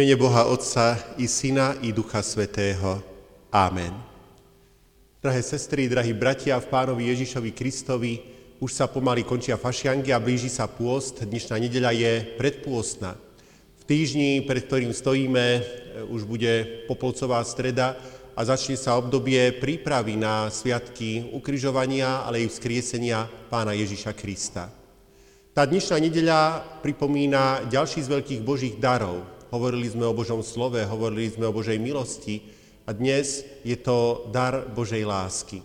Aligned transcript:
mene 0.00 0.16
Boha 0.16 0.48
Otca 0.48 0.96
i 1.20 1.28
Syna 1.28 1.76
i 1.84 1.92
Ducha 1.92 2.24
Svetého. 2.24 3.04
Amen. 3.52 3.92
Drahé 5.20 5.44
sestry, 5.44 5.92
drahí 5.92 6.16
bratia 6.16 6.56
v 6.56 6.72
pánovi 6.72 7.12
Ježišovi 7.12 7.52
Kristovi, 7.52 8.16
už 8.64 8.72
sa 8.72 8.88
pomaly 8.88 9.28
končia 9.28 9.60
fašiangy 9.60 10.08
a 10.08 10.16
blíži 10.16 10.48
sa 10.48 10.64
pôst. 10.72 11.20
Dnešná 11.20 11.60
nedeľa 11.60 11.92
je 11.92 12.12
predpôstna. 12.40 13.12
V 13.76 13.82
týždni, 13.84 14.40
pred 14.48 14.64
ktorým 14.64 14.96
stojíme, 14.96 15.68
už 16.08 16.24
bude 16.24 16.88
popolcová 16.88 17.44
streda 17.44 17.92
a 18.32 18.40
začne 18.40 18.80
sa 18.80 18.96
obdobie 18.96 19.52
prípravy 19.60 20.16
na 20.16 20.48
sviatky 20.48 21.28
ukrižovania, 21.36 22.24
ale 22.24 22.40
i 22.40 22.48
vzkriesenia 22.48 23.28
pána 23.52 23.76
Ježiša 23.76 24.16
Krista. 24.16 24.72
Tá 25.52 25.68
dnešná 25.68 26.00
nedeľa 26.00 26.40
pripomína 26.80 27.68
ďalší 27.68 28.00
z 28.00 28.08
veľkých 28.16 28.40
božích 28.40 28.80
darov, 28.80 29.39
hovorili 29.50 29.90
sme 29.90 30.06
o 30.06 30.14
Božom 30.14 30.40
slove, 30.46 30.78
hovorili 30.86 31.26
sme 31.26 31.50
o 31.50 31.54
Božej 31.54 31.76
milosti 31.82 32.46
a 32.86 32.94
dnes 32.94 33.42
je 33.66 33.74
to 33.74 34.30
dar 34.30 34.70
Božej 34.70 35.02
lásky. 35.02 35.58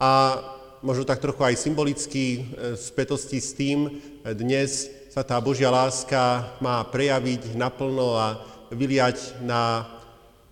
A 0.00 0.40
možno 0.80 1.04
tak 1.04 1.20
trochu 1.20 1.44
aj 1.44 1.60
symbolicky 1.60 2.48
v 2.56 2.76
spätosti 2.80 3.40
s 3.40 3.52
tým, 3.52 4.00
dnes 4.24 4.88
sa 5.12 5.20
tá 5.24 5.40
Božia 5.40 5.72
láska 5.72 6.56
má 6.60 6.80
prejaviť 6.84 7.56
naplno 7.56 8.16
a 8.16 8.40
vyliať 8.72 9.40
na 9.44 9.88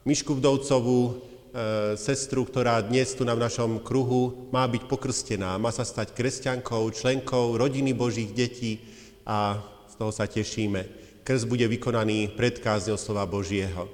Mišku 0.04 0.36
Vdovcovú, 0.36 1.00
e, 1.04 1.12
sestru, 1.96 2.44
ktorá 2.44 2.80
dnes 2.84 3.12
tu 3.16 3.24
na 3.24 3.32
našom 3.32 3.80
kruhu 3.80 4.48
má 4.52 4.68
byť 4.68 4.84
pokrstená, 4.84 5.56
má 5.56 5.72
sa 5.72 5.84
stať 5.84 6.12
kresťankou, 6.12 6.92
členkou 6.92 7.56
rodiny 7.56 7.96
Božích 7.96 8.32
detí 8.32 8.84
a 9.24 9.60
z 9.88 9.94
toho 9.96 10.12
sa 10.12 10.28
tešíme 10.28 11.03
krst 11.24 11.48
bude 11.48 11.64
vykonaný 11.64 12.36
pred 12.36 12.60
kázňou 12.60 13.00
slova 13.00 13.24
Božieho. 13.24 13.88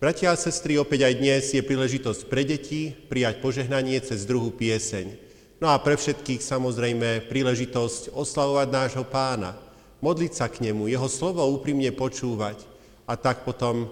Bratia 0.00 0.34
a 0.34 0.40
sestry, 0.40 0.80
opäť 0.80 1.06
aj 1.06 1.14
dnes 1.20 1.42
je 1.52 1.62
príležitosť 1.62 2.26
pre 2.26 2.42
deti 2.42 2.90
prijať 2.90 3.38
požehnanie 3.38 4.00
cez 4.02 4.26
druhú 4.26 4.50
pieseň. 4.50 5.14
No 5.62 5.70
a 5.70 5.78
pre 5.78 5.94
všetkých 5.94 6.42
samozrejme 6.42 7.30
príležitosť 7.30 8.10
oslavovať 8.10 8.68
nášho 8.72 9.04
pána, 9.06 9.54
modliť 10.02 10.32
sa 10.34 10.50
k 10.50 10.58
nemu, 10.66 10.90
jeho 10.90 11.06
slovo 11.06 11.46
úprimne 11.46 11.94
počúvať 11.94 12.66
a 13.06 13.14
tak 13.14 13.46
potom 13.46 13.86
e, 13.86 13.88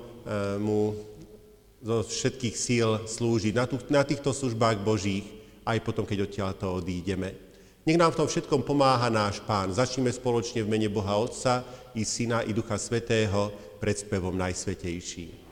mu 0.58 0.98
zo 1.78 2.02
všetkých 2.02 2.56
síl 2.58 2.90
slúžiť 3.06 3.54
na, 3.86 4.02
týchto 4.02 4.34
službách 4.34 4.82
Božích, 4.82 5.24
aj 5.62 5.78
potom, 5.86 6.02
keď 6.02 6.26
odtiaľ 6.26 6.50
to 6.58 6.66
odídeme. 6.82 7.49
Nech 7.80 7.96
nám 7.96 8.12
v 8.12 8.20
tom 8.20 8.28
všetkom 8.28 8.60
pomáha 8.60 9.08
náš 9.08 9.40
Pán. 9.40 9.72
Začneme 9.72 10.12
spoločne 10.12 10.60
v 10.60 10.68
mene 10.68 10.92
Boha 10.92 11.16
Otca 11.16 11.64
i 11.96 12.04
Syna 12.04 12.44
i 12.44 12.52
Ducha 12.52 12.76
Svetého 12.76 13.48
pred 13.80 13.96
spevom 13.96 14.36
Najsvetejší. 14.36 15.48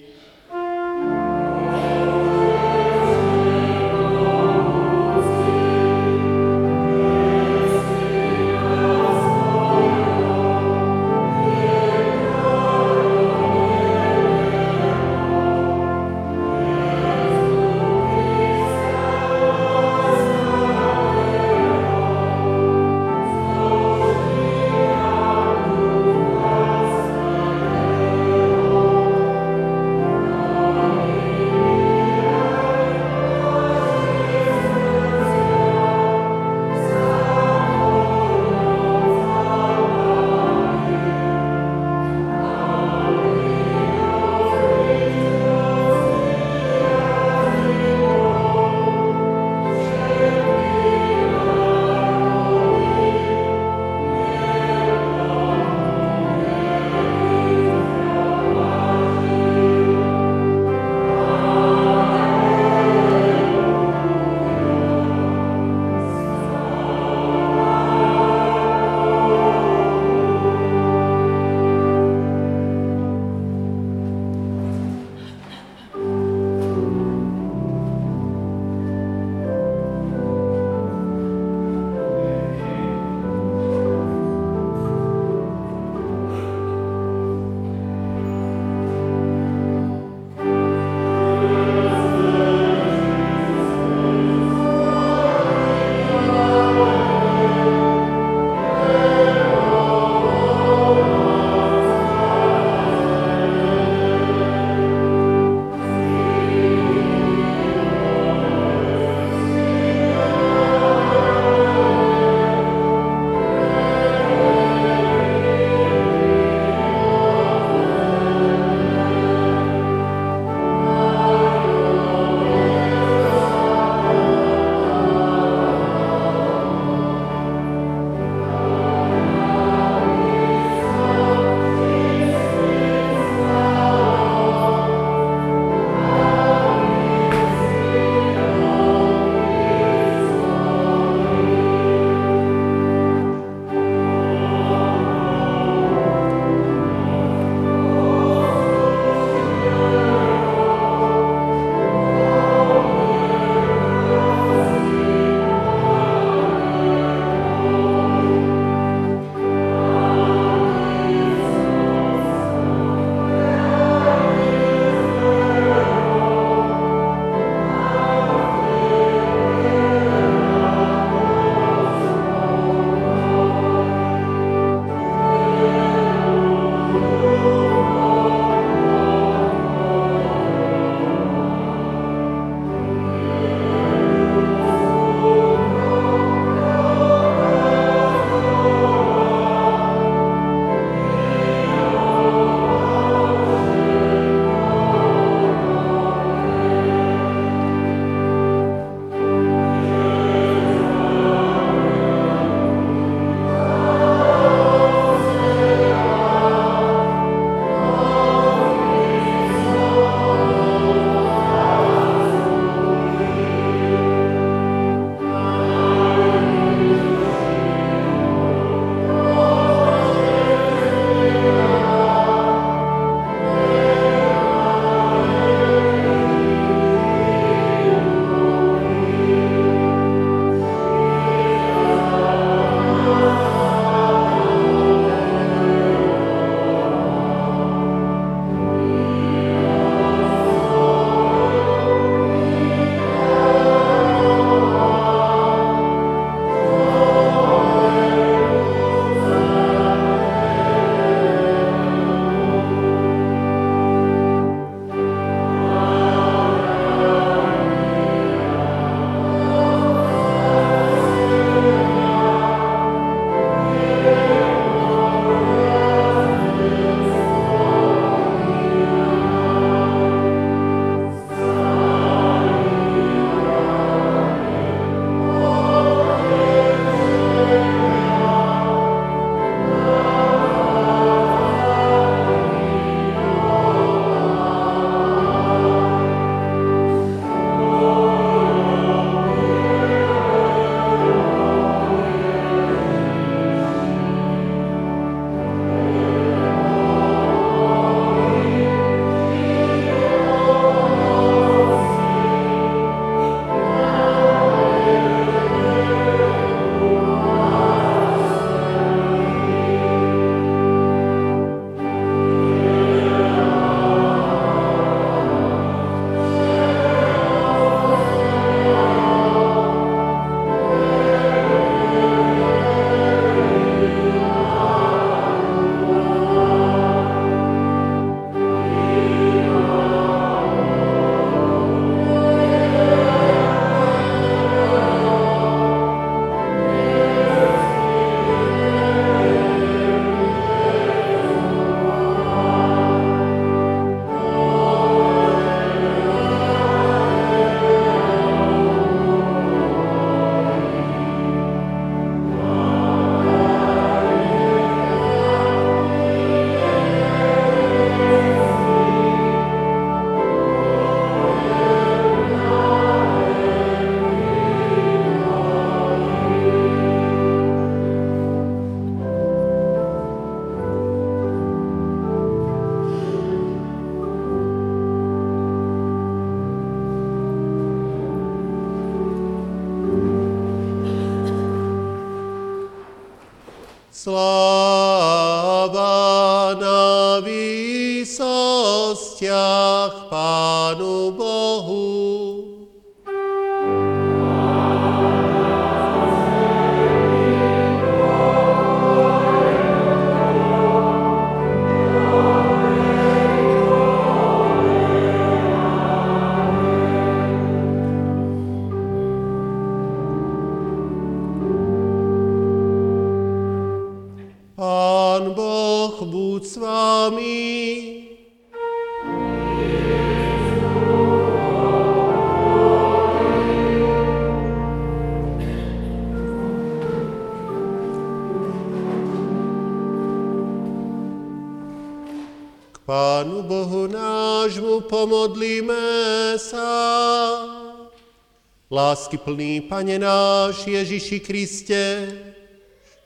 Lásky 438.99 439.15
plný 439.15 439.63
Pane 439.63 439.95
náš 439.95 440.67
Ježiši 440.67 441.23
Kriste, 441.23 441.83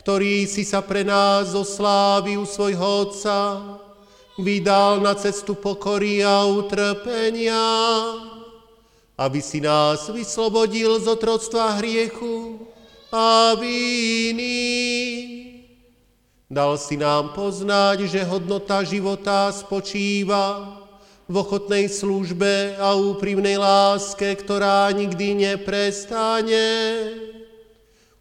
ktorý 0.01 0.50
si 0.50 0.65
sa 0.65 0.81
pre 0.81 1.05
nás 1.05 1.53
zo 1.53 1.62
slávy 1.62 2.33
u 2.33 2.50
svojho 2.50 3.05
Otca 3.05 3.62
vydal 4.41 5.05
na 5.05 5.13
cestu 5.13 5.53
pokory 5.53 6.25
a 6.25 6.50
utrpenia, 6.50 7.62
aby 9.21 9.38
si 9.38 9.62
nás 9.62 10.09
vyslobodil 10.09 10.97
z 10.97 11.13
otroctva 11.13 11.77
hriechu 11.77 12.65
a 13.13 13.53
víny. 13.53 14.50
Dal 16.50 16.73
si 16.81 16.97
nám 16.97 17.38
poznať, 17.38 18.09
že 18.09 18.25
hodnota 18.25 18.81
života 18.81 19.53
spočíva 19.53 20.73
v 21.27 21.36
ochotnej 21.39 21.88
službe 21.88 22.75
a 22.75 23.00
úprimnej 23.00 23.56
láske, 23.56 24.36
ktorá 24.36 24.92
nikdy 24.92 25.48
neprestane. 25.48 26.68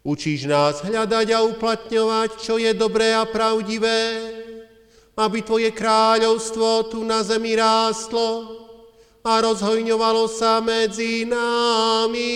Učíš 0.03 0.47
nás 0.47 0.83
hľadať 0.83 1.27
a 1.31 1.39
uplatňovať, 1.47 2.29
čo 2.39 2.59
je 2.59 2.71
dobré 2.75 3.15
a 3.15 3.23
pravdivé, 3.23 4.31
aby 5.15 5.39
Tvoje 5.43 5.71
kráľovstvo 5.71 6.91
tu 6.91 7.03
na 7.07 7.23
zemi 7.23 7.55
rástlo 7.55 8.59
a 9.23 9.39
rozhojňovalo 9.39 10.27
sa 10.27 10.59
medzi 10.59 11.23
nami. 11.23 12.35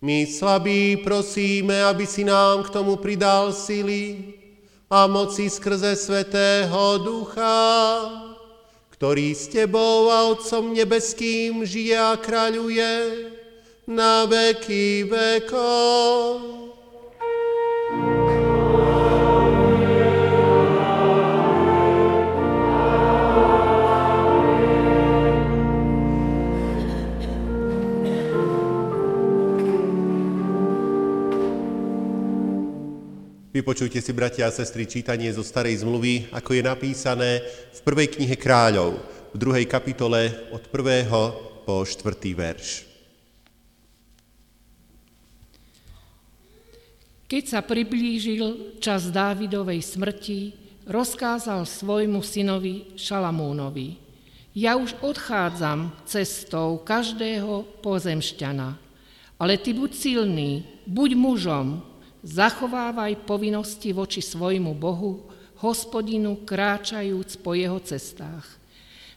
My 0.00 0.24
slabí 0.24 0.96
prosíme, 1.04 1.84
aby 1.84 2.08
si 2.08 2.24
nám 2.24 2.64
k 2.64 2.72
tomu 2.72 2.96
pridal 2.96 3.52
sily 3.52 4.32
a 4.88 5.04
moci 5.04 5.52
skrze 5.52 5.92
Svetého 5.92 6.96
Ducha, 7.04 8.19
ktorý 9.00 9.32
s 9.32 9.48
Tebou 9.48 10.12
a 10.12 10.28
Otcom 10.28 10.76
Nebeským 10.76 11.64
žije 11.64 11.96
a 11.96 12.20
kráľuje 12.20 12.92
na 13.88 14.28
veky 14.28 15.08
vekov. 15.08 16.59
Vypočujte 33.60 34.00
si, 34.00 34.16
bratia 34.16 34.48
a 34.48 34.56
sestry, 34.56 34.88
čítanie 34.88 35.28
zo 35.28 35.44
Starej 35.44 35.84
zmluvy, 35.84 36.32
ako 36.32 36.56
je 36.56 36.62
napísané 36.64 37.44
v 37.76 37.80
prvej 37.84 38.08
knihe 38.16 38.32
kráľov, 38.32 38.96
v 39.04 39.36
druhej 39.36 39.68
kapitole 39.68 40.48
od 40.48 40.64
prvého 40.72 41.36
po 41.68 41.84
štvrtý 41.84 42.32
verš. 42.32 42.88
Keď 47.28 47.44
sa 47.44 47.60
priblížil 47.60 48.80
čas 48.80 49.12
Dávidovej 49.12 49.84
smrti, 49.84 50.56
rozkázal 50.88 51.68
svojmu 51.68 52.24
synovi 52.24 52.96
Šalamúnovi, 52.96 54.00
ja 54.56 54.80
už 54.80 54.96
odchádzam 55.04 55.92
cestou 56.08 56.80
každého 56.80 57.84
pozemšťana, 57.84 58.80
ale 59.36 59.60
ty 59.60 59.76
buď 59.76 59.90
silný, 59.92 60.64
buď 60.88 61.10
mužom, 61.12 61.89
Zachovávaj 62.20 63.24
povinnosti 63.24 63.96
voči 63.96 64.20
svojmu 64.20 64.76
Bohu, 64.76 65.24
hospodinu, 65.64 66.44
kráčajúc 66.44 67.40
po 67.40 67.56
jeho 67.56 67.80
cestách. 67.80 68.44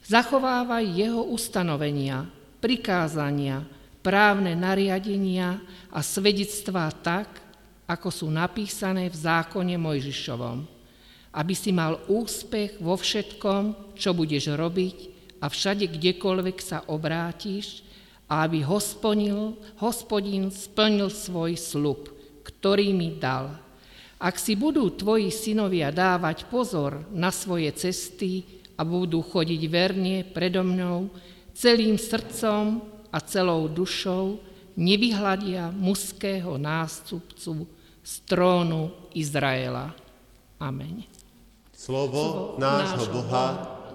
Zachovávaj 0.07 0.87
jeho 0.87 1.27
ustanovenia, 1.27 2.23
prikázania, 2.63 3.67
právne 3.99 4.55
nariadenia 4.55 5.59
a 5.91 5.99
svedectvá 5.99 6.87
tak, 6.95 7.43
ako 7.83 8.07
sú 8.07 8.27
napísané 8.31 9.11
v 9.11 9.19
zákone 9.19 9.75
Mojžišovom, 9.75 10.63
aby 11.35 11.53
si 11.59 11.75
mal 11.75 11.99
úspech 12.07 12.79
vo 12.79 12.95
všetkom, 12.95 13.95
čo 13.99 14.15
budeš 14.15 14.55
robiť 14.55 14.97
a 15.43 15.51
všade, 15.51 15.91
kdekoľvek 15.91 16.57
sa 16.63 16.87
obrátiš, 16.87 17.83
a 18.31 18.47
aby 18.47 18.63
hospodin, 18.63 19.59
hospodin 19.83 20.47
splnil 20.47 21.11
svoj 21.11 21.59
slub– 21.59 22.07
ktorý 22.43 22.91
mi 22.91 23.15
dal. 23.17 23.55
Ak 24.23 24.39
si 24.39 24.55
budú 24.55 24.87
tvoji 24.93 25.31
synovia 25.31 25.91
dávať 25.91 26.47
pozor 26.47 27.03
na 27.11 27.27
svoje 27.27 27.71
cesty 27.75 28.63
a 28.79 28.87
budú 28.87 29.19
chodiť 29.19 29.61
verne 29.67 30.23
predo 30.23 30.63
mnou, 30.63 31.11
celým 31.51 31.99
srdcom 31.99 32.79
a 33.11 33.17
celou 33.19 33.67
dušou, 33.67 34.39
nevyhľadia 34.79 35.69
mužského 35.75 36.57
nástupcu 36.57 37.67
z 38.01 38.13
trónu 38.25 38.91
Izraela. 39.13 39.93
Amen. 40.57 41.03
Slovo, 41.75 42.55
Slovo 42.55 42.59
nášho 42.63 43.05
Boha 43.11 43.45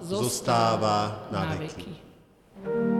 zostáva 0.05 1.27
na 1.33 1.57
veky. 1.57 1.67
veky. 1.67 2.98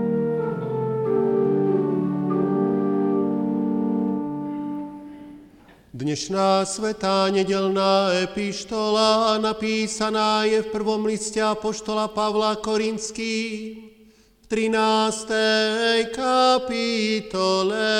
Dnešná 5.99 6.63
svetá 6.63 7.27
nedelná 7.27 8.23
epištola 8.23 9.35
napísaná 9.35 10.47
je 10.47 10.63
v 10.63 10.71
prvom 10.71 11.03
liste 11.03 11.43
Apoštola 11.43 12.07
Pavla 12.07 12.55
Korinský 12.55 13.35
v 14.39 14.45
13. 14.47 15.27
kapitole. 16.15 17.91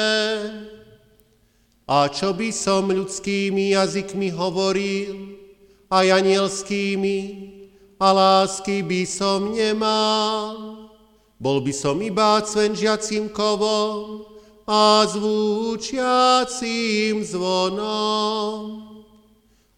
A 1.92 2.08
čo 2.08 2.32
by 2.32 2.56
som 2.56 2.88
ľudskými 2.88 3.76
jazykmi 3.76 4.32
hovoril, 4.32 5.36
a 5.92 6.00
anielskými, 6.00 7.20
a 8.00 8.08
lásky 8.16 8.80
by 8.80 9.04
som 9.04 9.52
nemal, 9.52 10.88
bol 11.36 11.60
by 11.60 11.76
som 11.76 12.00
iba 12.00 12.40
cvenžiacím 12.48 13.28
kovom, 13.28 14.29
a 14.70 15.02
zvúčiacím 15.10 16.62
zvonom. 17.26 18.86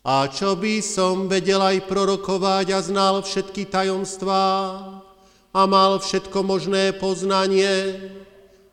A 0.04 0.28
čo 0.28 0.60
by 0.60 0.84
som 0.84 1.32
vedel 1.32 1.64
aj 1.64 1.88
prorokovať 1.88 2.76
a 2.76 2.80
znal 2.84 3.24
všetky 3.24 3.72
tajomstvá 3.72 4.52
a 5.56 5.62
mal 5.64 5.96
všetko 6.04 6.44
možné 6.44 6.92
poznanie, 7.00 8.02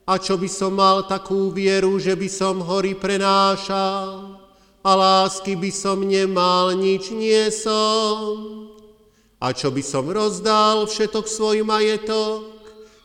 a 0.09 0.17
čo 0.17 0.41
by 0.41 0.49
som 0.49 0.73
mal 0.75 1.05
takú 1.05 1.53
vieru, 1.53 2.01
že 2.01 2.17
by 2.17 2.27
som 2.33 2.65
hory 2.65 2.97
prenášal, 2.97 4.41
a 4.81 4.91
lásky 4.97 5.53
by 5.53 5.69
som 5.69 6.01
nemal, 6.01 6.73
nič 6.73 7.13
nie 7.13 7.53
som. 7.53 8.73
A 9.37 9.53
čo 9.53 9.69
by 9.69 9.85
som 9.85 10.09
rozdal 10.09 10.89
všetok 10.89 11.29
svoj 11.29 11.61
majetok, 11.61 12.48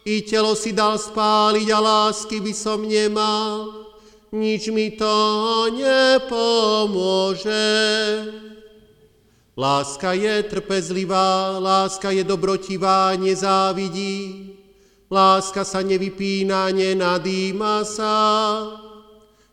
i 0.03 0.21
telo 0.27 0.55
si 0.55 0.75
dal 0.75 0.99
spáliť 0.99 1.67
a 1.71 1.79
lásky 1.79 2.43
by 2.43 2.53
som 2.53 2.83
nemal, 2.83 3.71
nič 4.35 4.67
mi 4.69 4.91
to 4.95 5.15
nepomôže. 5.71 7.55
Láska 9.53 10.17
je 10.17 10.43
trpezlivá, 10.49 11.61
láska 11.61 12.09
je 12.09 12.25
dobrotivá, 12.25 13.13
nezávidí, 13.15 14.49
láska 15.07 15.61
sa 15.61 15.85
nevypína, 15.85 16.73
nenadýma 16.73 17.85
sa, 17.85 18.17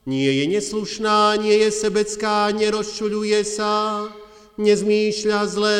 Nie 0.08 0.32
je 0.32 0.46
neslušná, 0.48 1.36
nie 1.36 1.60
je 1.60 1.70
sebecká, 1.70 2.48
nerozčuľuje 2.56 3.44
sa, 3.44 4.08
nezmýšľa 4.56 5.40
zle, 5.44 5.78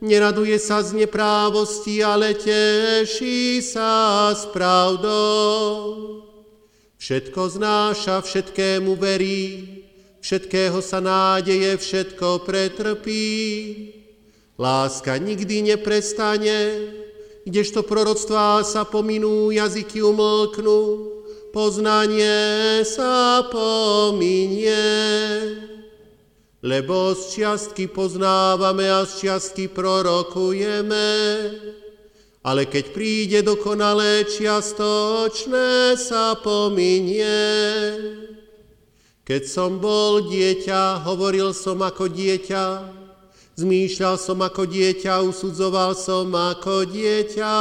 neraduje 0.00 0.58
sa 0.58 0.82
z 0.82 0.94
neprávosti, 1.04 2.02
ale 2.02 2.34
teší 2.34 3.62
sa 3.62 4.30
s 4.34 4.46
pravdou. 4.50 6.26
Všetko 6.98 7.40
znáša, 7.48 8.22
všetkému 8.22 8.98
verí, 8.98 9.82
všetkého 10.18 10.82
sa 10.82 10.98
nádeje, 10.98 11.78
všetko 11.78 12.42
pretrpí. 12.42 13.26
Láska 14.58 15.14
nikdy 15.22 15.62
neprestane, 15.62 16.90
kdežto 17.46 17.86
proroctvá 17.86 18.66
sa 18.66 18.82
pominú, 18.82 19.54
jazyky 19.54 20.02
umlknú, 20.02 20.80
poznanie 21.54 22.82
sa 22.82 23.46
pominie. 23.46 24.82
Lebo 26.58 27.14
z 27.14 27.38
čiastky 27.38 27.86
poznávame 27.86 28.90
a 28.90 29.06
z 29.06 29.22
čiastky 29.22 29.70
prorokujeme, 29.70 31.10
ale 32.42 32.66
keď 32.66 32.84
príde 32.90 33.38
dokonalé 33.46 34.26
čiastočné 34.26 35.94
sa 35.94 36.34
pominie. 36.34 37.38
Keď 39.22 39.42
som 39.46 39.78
bol 39.78 40.26
dieťa, 40.26 41.06
hovoril 41.06 41.54
som 41.54 41.78
ako 41.78 42.10
dieťa, 42.10 42.64
zmýšľal 43.54 44.18
som 44.18 44.42
ako 44.42 44.66
dieťa, 44.66 45.22
usudzoval 45.30 45.94
som 45.94 46.26
ako 46.34 46.90
dieťa. 46.90 47.54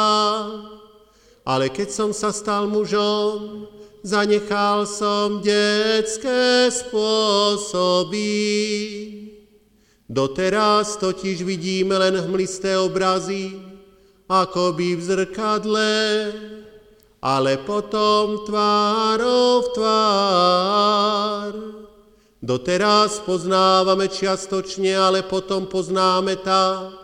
Ale 1.45 1.69
keď 1.69 1.89
som 1.93 2.09
sa 2.17 2.33
stal 2.33 2.65
mužom, 2.65 3.67
zanechal 4.07 4.87
som 4.87 5.43
detské 5.43 6.71
spôsoby. 6.71 8.23
Doteraz 10.07 10.95
totiž 10.95 11.43
vidíme 11.43 11.99
len 11.99 12.15
hmlisté 12.15 12.79
obrazy, 12.79 13.59
ako 14.31 14.71
by 14.71 14.95
v 14.95 15.01
zrkadle, 15.03 15.95
ale 17.19 17.59
potom 17.67 18.47
tvárov 18.47 19.75
tvár. 19.75 21.51
Doteraz 22.39 23.19
poznávame 23.27 24.07
čiastočne, 24.07 24.95
ale 24.95 25.27
potom 25.27 25.67
poznáme 25.67 26.39
tak, 26.39 26.95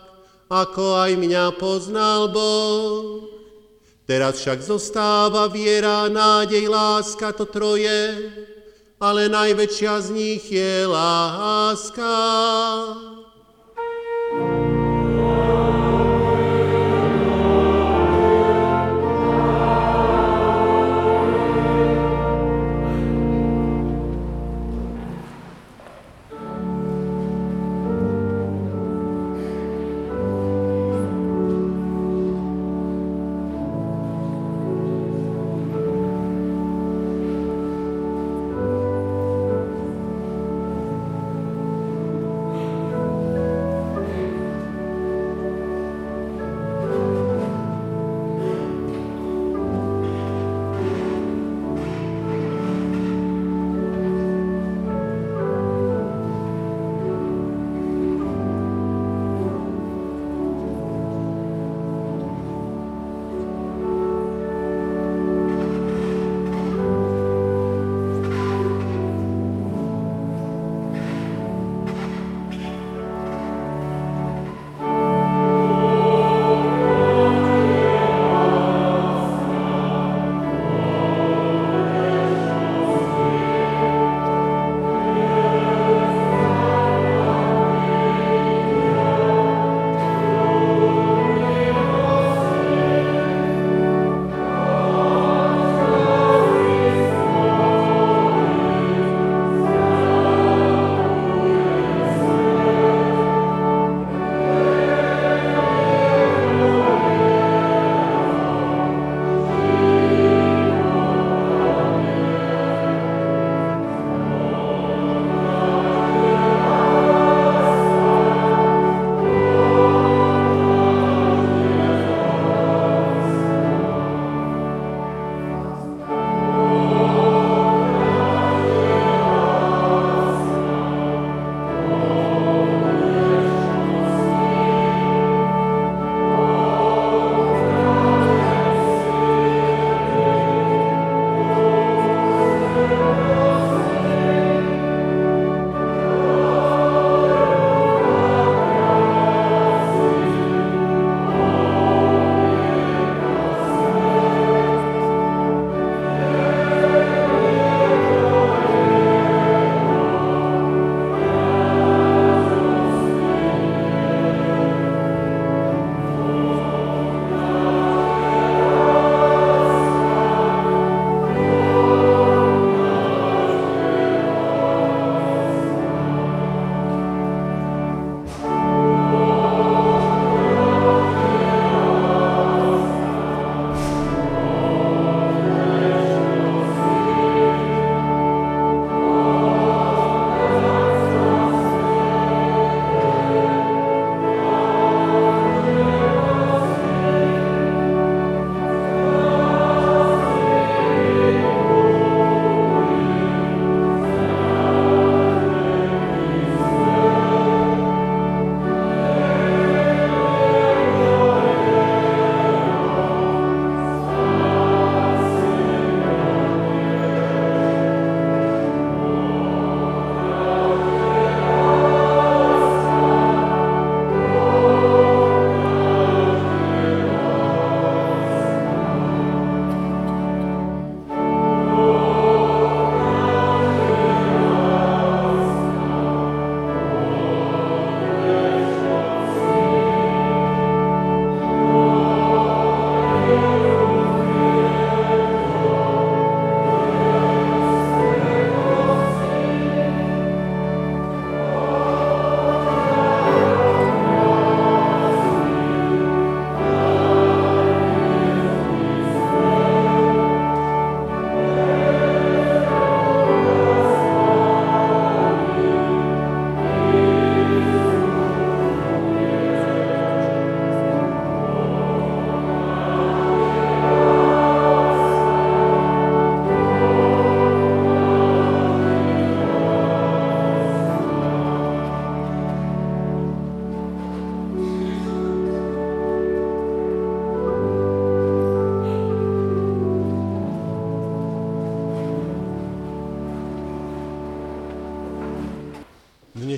ako 0.47 1.03
aj 1.03 1.11
mňa 1.19 1.51
poznal 1.59 2.31
Boh. 2.31 3.32
Teraz 4.03 4.43
však 4.43 4.59
zostáva 4.59 5.47
viera, 5.47 6.11
nádej, 6.11 6.67
láska, 6.67 7.31
to 7.31 7.47
troje, 7.47 8.19
ale 8.99 9.31
najväčšia 9.31 9.93
z 10.03 10.07
nich 10.11 10.43
je 10.51 10.83
láska. 10.83 12.11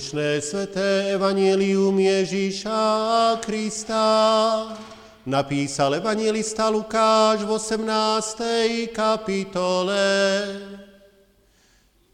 Dnešné 0.06 0.38
sveté 0.38 1.18
evanílium 1.18 1.98
Ježíša 1.98 2.78
Krista 3.42 4.06
napísal 5.26 5.98
evangelista 5.98 6.70
Lukáš 6.70 7.42
v 7.42 7.50
18. 7.50 8.94
kapitole. 8.94 10.06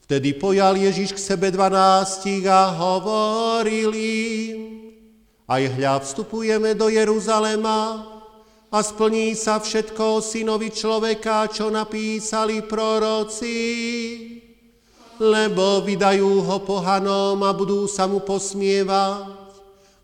Vtedy 0.08 0.32
pojal 0.40 0.80
Ježíš 0.80 1.20
k 1.20 1.36
sebe 1.36 1.52
dvanástich 1.52 2.48
a 2.48 2.72
hovoril 2.72 3.92
im, 3.92 4.60
aj 5.52 5.76
hľa 5.76 6.00
vstupujeme 6.00 6.72
do 6.72 6.88
Jeruzalema 6.88 8.08
a 8.72 8.80
splní 8.80 9.36
sa 9.36 9.60
všetko 9.60 10.24
synovi 10.24 10.72
človeka, 10.72 11.52
čo 11.52 11.68
napísali 11.68 12.64
proroci 12.64 13.60
lebo 15.22 15.86
vydajú 15.86 16.42
ho 16.42 16.58
pohanom 16.66 17.38
a 17.46 17.54
budú 17.54 17.86
sa 17.86 18.10
mu 18.10 18.18
posmievať 18.26 19.38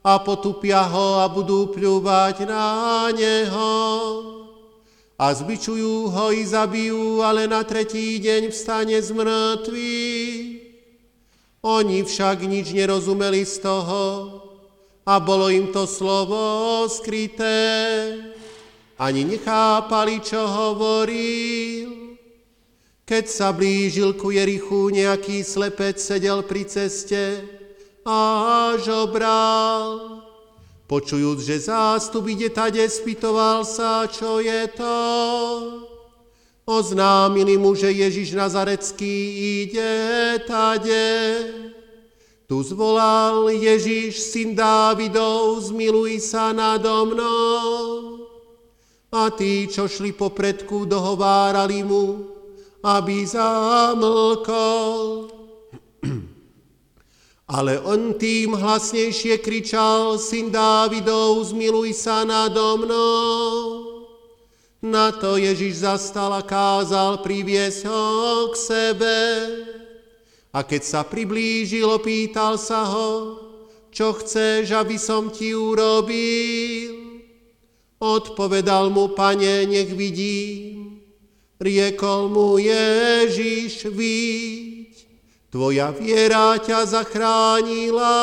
a 0.06 0.22
potupia 0.22 0.86
ho 0.86 1.20
a 1.20 1.26
budú 1.26 1.74
pľúvať 1.74 2.46
na 2.46 3.10
neho. 3.10 3.74
A 5.18 5.34
zbičujú 5.34 6.14
ho 6.14 6.26
i 6.30 6.46
zabijú, 6.46 7.26
ale 7.26 7.50
na 7.50 7.66
tretí 7.66 8.22
deň 8.22 8.54
vstane 8.54 9.02
z 9.02 9.10
mŕtvych. 9.10 10.46
Oni 11.66 12.06
však 12.06 12.46
nič 12.46 12.70
nerozumeli 12.78 13.42
z 13.42 13.66
toho 13.66 14.06
a 15.02 15.18
bolo 15.18 15.50
im 15.50 15.74
to 15.74 15.90
slovo 15.90 16.86
skryté. 16.86 17.58
Ani 19.02 19.26
nechápali, 19.26 20.22
čo 20.22 20.46
hovoril. 20.46 22.07
Keď 23.08 23.26
sa 23.32 23.56
blížil 23.56 24.20
ku 24.20 24.36
Jerichu, 24.36 24.92
nejaký 24.92 25.40
slepec 25.40 25.96
sedel 25.96 26.44
pri 26.44 26.68
ceste 26.68 27.40
a 28.04 28.76
žobral. 28.84 30.20
Počujúc, 30.92 31.40
že 31.40 31.72
zástup 31.72 32.28
ide 32.28 32.52
tade, 32.52 32.84
spýtoval 32.84 33.64
sa, 33.64 34.12
čo 34.12 34.44
je 34.44 34.68
to. 34.76 34.96
Oznámili 36.68 37.56
mu, 37.56 37.80
že 37.80 37.96
Ježiš 37.96 38.36
Nazarecký 38.36 39.16
ide 39.64 40.44
tade. 40.44 41.08
Tu 42.44 42.60
zvolal 42.60 43.48
Ježiš, 43.56 44.20
syn 44.20 44.52
Dávidov, 44.52 45.64
zmiluj 45.64 46.20
sa 46.20 46.52
nado 46.52 47.08
mnou. 47.08 47.72
A 49.16 49.32
tí, 49.32 49.72
čo 49.72 49.88
šli 49.88 50.12
popredku, 50.12 50.84
dohovárali 50.84 51.88
mu, 51.88 52.36
aby 52.84 53.26
zamlkol. 53.26 55.00
Ale 57.58 57.80
on 57.80 58.20
tým 58.20 58.60
hlasnejšie 58.60 59.40
kričal, 59.40 60.20
syn 60.20 60.52
Dávidov, 60.52 61.48
zmiluj 61.48 61.96
sa 61.96 62.28
nado 62.28 62.76
mnou. 62.84 63.54
Na 64.84 65.10
to 65.10 65.42
Ježiš 65.42 65.82
zastal 65.82 66.36
a 66.38 66.44
kázal 66.46 67.24
priviesť 67.24 67.88
ho 67.90 68.52
k 68.52 68.56
sebe. 68.56 69.18
A 70.54 70.62
keď 70.62 70.82
sa 70.84 71.02
priblížil, 71.08 71.88
opýtal 71.88 72.60
sa 72.60 72.86
ho, 72.86 73.42
čo 73.90 74.14
chceš, 74.14 74.76
aby 74.76 75.00
som 75.00 75.34
ti 75.34 75.56
urobil. 75.56 76.94
Odpovedal 77.98 78.94
mu, 78.94 79.10
pane, 79.18 79.66
nech 79.66 79.90
vidím. 79.90 80.97
Riekol 81.58 82.30
mu 82.30 82.62
Ježiš, 82.62 83.90
víď, 83.90 84.94
tvoja 85.50 85.90
viera 85.90 86.54
ťa 86.62 86.86
zachránila. 86.86 88.18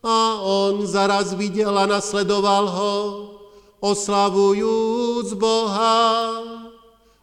A 0.00 0.18
on 0.40 0.88
zaraz 0.88 1.36
videl 1.36 1.76
a 1.76 1.84
nasledoval 1.84 2.64
ho, 2.72 2.96
oslavujúc 3.84 5.36
Boha. 5.36 6.00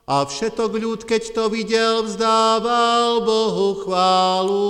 A 0.05 0.15
všetok 0.25 0.71
ľud, 0.77 1.01
keď 1.09 1.23
to 1.33 1.43
videl, 1.49 2.05
vzdával 2.05 3.25
Bohu 3.25 3.81
chválu. 3.81 4.69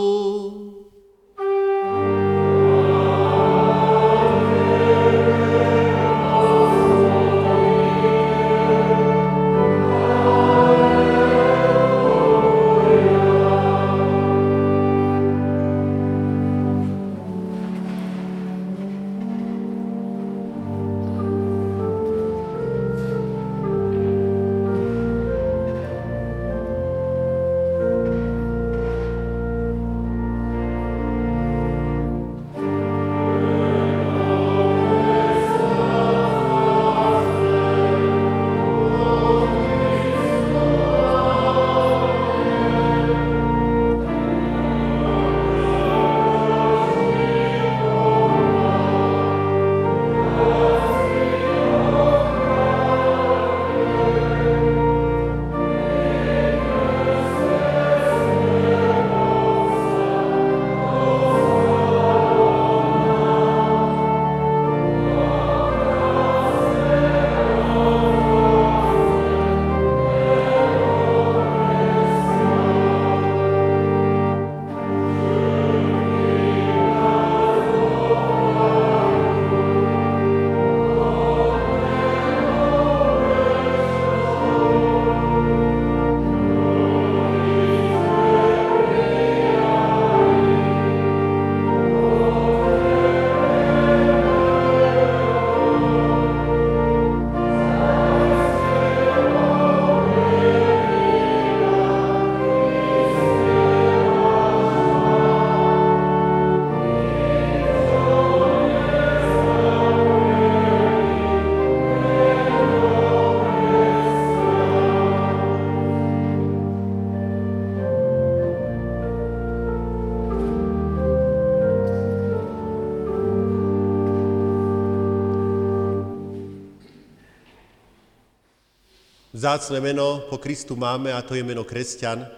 Vzácne 129.42 129.82
meno 129.82 130.30
po 130.30 130.38
Kristu 130.38 130.78
máme 130.78 131.10
a 131.10 131.26
to 131.26 131.34
je 131.34 131.42
meno 131.42 131.66
kresťan. 131.66 132.30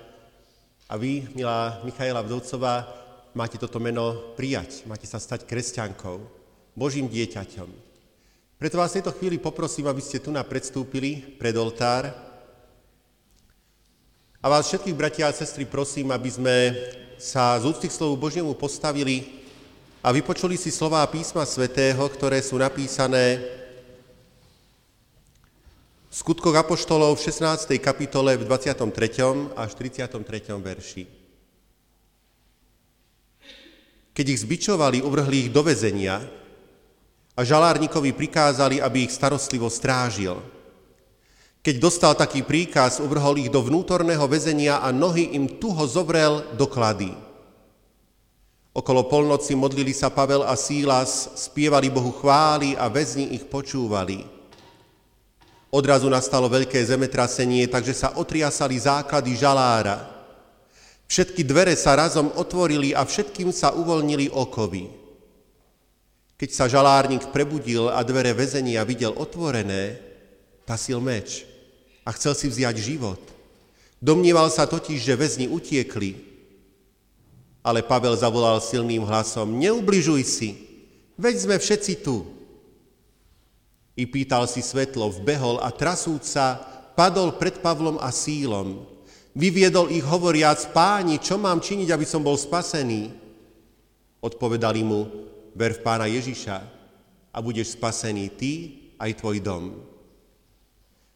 A 0.87 0.95
vy, 0.95 1.27
milá 1.35 1.83
Michaela 1.83 2.23
Vdovcová, 2.23 2.87
máte 3.35 3.59
toto 3.59 3.75
meno 3.83 4.31
prijať, 4.39 4.87
máte 4.87 5.03
sa 5.03 5.19
stať 5.19 5.43
kresťankou, 5.43 6.23
Božím 6.71 7.11
dieťaťom. 7.11 7.67
Preto 8.55 8.79
vás 8.79 8.95
v 8.95 9.03
tejto 9.03 9.19
chvíli 9.19 9.35
poprosím, 9.35 9.91
aby 9.91 9.99
ste 9.99 10.23
tu 10.23 10.31
na 10.31 10.47
predstúpili 10.47 11.19
pred 11.35 11.51
oltár. 11.59 12.07
A 14.39 14.47
vás 14.47 14.71
všetkých 14.71 14.95
bratia 14.95 15.27
a 15.27 15.35
sestry 15.35 15.67
prosím, 15.67 16.07
aby 16.07 16.31
sme 16.31 16.55
sa 17.19 17.59
z 17.59 17.67
úcty 17.67 17.91
k 17.91 17.97
slovu 17.99 18.15
Božiemu 18.15 18.55
postavili 18.55 19.43
a 19.99 20.15
vypočuli 20.15 20.55
si 20.55 20.71
slová 20.71 21.03
písma 21.11 21.43
svätého, 21.43 21.99
ktoré 22.07 22.39
sú 22.39 22.55
napísané 22.55 23.43
Skutkoch 26.13 26.53
Apoštolov 26.53 27.17
v 27.17 27.25
16. 27.25 27.73
kapitole 27.81 28.37
v 28.37 28.45
23. 28.45 28.85
až 29.57 29.69
33. 29.73 30.13
verši. 30.61 31.09
Keď 34.13 34.25
ich 34.29 34.45
zbičovali, 34.45 35.01
uvrhli 35.01 35.49
ich 35.49 35.49
do 35.49 35.65
väzenia 35.65 36.21
a 37.33 37.41
žalárnikovi 37.41 38.13
prikázali, 38.13 38.77
aby 38.77 39.09
ich 39.09 39.13
starostlivo 39.17 39.73
strážil. 39.73 40.37
Keď 41.65 41.81
dostal 41.81 42.13
taký 42.13 42.45
príkaz, 42.45 43.01
uvrhol 43.01 43.41
ich 43.41 43.49
do 43.49 43.65
vnútorného 43.65 44.29
väzenia 44.29 44.85
a 44.85 44.93
nohy 44.93 45.33
im 45.33 45.57
tuho 45.57 45.81
zovrel 45.89 46.45
do 46.53 46.69
klady. 46.69 47.09
Okolo 48.69 49.09
polnoci 49.09 49.57
modlili 49.57 49.97
sa 49.97 50.13
Pavel 50.13 50.45
a 50.45 50.53
Sílas, 50.53 51.33
spievali 51.41 51.89
Bohu 51.89 52.13
chvály 52.13 52.77
a 52.77 52.85
väzni 52.85 53.33
ich 53.33 53.49
počúvali. 53.49 54.42
Odrazu 55.73 56.05
nastalo 56.05 56.45
veľké 56.53 56.77
zemetrasenie, 56.85 57.65
takže 57.65 57.97
sa 57.97 58.13
otriasali 58.13 58.77
základy 58.77 59.33
žalára. 59.33 60.05
Všetky 61.09 61.41
dvere 61.41 61.73
sa 61.73 61.97
razom 61.97 62.29
otvorili 62.37 62.93
a 62.93 63.01
všetkým 63.01 63.49
sa 63.49 63.73
uvoľnili 63.73 64.29
okovy. 64.29 64.85
Keď 66.37 66.49
sa 66.53 66.69
žalárnik 66.69 67.33
prebudil 67.33 67.89
a 67.89 68.05
dvere 68.05 68.37
väzenia 68.37 68.85
videl 68.85 69.17
otvorené, 69.17 69.97
tasil 70.61 71.01
meč 71.01 71.41
a 72.05 72.13
chcel 72.13 72.37
si 72.37 72.53
vziať 72.53 72.75
život. 72.77 73.21
Domnieval 73.97 74.53
sa 74.53 74.69
totiž, 74.69 75.01
že 75.01 75.17
väzni 75.17 75.49
utiekli. 75.49 76.21
Ale 77.65 77.81
Pavel 77.81 78.13
zavolal 78.13 78.61
silným 78.61 79.07
hlasom, 79.09 79.57
neubližuj 79.57 80.21
si, 80.21 80.49
veď 81.17 81.35
sme 81.49 81.55
všetci 81.57 82.03
tu. 82.05 82.42
I 83.93 84.09
pýtal 84.09 84.49
si 84.49 84.65
svetlo, 84.65 85.13
vbehol 85.21 85.61
a 85.61 85.69
trasúca 85.69 86.57
padol 86.97 87.37
pred 87.37 87.61
Pavlom 87.61 88.01
a 88.01 88.09
sílom. 88.09 88.89
Vyviedol 89.33 89.89
ich 89.89 90.05
hovoriac, 90.05 90.61
páni, 90.73 91.17
čo 91.17 91.41
mám 91.41 91.61
činiť, 91.61 91.89
aby 91.89 92.05
som 92.05 92.21
bol 92.21 92.37
spasený? 92.37 93.09
Odpovedali 94.21 94.81
mu, 94.85 95.09
ver 95.53 95.77
v 95.77 95.83
pána 95.85 96.09
Ježiša 96.09 96.57
a 97.33 97.37
budeš 97.41 97.77
spasený 97.77 98.29
ty 98.33 98.53
aj 98.97 99.21
tvoj 99.21 99.37
dom. 99.41 99.63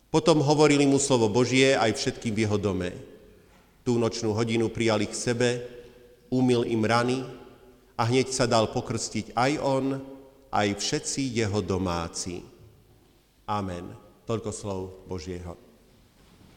Potom 0.10 0.42
hovorili 0.42 0.86
mu 0.90 0.98
slovo 0.98 1.30
Božie 1.30 1.78
aj 1.78 1.94
všetkým 1.94 2.34
v 2.34 2.42
jeho 2.46 2.58
dome. 2.58 2.90
Tú 3.86 4.02
nočnú 4.02 4.34
hodinu 4.34 4.70
prijali 4.74 5.06
k 5.06 5.14
sebe, 5.14 5.50
umil 6.34 6.66
im 6.66 6.82
rany 6.82 7.22
a 7.94 8.06
hneď 8.06 8.34
sa 8.34 8.50
dal 8.50 8.70
pokrstiť 8.74 9.38
aj 9.38 9.52
on, 9.62 9.86
aj 10.50 10.68
všetci 10.80 11.22
jeho 11.38 11.60
domáci. 11.62 12.57
Amen. 13.48 13.96
Toľko 14.28 14.52
slov 14.52 15.08
Božieho 15.08 15.56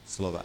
slova. 0.03 0.42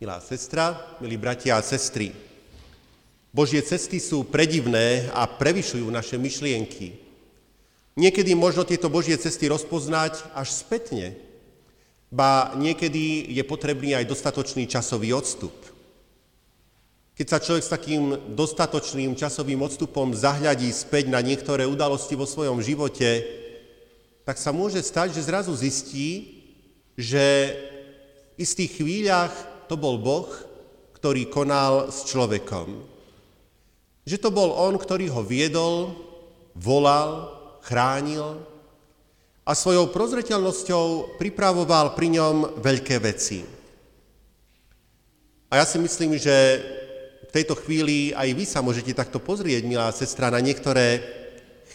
Milá 0.00 0.16
sestra, 0.24 0.96
milí 0.96 1.20
bratia 1.20 1.60
a 1.60 1.64
sestry, 1.64 2.16
Božie 3.36 3.60
cesty 3.60 4.00
sú 4.00 4.24
predivné 4.24 5.12
a 5.12 5.28
prevyšujú 5.28 5.84
naše 5.92 6.16
myšlienky. 6.16 6.96
Niekedy 8.00 8.32
možno 8.32 8.64
tieto 8.64 8.88
Božie 8.88 9.20
cesty 9.20 9.52
rozpoznať 9.52 10.24
až 10.32 10.48
spätne, 10.56 11.20
ba 12.08 12.56
niekedy 12.56 13.28
je 13.28 13.44
potrebný 13.44 13.92
aj 13.92 14.08
dostatočný 14.08 14.64
časový 14.64 15.12
odstup. 15.12 15.52
Keď 17.16 17.26
sa 17.32 17.40
človek 17.40 17.64
s 17.64 17.72
takým 17.72 18.02
dostatočným 18.36 19.16
časovým 19.16 19.64
odstupom 19.64 20.12
zahľadí 20.12 20.68
späť 20.68 21.08
na 21.08 21.24
niektoré 21.24 21.64
udalosti 21.64 22.12
vo 22.12 22.28
svojom 22.28 22.60
živote, 22.60 23.24
tak 24.28 24.36
sa 24.36 24.52
môže 24.52 24.84
stať, 24.84 25.16
že 25.16 25.24
zrazu 25.24 25.56
zistí, 25.56 26.44
že 26.92 27.56
v 28.36 28.44
istých 28.44 28.84
chvíľach 28.84 29.32
to 29.64 29.80
bol 29.80 29.96
Boh, 29.96 30.28
ktorý 31.00 31.24
konal 31.32 31.88
s 31.88 32.04
človekom. 32.04 32.84
Že 34.04 34.16
to 34.20 34.28
bol 34.28 34.52
On, 34.52 34.76
ktorý 34.76 35.08
ho 35.08 35.24
viedol, 35.24 35.96
volal, 36.52 37.32
chránil 37.64 38.44
a 39.48 39.56
svojou 39.56 39.88
prozreteľnosťou 39.88 41.16
pripravoval 41.16 41.96
pri 41.96 42.12
ňom 42.12 42.60
veľké 42.60 43.00
veci. 43.00 43.40
A 45.48 45.62
ja 45.62 45.64
si 45.64 45.80
myslím, 45.80 46.20
že 46.20 46.34
tejto 47.36 47.52
chvíli 47.60 48.16
aj 48.16 48.28
vy 48.32 48.44
sa 48.48 48.64
môžete 48.64 48.96
takto 48.96 49.20
pozrieť, 49.20 49.68
milá 49.68 49.92
sestra, 49.92 50.32
na 50.32 50.40
niektoré 50.40 51.04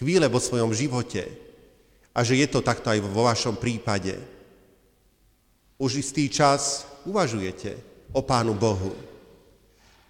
chvíle 0.01 0.25
vo 0.25 0.41
svojom 0.41 0.73
živote 0.73 1.29
a 2.17 2.25
že 2.25 2.41
je 2.41 2.47
to 2.49 2.65
takto 2.65 2.89
aj 2.89 2.99
vo 3.05 3.29
vašom 3.29 3.61
prípade. 3.61 4.17
Už 5.77 6.01
istý 6.01 6.25
čas 6.33 6.89
uvažujete 7.05 7.77
o 8.09 8.25
Pánu 8.25 8.57
Bohu. 8.57 8.97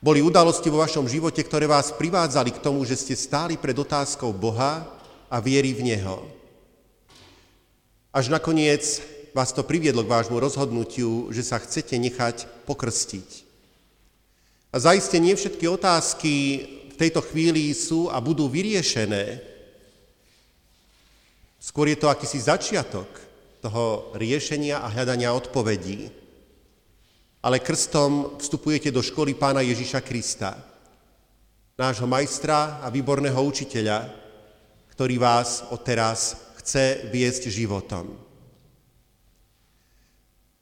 Boli 0.01 0.23
udalosti 0.23 0.71
vo 0.71 0.81
vašom 0.81 1.05
živote, 1.05 1.43
ktoré 1.43 1.69
vás 1.69 1.93
privádzali 1.93 2.55
k 2.55 2.63
tomu, 2.63 2.87
že 2.87 2.97
ste 2.97 3.13
stáli 3.13 3.59
pred 3.59 3.75
otázkou 3.77 4.33
Boha 4.33 4.87
a 5.29 5.37
viery 5.43 5.75
v 5.77 5.93
Neho. 5.93 6.25
Až 8.09 8.33
nakoniec 8.33 8.81
vás 9.35 9.53
to 9.53 9.63
priviedlo 9.67 10.03
k 10.03 10.11
vášmu 10.11 10.41
rozhodnutiu, 10.41 11.29
že 11.29 11.45
sa 11.45 11.61
chcete 11.61 11.95
nechať 11.95 12.67
pokrstiť. 12.67 13.40
A 14.71 14.79
zaiste 14.79 15.19
nie 15.19 15.35
všetky 15.35 15.67
otázky 15.67 16.33
v 16.91 16.95
tejto 16.95 17.19
chvíli 17.19 17.75
sú 17.75 18.07
a 18.07 18.23
budú 18.23 18.47
vyriešené. 18.47 19.43
Skôr 21.59 21.91
je 21.91 21.99
to 21.99 22.07
akýsi 22.07 22.39
začiatok 22.39 23.05
toho 23.59 24.15
riešenia 24.15 24.79
a 24.79 24.87
hľadania 24.87 25.35
odpovedí. 25.35 26.07
Ale 27.43 27.59
krstom 27.59 28.39
vstupujete 28.39 28.95
do 28.95 29.03
školy 29.03 29.35
pána 29.35 29.59
Ježiša 29.59 29.99
Krista, 30.07 30.55
nášho 31.75 32.07
majstra 32.07 32.79
a 32.79 32.87
výborného 32.87 33.37
učiteľa, 33.43 34.07
ktorý 34.95 35.19
vás 35.19 35.67
odteraz 35.67 36.37
chce 36.63 37.11
viesť 37.11 37.51
životom. 37.51 38.13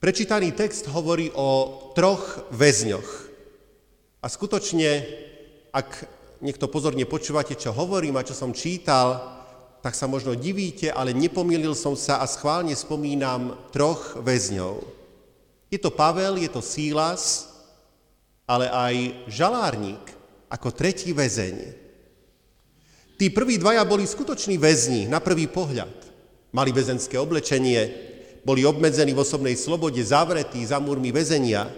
Prečítaný 0.00 0.56
text 0.56 0.88
hovorí 0.88 1.28
o 1.36 1.92
troch 1.92 2.48
väzňoch, 2.50 3.29
a 4.20 4.26
skutočne, 4.28 5.04
ak 5.72 6.04
niekto 6.44 6.68
pozorne 6.68 7.08
počúvate, 7.08 7.56
čo 7.56 7.72
hovorím 7.72 8.20
a 8.20 8.26
čo 8.26 8.36
som 8.36 8.52
čítal, 8.52 9.40
tak 9.80 9.96
sa 9.96 10.04
možno 10.04 10.36
divíte, 10.36 10.92
ale 10.92 11.16
nepomýlil 11.16 11.72
som 11.72 11.96
sa 11.96 12.20
a 12.20 12.28
schválne 12.28 12.76
spomínam 12.76 13.56
troch 13.72 14.20
väzňov. 14.20 14.84
Je 15.72 15.80
to 15.80 15.88
Pavel, 15.88 16.36
je 16.36 16.50
to 16.52 16.60
Sílas, 16.60 17.48
ale 18.44 18.68
aj 18.68 18.94
žalárnik 19.30 20.02
ako 20.52 20.68
tretí 20.74 21.16
väzeň. 21.16 21.56
Tí 23.16 23.32
prví 23.32 23.56
dvaja 23.56 23.84
boli 23.88 24.04
skutoční 24.04 24.60
väzni 24.60 25.08
na 25.08 25.20
prvý 25.20 25.48
pohľad. 25.48 25.92
Mali 26.50 26.74
väzenské 26.74 27.14
oblečenie, 27.16 28.10
boli 28.42 28.66
obmedzení 28.66 29.14
v 29.14 29.22
osobnej 29.22 29.54
slobode, 29.54 30.02
zavretí 30.02 30.60
za 30.66 30.82
múrmi 30.82 31.12
väzenia. 31.14 31.68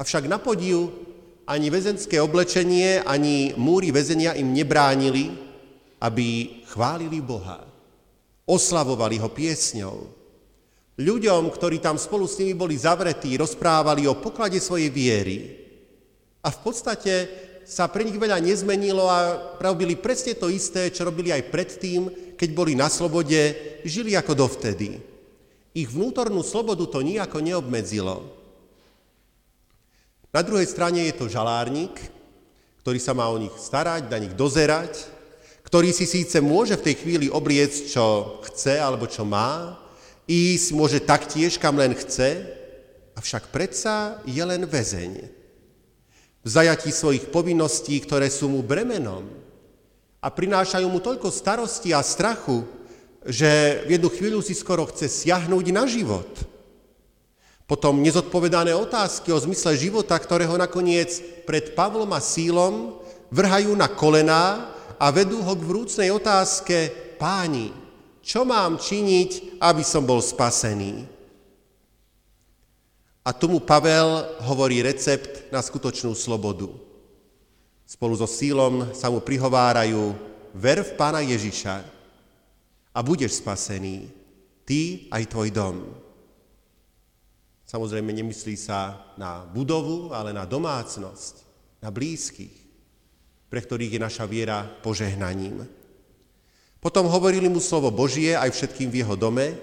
Avšak 0.00 0.26
na 0.26 0.40
podiu 0.42 0.90
ani 1.46 1.70
väzenské 1.70 2.18
oblečenie, 2.18 3.06
ani 3.06 3.54
múry 3.54 3.94
väzenia 3.94 4.34
im 4.34 4.50
nebránili, 4.50 5.30
aby 6.02 6.60
chválili 6.66 7.22
Boha, 7.22 7.62
oslavovali 8.44 9.16
ho 9.22 9.30
piesňou. 9.30 9.96
Ľuďom, 10.96 11.42
ktorí 11.52 11.78
tam 11.78 12.00
spolu 12.00 12.26
s 12.26 12.40
nimi 12.40 12.56
boli 12.56 12.74
zavretí, 12.74 13.36
rozprávali 13.38 14.08
o 14.10 14.18
poklade 14.18 14.58
svojej 14.58 14.90
viery. 14.90 15.38
A 16.40 16.48
v 16.50 16.58
podstate 16.64 17.14
sa 17.66 17.90
pre 17.90 18.06
nich 18.06 18.16
veľa 18.16 18.38
nezmenilo 18.38 19.04
a 19.10 19.18
robili 19.58 19.98
presne 19.98 20.38
to 20.38 20.46
isté, 20.48 20.88
čo 20.88 21.04
robili 21.04 21.34
aj 21.34 21.50
predtým, 21.50 22.00
keď 22.38 22.48
boli 22.54 22.78
na 22.78 22.86
slobode, 22.86 23.54
žili 23.82 24.14
ako 24.14 24.32
dovtedy. 24.34 25.02
Ich 25.76 25.92
vnútornú 25.92 26.40
slobodu 26.40 26.88
to 26.88 27.04
nijako 27.04 27.44
neobmedzilo. 27.44 28.24
Na 30.36 30.44
druhej 30.44 30.68
strane 30.68 31.00
je 31.08 31.16
to 31.16 31.32
žalárnik, 31.32 31.96
ktorý 32.84 33.00
sa 33.00 33.16
má 33.16 33.24
o 33.32 33.40
nich 33.40 33.56
starať, 33.56 34.12
na 34.12 34.20
nich 34.20 34.36
dozerať, 34.36 35.08
ktorý 35.64 35.96
si 35.96 36.04
síce 36.04 36.44
môže 36.44 36.76
v 36.76 36.92
tej 36.92 36.94
chvíli 37.00 37.32
obliecť, 37.32 37.88
čo 37.88 38.36
chce 38.44 38.76
alebo 38.76 39.08
čo 39.08 39.24
má, 39.24 39.80
ísť 40.28 40.76
môže 40.76 41.00
taktiež, 41.00 41.56
kam 41.56 41.80
len 41.80 41.96
chce, 41.96 42.52
avšak 43.16 43.48
predsa 43.48 44.20
je 44.28 44.44
len 44.44 44.68
väzeň. 44.68 45.24
V 46.44 46.48
zajatí 46.52 46.92
svojich 46.92 47.32
povinností, 47.32 47.96
ktoré 48.04 48.28
sú 48.28 48.52
mu 48.52 48.60
bremenom 48.60 49.24
a 50.20 50.28
prinášajú 50.28 50.84
mu 50.84 51.00
toľko 51.00 51.32
starosti 51.32 51.96
a 51.96 52.04
strachu, 52.04 52.60
že 53.24 53.80
v 53.88 53.96
jednu 53.96 54.12
chvíľu 54.12 54.44
si 54.44 54.52
skoro 54.52 54.84
chce 54.84 55.08
siahnuť 55.08 55.64
na 55.72 55.88
život– 55.88 56.28
potom 57.66 57.98
nezodpovedané 57.98 58.70
otázky 58.78 59.34
o 59.34 59.42
zmysle 59.42 59.74
života, 59.74 60.14
ktorého 60.14 60.54
nakoniec 60.54 61.18
pred 61.42 61.74
Pavlom 61.74 62.08
a 62.14 62.22
Sílom 62.22 63.02
vrhajú 63.34 63.74
na 63.74 63.90
kolená 63.90 64.70
a 64.96 65.10
vedú 65.10 65.42
ho 65.42 65.54
k 65.58 65.66
vrúcnej 65.66 66.14
otázke, 66.14 66.94
páni, 67.18 67.74
čo 68.22 68.46
mám 68.46 68.78
činiť, 68.78 69.58
aby 69.58 69.82
som 69.82 70.06
bol 70.06 70.22
spasený? 70.22 71.10
A 73.26 73.34
tomu 73.34 73.58
Pavel 73.58 74.38
hovorí 74.46 74.86
recept 74.86 75.50
na 75.50 75.58
skutočnú 75.58 76.14
slobodu. 76.14 76.70
Spolu 77.82 78.14
so 78.14 78.30
sílom 78.30 78.94
sa 78.94 79.10
mu 79.10 79.18
prihovárajú, 79.18 80.14
ver 80.54 80.86
v 80.86 80.94
Pána 80.94 81.18
Ježiša 81.26 81.82
a 82.94 82.98
budeš 83.02 83.42
spasený, 83.42 84.06
ty 84.62 85.10
aj 85.10 85.26
tvoj 85.26 85.50
dom. 85.50 86.05
Samozrejme 87.66 88.14
nemyslí 88.14 88.54
sa 88.54 89.10
na 89.18 89.42
budovu, 89.42 90.14
ale 90.14 90.30
na 90.30 90.46
domácnosť, 90.46 91.42
na 91.82 91.90
blízkych, 91.90 92.54
pre 93.50 93.58
ktorých 93.58 93.98
je 93.98 94.00
naša 94.06 94.24
viera 94.30 94.62
požehnaním. 94.62 95.66
Potom 96.78 97.10
hovorili 97.10 97.50
mu 97.50 97.58
slovo 97.58 97.90
Božie 97.90 98.38
aj 98.38 98.54
všetkým 98.54 98.86
v 98.94 99.02
jeho 99.02 99.18
dome, 99.18 99.58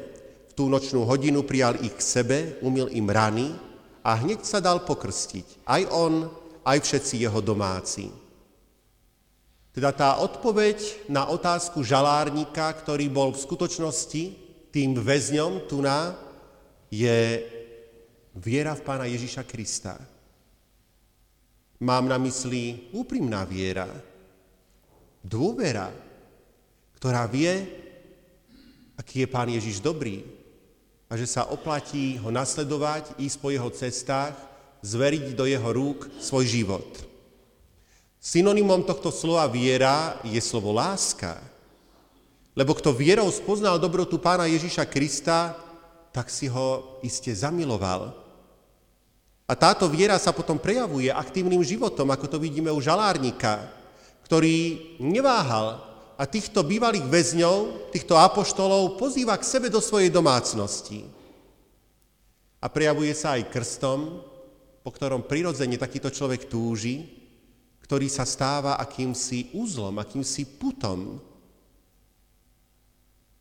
v 0.52 0.54
tú 0.54 0.68
nočnú 0.68 1.08
hodinu 1.08 1.48
prijal 1.48 1.80
ich 1.80 1.96
k 1.96 2.04
sebe, 2.04 2.38
umil 2.60 2.92
im 2.92 3.08
rany 3.08 3.56
a 4.04 4.20
hneď 4.20 4.44
sa 4.44 4.60
dal 4.60 4.84
pokrstiť. 4.84 5.64
Aj 5.64 5.88
on, 5.88 6.28
aj 6.68 6.78
všetci 6.84 7.24
jeho 7.24 7.40
domáci. 7.40 8.12
Teda 9.72 9.96
tá 9.96 10.20
odpoveď 10.20 11.08
na 11.08 11.32
otázku 11.32 11.82
žalárnika, 11.82 12.68
ktorý 12.84 13.08
bol 13.08 13.32
v 13.32 13.42
skutočnosti 13.42 14.24
tým 14.76 14.92
väzňom 15.00 15.72
tu 15.72 15.80
na, 15.80 16.14
je 16.94 17.42
viera 18.34 18.74
v 18.74 18.82
Pána 18.82 19.06
Ježiša 19.06 19.46
Krista. 19.46 19.98
Mám 21.84 22.10
na 22.10 22.18
mysli 22.18 22.90
úprimná 22.96 23.46
viera, 23.46 23.86
dôvera, 25.22 25.92
ktorá 26.98 27.28
vie, 27.30 27.52
aký 28.98 29.26
je 29.26 29.28
Pán 29.30 29.50
Ježiš 29.52 29.84
dobrý 29.84 30.24
a 31.12 31.20
že 31.20 31.28
sa 31.28 31.46
oplatí 31.52 32.18
ho 32.18 32.32
nasledovať, 32.34 33.20
ísť 33.22 33.38
po 33.38 33.52
jeho 33.54 33.70
cestách, 33.70 34.34
zveriť 34.82 35.38
do 35.38 35.46
jeho 35.46 35.70
rúk 35.70 36.10
svoj 36.18 36.48
život. 36.48 36.88
Synonymom 38.24 38.88
tohto 38.88 39.12
slova 39.12 39.44
viera 39.52 40.16
je 40.24 40.40
slovo 40.40 40.72
láska. 40.72 41.36
Lebo 42.56 42.72
kto 42.72 42.96
vierou 42.96 43.28
spoznal 43.28 43.76
dobrotu 43.76 44.16
pána 44.16 44.48
Ježiša 44.48 44.88
Krista, 44.88 45.60
tak 46.16 46.32
si 46.32 46.48
ho 46.48 47.02
iste 47.04 47.36
zamiloval. 47.36 48.23
A 49.44 49.54
táto 49.60 49.92
viera 49.92 50.16
sa 50.16 50.32
potom 50.32 50.56
prejavuje 50.56 51.12
aktívnym 51.12 51.60
životom, 51.60 52.08
ako 52.08 52.32
to 52.32 52.38
vidíme 52.40 52.72
u 52.72 52.80
žalárnika, 52.80 53.68
ktorý 54.24 54.80
neváhal 55.04 55.84
a 56.16 56.24
týchto 56.24 56.64
bývalých 56.64 57.04
väzňov, 57.04 57.92
týchto 57.92 58.16
apoštolov 58.16 58.96
pozýva 58.96 59.36
k 59.36 59.44
sebe 59.44 59.68
do 59.68 59.84
svojej 59.84 60.08
domácnosti. 60.08 61.04
A 62.64 62.72
prejavuje 62.72 63.12
sa 63.12 63.36
aj 63.36 63.52
krstom, 63.52 64.24
po 64.80 64.90
ktorom 64.92 65.28
prirodzene 65.28 65.76
takýto 65.76 66.08
človek 66.08 66.48
túži, 66.48 67.04
ktorý 67.84 68.08
sa 68.08 68.24
stáva 68.24 68.80
akýmsi 68.80 69.52
úzlom, 69.52 70.00
akýmsi 70.00 70.48
putom. 70.56 71.20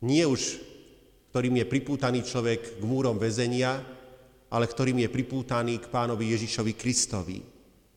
Nie 0.03 0.27
už, 0.27 0.59
ktorým 1.31 1.63
je 1.63 1.65
pripútaný 1.71 2.27
človek 2.27 2.79
k 2.79 2.83
múrom 2.83 3.15
väzenia, 3.15 3.79
ale 4.53 4.69
ktorým 4.69 5.01
je 5.01 5.09
pripútaný 5.09 5.81
k 5.81 5.89
pánovi 5.89 6.37
Ježišovi 6.37 6.77
Kristovi, 6.77 7.41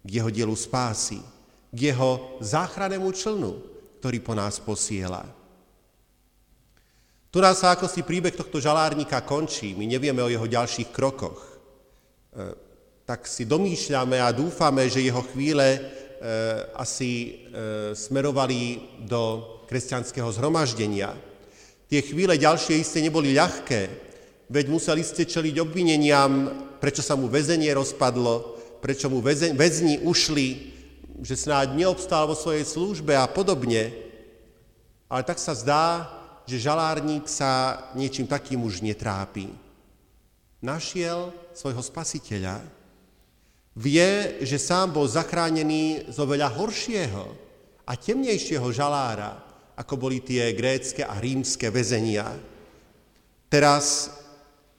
k 0.01 0.09
jeho 0.09 0.33
dielu 0.33 0.57
spásy, 0.57 1.21
k 1.69 1.93
jeho 1.93 2.41
záchranému 2.41 3.13
člnu, 3.13 3.53
ktorý 4.01 4.19
po 4.25 4.33
nás 4.33 4.57
posiela. 4.57 5.29
Tu 7.29 7.45
nás 7.45 7.61
sa 7.61 7.77
ako 7.77 7.85
si 7.85 8.01
príbeh 8.01 8.33
tohto 8.33 8.57
žalárnika 8.57 9.21
končí, 9.21 9.77
my 9.77 9.85
nevieme 9.85 10.25
o 10.25 10.33
jeho 10.33 10.49
ďalších 10.49 10.89
krokoch. 10.89 11.37
E, 11.45 11.53
tak 13.05 13.29
si 13.29 13.45
domýšľame 13.45 14.17
a 14.17 14.33
dúfame, 14.33 14.89
že 14.89 15.05
jeho 15.05 15.21
chvíle 15.37 15.77
e, 15.77 15.81
asi 16.73 17.45
e, 17.53 17.93
smerovali 17.93 18.81
do 19.05 19.61
kresťanského 19.69 20.33
zhromaždenia. 20.33 21.13
Tie 21.93 22.01
chvíle 22.01 22.41
ďalšie 22.41 22.81
iste 22.81 23.05
neboli 23.05 23.37
ľahké, 23.37 24.06
veď 24.47 24.67
museli 24.71 25.03
ste 25.03 25.27
čeliť 25.27 25.57
obvineniam, 25.63 26.51
prečo 26.79 27.03
sa 27.03 27.19
mu 27.19 27.27
väzenie 27.27 27.71
rozpadlo, 27.75 28.57
prečo 28.83 29.11
mu 29.11 29.19
väzni 29.23 30.03
ušli, 30.07 30.77
že 31.25 31.35
snáď 31.35 31.75
neobstál 31.75 32.29
vo 32.29 32.37
svojej 32.37 32.63
službe 32.63 33.17
a 33.17 33.27
podobne. 33.27 33.91
Ale 35.09 35.23
tak 35.25 35.41
sa 35.41 35.57
zdá, 35.57 36.11
že 36.47 36.63
žalárnik 36.63 37.27
sa 37.27 37.83
niečím 37.99 38.29
takým 38.29 38.63
už 38.63 38.85
netrápi. 38.85 39.51
Našiel 40.63 41.35
svojho 41.55 41.83
spasiteľa. 41.83 42.63
Vie, 43.77 44.41
že 44.41 44.57
sám 44.57 44.95
bol 44.95 45.05
zachránený 45.05 46.09
z 46.09 46.17
oveľa 46.17 46.49
horšieho 46.49 47.25
a 47.85 47.93
temnejšieho 47.93 48.65
žalára, 48.73 49.37
ako 49.77 49.95
boli 50.01 50.25
tie 50.25 50.57
grécké 50.57 51.05
a 51.05 51.21
rímske 51.21 51.69
väzenia. 51.69 52.33
Teraz 53.53 54.09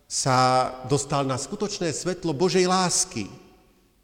sa 0.08 0.72
dostal 0.88 1.28
na 1.28 1.36
skutočné 1.36 1.92
svetlo 1.92 2.32
Božej 2.32 2.64
lásky, 2.64 3.28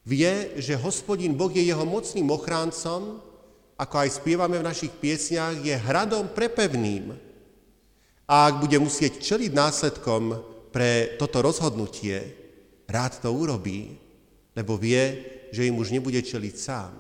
Vie, 0.04 0.60
že 0.60 0.76
hospodin 0.76 1.32
Boh 1.32 1.48
je 1.48 1.64
jeho 1.64 1.88
mocným 1.88 2.28
ochráncom, 2.28 3.24
ako 3.80 3.96
aj 4.04 4.20
spievame 4.20 4.60
v 4.60 4.68
našich 4.68 4.92
piesniach, 4.92 5.64
je 5.64 5.72
hradom 5.72 6.28
prepevným. 6.36 7.16
A 8.28 8.52
ak 8.52 8.68
bude 8.68 8.76
musieť 8.84 9.24
čeliť 9.24 9.56
následkom 9.56 10.44
pre 10.76 11.16
toto 11.16 11.40
rozhodnutie, 11.40 12.20
rád 12.84 13.24
to 13.24 13.32
urobí, 13.32 13.96
lebo 14.52 14.76
vie, 14.76 15.24
že 15.56 15.72
im 15.72 15.80
už 15.80 15.96
nebude 15.96 16.20
čeliť 16.20 16.56
sám, 16.60 16.92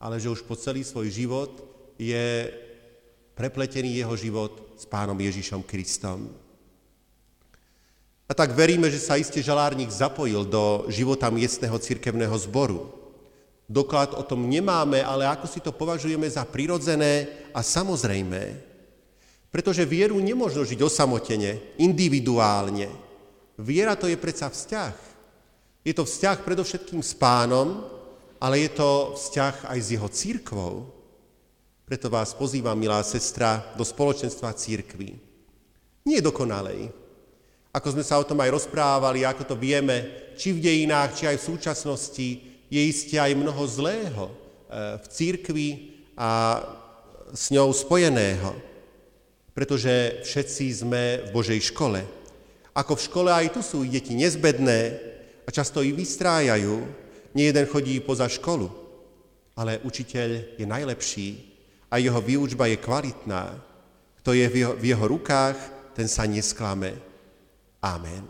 ale 0.00 0.16
že 0.16 0.32
už 0.32 0.48
po 0.48 0.56
celý 0.56 0.80
svoj 0.80 1.12
život 1.12 1.52
je 2.00 2.48
prepletený 3.36 4.00
jeho 4.00 4.16
život 4.16 4.80
s 4.80 4.88
pánom 4.88 5.16
Ježišom 5.20 5.60
Kristom. 5.68 6.32
A 8.24 8.32
tak 8.32 8.56
veríme, 8.56 8.88
že 8.88 9.00
sa 9.00 9.20
iste 9.20 9.44
žalárnik 9.44 9.92
zapojil 9.92 10.48
do 10.48 10.88
života 10.88 11.28
miestneho 11.28 11.76
cirkevného 11.76 12.32
zboru. 12.40 12.88
Doklad 13.68 14.16
o 14.16 14.24
tom 14.24 14.48
nemáme, 14.48 15.04
ale 15.04 15.28
ako 15.28 15.44
si 15.48 15.60
to 15.60 15.72
považujeme 15.72 16.24
za 16.28 16.44
prirodzené 16.48 17.28
a 17.52 17.60
samozrejmé. 17.60 18.60
Pretože 19.52 19.88
vieru 19.88 20.16
nemôžno 20.20 20.64
žiť 20.64 20.80
osamotene, 20.80 21.76
individuálne. 21.76 22.88
Viera 23.60 23.92
to 23.92 24.08
je 24.08 24.16
predsa 24.16 24.48
vzťah. 24.48 24.96
Je 25.84 25.92
to 25.92 26.08
vzťah 26.08 26.42
predovšetkým 26.42 27.04
s 27.04 27.12
pánom, 27.12 27.84
ale 28.40 28.64
je 28.64 28.70
to 28.72 29.14
vzťah 29.20 29.68
aj 29.68 29.78
s 29.80 29.88
jeho 29.92 30.08
církvou. 30.08 30.74
Preto 31.84 32.08
vás 32.08 32.32
pozývam, 32.32 32.76
milá 32.76 33.04
sestra, 33.04 33.60
do 33.76 33.84
spoločenstva 33.84 34.56
církvy. 34.56 35.20
Nie 36.08 36.24
dokonalej, 36.24 37.03
ako 37.74 37.98
sme 37.98 38.06
sa 38.06 38.22
o 38.22 38.24
tom 38.24 38.38
aj 38.38 38.54
rozprávali, 38.54 39.26
ako 39.26 39.42
to 39.42 39.56
vieme, 39.58 40.30
či 40.38 40.54
v 40.54 40.62
dejinách, 40.62 41.10
či 41.18 41.24
aj 41.26 41.42
v 41.42 41.48
súčasnosti, 41.50 42.28
je 42.70 42.80
iste 42.80 43.18
aj 43.18 43.34
mnoho 43.34 43.66
zlého 43.66 44.30
e, 44.30 44.34
v 45.02 45.06
církvi 45.10 45.68
a 46.14 46.62
s 47.34 47.50
ňou 47.50 47.74
spojeného. 47.74 48.54
Pretože 49.58 50.22
všetci 50.22 50.64
sme 50.70 51.02
v 51.26 51.28
Božej 51.34 51.74
škole. 51.74 52.06
Ako 52.74 52.94
v 52.94 53.04
škole 53.10 53.30
aj 53.34 53.58
tu 53.58 53.60
sú 53.62 53.82
deti 53.82 54.14
nezbedné 54.14 54.80
a 55.42 55.48
často 55.50 55.82
ich 55.82 55.94
vystrájajú. 55.94 56.86
Nie 57.34 57.50
chodí 57.66 57.98
poza 57.98 58.30
školu, 58.30 58.70
ale 59.58 59.82
učiteľ 59.82 60.58
je 60.58 60.66
najlepší 60.66 61.28
a 61.90 61.98
jeho 61.98 62.22
výučba 62.22 62.70
je 62.70 62.78
kvalitná. 62.78 63.58
Kto 64.22 64.30
je 64.30 64.46
v 64.46 64.54
jeho, 64.62 64.74
v 64.78 64.84
jeho 64.94 65.06
rukách, 65.10 65.58
ten 65.94 66.06
sa 66.06 66.26
nesklame. 66.26 67.13
Amen. 67.84 68.24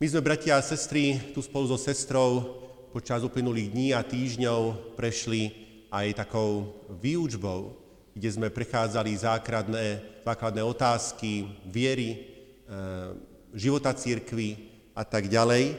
My 0.00 0.06
sme, 0.08 0.24
bratia 0.24 0.56
a 0.56 0.64
sestry, 0.64 1.20
tu 1.36 1.44
spolu 1.44 1.68
so 1.68 1.76
sestrou 1.76 2.40
počas 2.96 3.20
uplynulých 3.28 3.68
dní 3.76 3.88
a 3.92 4.00
týždňov 4.00 4.96
prešli 4.96 5.52
aj 5.92 6.24
takou 6.24 6.80
výučbou, 6.96 7.76
kde 8.16 8.28
sme 8.32 8.48
prechádzali 8.48 9.20
základné, 9.20 10.00
základné 10.24 10.64
otázky 10.64 11.52
viery, 11.68 12.16
e, 12.16 12.18
života 13.52 13.92
církvy 13.92 14.56
a 14.96 15.04
tak 15.04 15.28
ďalej. 15.28 15.64
E, 15.68 15.74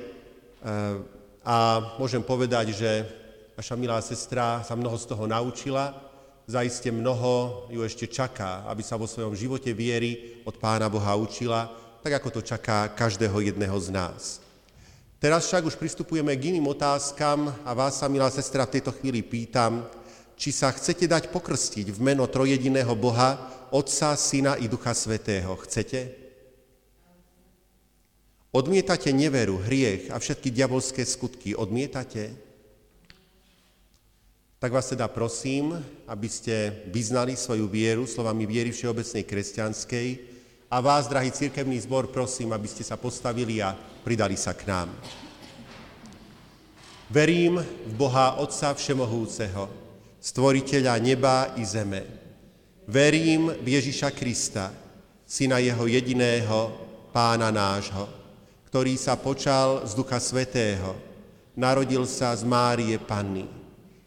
a 1.41 1.57
môžem 1.97 2.21
povedať, 2.21 2.77
že 2.77 3.09
naša 3.57 3.73
milá 3.73 3.97
sestra 3.97 4.61
sa 4.61 4.77
mnoho 4.77 4.93
z 4.93 5.09
toho 5.09 5.25
naučila 5.25 6.12
zaiste 6.47 6.91
mnoho 6.91 7.67
ju 7.71 7.79
ešte 7.83 8.07
čaká, 8.07 8.67
aby 8.67 8.83
sa 8.83 8.99
vo 8.99 9.07
svojom 9.07 9.35
živote 9.35 9.71
viery 9.71 10.41
od 10.43 10.59
Pána 10.59 10.91
Boha 10.91 11.15
učila, 11.15 11.71
tak 12.03 12.19
ako 12.19 12.39
to 12.39 12.41
čaká 12.43 12.91
každého 12.91 13.39
jedného 13.39 13.77
z 13.79 13.89
nás. 13.95 14.43
Teraz 15.23 15.47
však 15.47 15.71
už 15.71 15.79
pristupujeme 15.79 16.35
k 16.35 16.51
iným 16.51 16.67
otázkam 16.67 17.47
a 17.63 17.71
vás 17.71 17.95
sa, 17.95 18.11
milá 18.11 18.27
sestra, 18.27 18.67
v 18.67 18.75
tejto 18.75 18.91
chvíli 18.91 19.23
pýtam, 19.23 19.87
či 20.35 20.51
sa 20.51 20.67
chcete 20.67 21.07
dať 21.07 21.31
pokrstiť 21.31 21.95
v 21.95 21.99
meno 22.03 22.27
trojediného 22.27 22.91
Boha, 22.99 23.39
Otca, 23.71 24.19
Syna 24.19 24.59
i 24.59 24.67
Ducha 24.67 24.91
Svetého. 24.91 25.55
Chcete? 25.63 26.11
Odmietate 28.51 29.15
neveru, 29.15 29.63
hriech 29.63 30.11
a 30.11 30.19
všetky 30.19 30.51
diabolské 30.51 31.07
skutky. 31.07 31.55
Odmietate? 31.55 32.35
Tak 34.63 34.71
vás 34.71 34.87
teda 34.87 35.11
prosím, 35.11 35.75
aby 36.07 36.31
ste 36.31 36.87
vyznali 36.87 37.35
svoju 37.35 37.67
vieru 37.67 38.07
slovami 38.07 38.47
viery 38.47 38.71
všeobecnej 38.71 39.27
kresťanskej 39.27 40.07
a 40.71 40.79
vás, 40.79 41.11
drahý 41.11 41.35
církevný 41.35 41.83
zbor, 41.83 42.07
prosím, 42.07 42.55
aby 42.55 42.71
ste 42.71 42.79
sa 42.79 42.95
postavili 42.95 43.59
a 43.59 43.75
pridali 43.75 44.39
sa 44.39 44.55
k 44.55 44.63
nám. 44.71 44.87
Verím 47.11 47.59
v 47.59 47.93
Boha 47.99 48.39
Otca 48.39 48.71
Všemohúceho, 48.71 49.67
stvoriteľa 50.23 50.95
neba 51.03 51.51
i 51.59 51.67
zeme. 51.67 52.07
Verím 52.87 53.51
v 53.59 53.67
Ježiša 53.67 54.15
Krista, 54.15 54.71
syna 55.27 55.59
jeho 55.59 55.91
jediného, 55.91 56.71
pána 57.11 57.51
nášho 57.51 58.23
ktorý 58.73 58.97
sa 58.97 59.13
počal 59.13 59.85
z 59.85 59.93
Ducha 59.93 60.17
Svetého, 60.17 60.97
narodil 61.53 62.09
sa 62.09 62.33
z 62.33 62.41
Márie 62.41 62.97
Panny, 62.97 63.45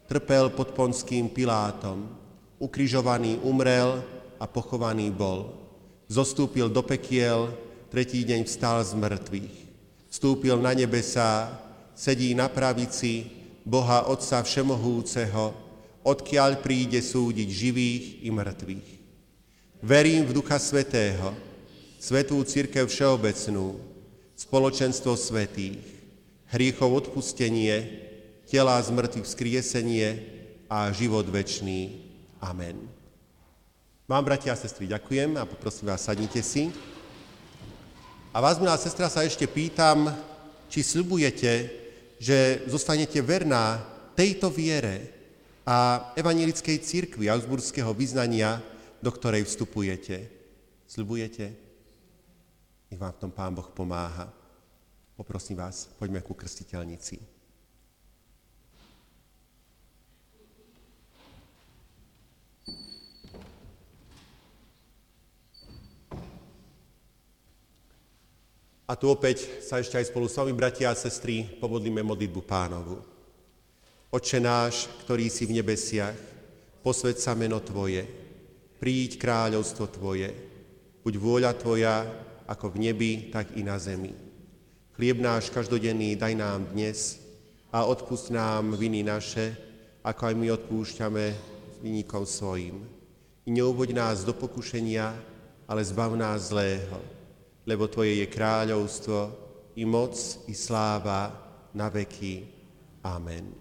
trpel 0.07 0.49
pod 0.49 0.71
ponským 0.71 1.27
Pilátom, 1.27 2.07
ukrižovaný 2.57 3.43
umrel 3.43 4.01
a 4.39 4.47
pochovaný 4.47 5.11
bol. 5.11 5.53
Zostúpil 6.07 6.71
do 6.71 6.79
pekiel, 6.81 7.51
tretí 7.91 8.23
deň 8.23 8.47
vstal 8.47 8.79
z 8.87 8.95
mŕtvych. 8.95 9.55
Vstúpil 10.07 10.55
na 10.63 10.71
nebesá, 10.71 11.51
sedí 11.91 12.31
na 12.31 12.47
pravici 12.47 13.27
Boha 13.67 14.07
Otca 14.07 14.39
Všemohúceho, 14.39 15.51
odkiaľ 16.07 16.63
príde 16.63 17.03
súdiť 17.03 17.49
živých 17.51 18.03
i 18.23 18.29
mŕtvych. 18.31 18.89
Verím 19.83 20.23
v 20.23 20.31
Ducha 20.31 20.55
Svetého, 20.55 21.35
Svetú 21.99 22.39
Církev 22.47 22.87
Všeobecnú, 22.87 23.75
spoločenstvo 24.37 25.19
svetých, 25.19 25.83
hriechov 26.47 27.03
odpustenie, 27.03 28.06
tela 28.47 28.79
z 28.79 28.95
mŕtvych 28.95 29.27
vzkriesenie 29.27 30.07
a 30.71 30.87
život 30.95 31.27
večný. 31.27 31.99
Amen. 32.39 32.79
Vám, 34.07 34.23
bratia 34.23 34.55
a 34.55 34.57
sestry, 34.57 34.87
ďakujem 34.87 35.35
a 35.35 35.43
poprosím 35.43 35.91
vás, 35.91 36.07
sadnite 36.07 36.39
si. 36.39 36.71
A 38.31 38.39
vás, 38.39 38.55
milá 38.55 38.79
sestra, 38.79 39.11
sa 39.11 39.27
ešte 39.27 39.43
pýtam, 39.51 40.07
či 40.71 40.79
sľubujete, 40.79 41.67
že 42.15 42.63
zostanete 42.71 43.19
verná 43.19 43.83
tejto 44.15 44.47
viere 44.47 45.11
a 45.67 46.09
evanilickej 46.15 46.79
církvi 46.79 47.27
Augsburského 47.27 47.91
vyznania, 47.91 48.63
do 49.03 49.11
ktorej 49.11 49.43
vstupujete. 49.43 50.31
Sľubujete? 50.87 51.51
Nech 52.87 52.99
vám 52.99 53.11
v 53.11 53.21
tom 53.27 53.31
Pán 53.35 53.51
Boh 53.51 53.67
pomáha. 53.75 54.31
Poprosím 55.19 55.59
vás, 55.59 55.91
poďme 55.99 56.23
ku 56.23 56.31
krstiteľnici. 56.31 57.36
A 68.87 68.95
tu 68.95 69.11
opäť 69.11 69.43
sa 69.59 69.83
ešte 69.83 69.99
aj 69.99 70.07
spolu 70.07 70.31
s 70.31 70.39
vami, 70.39 70.55
bratia 70.55 70.87
a 70.87 70.95
sestry, 70.95 71.43
pomodlíme 71.59 71.99
modlitbu 72.07 72.41
pánovu. 72.47 73.03
Oče 74.07 74.39
náš, 74.39 74.87
ktorý 75.03 75.27
si 75.27 75.43
v 75.43 75.59
nebesiach, 75.59 76.15
posved 76.79 77.19
sa 77.19 77.35
meno 77.35 77.59
Tvoje, 77.59 78.07
príď 78.79 79.19
kráľovstvo 79.19 79.91
Tvoje, 79.91 80.31
buď 81.03 81.13
vôľa 81.19 81.51
Tvoja, 81.59 82.07
ako 82.47 82.71
v 82.71 82.87
nebi, 82.87 83.11
tak 83.27 83.59
i 83.59 83.61
na 83.67 83.75
zemi. 83.75 84.15
Chlieb 84.95 85.19
náš 85.19 85.51
každodenný 85.51 86.15
daj 86.15 86.39
nám 86.39 86.71
dnes 86.71 87.19
a 87.75 87.83
odpust 87.83 88.31
nám 88.31 88.71
viny 88.79 89.03
naše, 89.03 89.51
ako 89.99 90.31
aj 90.31 90.35
my 90.39 90.47
odpúšťame 90.55 91.25
vynikom 91.83 92.23
svojim. 92.23 92.87
I 93.43 93.51
neuvoď 93.51 93.91
nás 93.91 94.23
do 94.23 94.31
pokušenia, 94.31 95.11
ale 95.67 95.83
zbav 95.83 96.15
nás 96.15 96.55
zlého, 96.55 97.16
lebo 97.67 97.91
Tvoje 97.91 98.23
je 98.23 98.27
kráľovstvo, 98.31 99.19
i 99.77 99.85
moc, 99.85 100.15
i 100.47 100.55
sláva 100.55 101.29
na 101.75 101.91
veky. 101.91 102.47
Amen. 103.05 103.53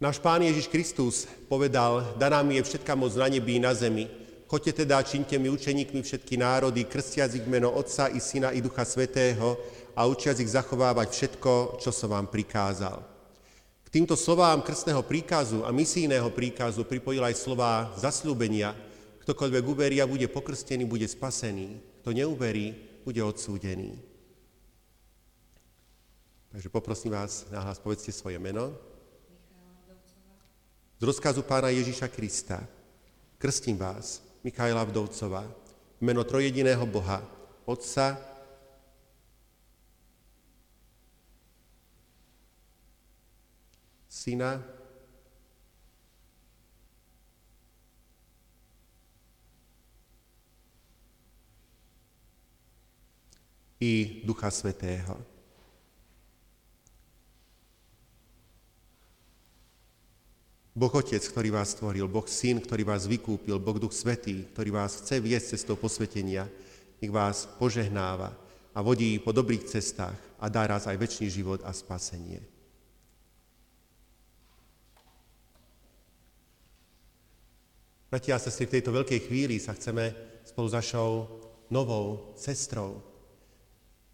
Náš 0.00 0.16
Pán 0.16 0.40
Ježiš 0.40 0.72
Kristus 0.72 1.28
povedal, 1.44 2.16
daná 2.16 2.40
mi 2.40 2.56
je 2.56 2.64
všetká 2.64 2.96
moc 2.96 3.12
na 3.12 3.28
nebi 3.28 3.60
i 3.60 3.60
na 3.60 3.76
zemi. 3.76 4.08
Choďte 4.48 4.82
teda, 4.82 5.04
čiňte 5.04 5.36
mi 5.36 5.52
učeníkmi 5.52 6.00
všetky 6.00 6.40
národy, 6.40 6.88
krstiac 6.88 7.36
ich 7.36 7.44
meno 7.44 7.68
Otca 7.68 8.08
i 8.08 8.16
Syna 8.16 8.56
i 8.56 8.64
Ducha 8.64 8.88
Svetého 8.88 9.60
a 9.92 10.08
učiac 10.08 10.40
ich 10.40 10.56
zachovávať 10.56 11.08
všetko, 11.12 11.76
čo 11.84 11.92
som 11.92 12.16
vám 12.16 12.32
prikázal. 12.32 13.09
Týmto 13.90 14.14
slovám 14.14 14.62
krstného 14.62 15.02
príkazu 15.02 15.66
a 15.66 15.74
misijného 15.74 16.30
príkazu 16.30 16.86
pripojil 16.86 17.26
aj 17.26 17.34
slová 17.34 17.90
zasľúbenia. 17.98 18.70
Ktokoľvek 19.26 19.64
uverí 19.66 19.96
a 19.98 20.06
bude 20.06 20.30
pokrstený, 20.30 20.86
bude 20.86 21.10
spasený. 21.10 21.82
Kto 22.00 22.14
neuverí, 22.14 22.70
bude 23.02 23.18
odsúdený. 23.18 23.98
Takže 26.54 26.70
poprosím 26.70 27.18
vás, 27.18 27.50
nahlas 27.50 27.82
povedzte 27.82 28.14
svoje 28.14 28.38
meno 28.38 28.74
z 31.00 31.02
rozkazu 31.02 31.40
pána 31.42 31.72
Ježíša 31.72 32.12
Krista. 32.12 32.60
Krstím 33.40 33.80
vás, 33.80 34.20
Michaela 34.44 34.84
Vdovcová, 34.84 35.48
meno 35.96 36.20
trojediného 36.28 36.84
Boha, 36.84 37.24
Otca, 37.64 38.20
Syna 44.10 44.58
i 53.78 54.20
Ducha 54.26 54.50
Svetého. 54.50 55.14
Boh 60.74 60.90
Otec, 60.90 61.22
ktorý 61.22 61.54
vás 61.54 61.78
stvoril, 61.78 62.10
Boh 62.10 62.26
Syn, 62.26 62.58
ktorý 62.58 62.82
vás 62.82 63.06
vykúpil, 63.06 63.62
Boh 63.62 63.78
Duch 63.78 63.94
Svetý, 63.94 64.42
ktorý 64.50 64.74
vás 64.74 65.06
chce 65.06 65.22
viesť 65.22 65.54
cestou 65.54 65.78
posvetenia, 65.78 66.50
nech 66.98 67.14
vás 67.14 67.46
požehnáva 67.62 68.34
a 68.74 68.78
vodí 68.82 69.22
po 69.22 69.30
dobrých 69.30 69.70
cestách 69.70 70.18
a 70.42 70.50
dá 70.50 70.66
raz 70.66 70.90
aj 70.90 70.98
väčší 70.98 71.30
život 71.30 71.62
a 71.62 71.70
spasenie. 71.70 72.59
Bratia 78.10 78.34
a 78.34 78.42
sestry, 78.42 78.66
v 78.66 78.74
tejto 78.74 78.90
veľkej 78.90 79.30
chvíli 79.30 79.62
sa 79.62 79.70
chceme 79.70 80.10
spolu 80.42 80.66
s 80.66 80.74
našou 80.74 81.30
novou 81.70 82.34
sestrou 82.34 82.98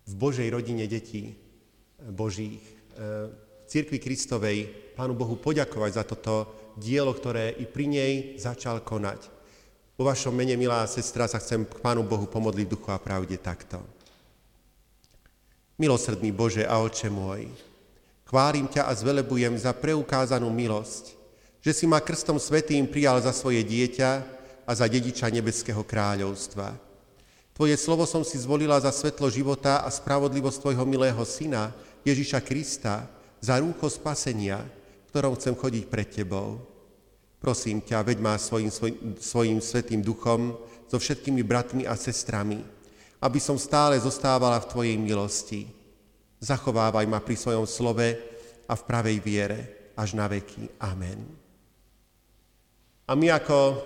v 0.04 0.12
Božej 0.20 0.52
rodine 0.52 0.84
detí 0.84 1.32
Božích, 2.12 2.60
eh, 2.92 3.32
v 3.32 3.64
Církvi 3.64 3.96
Kristovej 3.96 4.68
Pánu 4.92 5.16
Bohu 5.16 5.40
poďakovať 5.40 5.90
za 5.96 6.04
toto 6.04 6.44
dielo, 6.76 7.16
ktoré 7.16 7.56
i 7.56 7.64
pri 7.64 7.88
nej 7.88 8.12
začal 8.36 8.84
konať. 8.84 9.32
Vo 9.96 10.04
vašom 10.04 10.36
mene, 10.36 10.60
milá 10.60 10.84
sestra, 10.84 11.24
sa 11.24 11.40
chcem 11.40 11.64
k 11.64 11.80
Pánu 11.80 12.04
Bohu 12.04 12.28
pomodliť 12.28 12.68
v 12.68 12.72
duchu 12.76 12.92
a 12.92 13.00
pravde 13.00 13.40
takto. 13.40 13.80
Milosrdný 15.80 16.36
Bože 16.36 16.68
a 16.68 16.84
Oče 16.84 17.08
môj, 17.08 17.48
chválim 18.28 18.68
ťa 18.68 18.88
a 18.88 18.92
zvelebujem 18.92 19.56
za 19.56 19.72
preukázanú 19.72 20.52
milosť, 20.52 21.15
že 21.66 21.74
si 21.74 21.82
ma 21.90 21.98
krstom 21.98 22.38
svetým 22.38 22.86
prijal 22.86 23.18
za 23.18 23.34
svoje 23.34 23.66
dieťa 23.66 24.10
a 24.62 24.70
za 24.70 24.86
dediča 24.86 25.26
nebeského 25.26 25.82
kráľovstva. 25.82 26.78
Tvoje 27.50 27.74
slovo 27.74 28.06
som 28.06 28.22
si 28.22 28.38
zvolila 28.38 28.78
za 28.78 28.94
svetlo 28.94 29.26
života 29.26 29.82
a 29.82 29.90
spravodlivosť 29.90 30.62
Tvojho 30.62 30.86
milého 30.86 31.18
Syna, 31.26 31.74
Ježiša 32.06 32.38
Krista, 32.46 33.10
za 33.42 33.58
rúcho 33.58 33.90
spasenia, 33.90 34.62
ktorom 35.10 35.34
chcem 35.34 35.58
chodiť 35.58 35.84
pred 35.90 36.06
Tebou. 36.06 36.62
Prosím 37.42 37.82
ťa, 37.82 38.06
veď 38.06 38.22
ma 38.22 38.38
svojim, 38.38 38.70
svoj, 38.70 39.18
svojim 39.18 39.58
svetým 39.58 40.06
duchom 40.06 40.54
so 40.86 41.02
všetkými 41.02 41.42
bratmi 41.42 41.82
a 41.82 41.98
sestrami, 41.98 42.62
aby 43.18 43.42
som 43.42 43.58
stále 43.58 43.98
zostávala 43.98 44.62
v 44.62 44.70
Tvojej 44.70 44.96
milosti. 45.02 45.66
Zachovávaj 46.38 47.10
ma 47.10 47.18
pri 47.18 47.34
svojom 47.34 47.66
slove 47.66 48.06
a 48.70 48.72
v 48.78 48.86
pravej 48.86 49.18
viere 49.18 49.60
až 49.98 50.14
na 50.14 50.30
veky. 50.30 50.70
Amen. 50.78 51.45
A 53.06 53.14
my 53.14 53.30
ako 53.30 53.78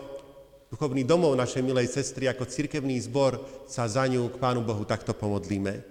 duchovný 0.72 1.04
domov 1.04 1.36
našej 1.36 1.60
milej 1.60 1.92
sestry, 1.92 2.24
ako 2.24 2.48
cirkevný 2.48 2.96
zbor 3.04 3.36
sa 3.68 3.84
za 3.84 4.08
ňu 4.08 4.32
k 4.32 4.40
Pánu 4.40 4.64
Bohu 4.64 4.80
takto 4.88 5.12
pomodlíme. 5.12 5.84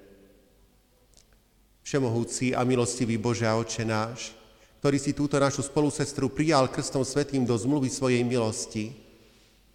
Všemohúci 1.86 2.58
a 2.58 2.66
milostivý 2.66 3.22
Bože 3.22 3.46
a 3.46 3.54
Oče 3.62 3.86
náš, 3.86 4.34
ktorý 4.82 4.98
si 4.98 5.14
túto 5.14 5.38
našu 5.38 5.62
spolusestru 5.62 6.32
prijal 6.32 6.74
krstom 6.74 7.06
svetým 7.06 7.46
do 7.46 7.54
zmluvy 7.54 7.94
svojej 7.94 8.26
milosti, 8.26 8.98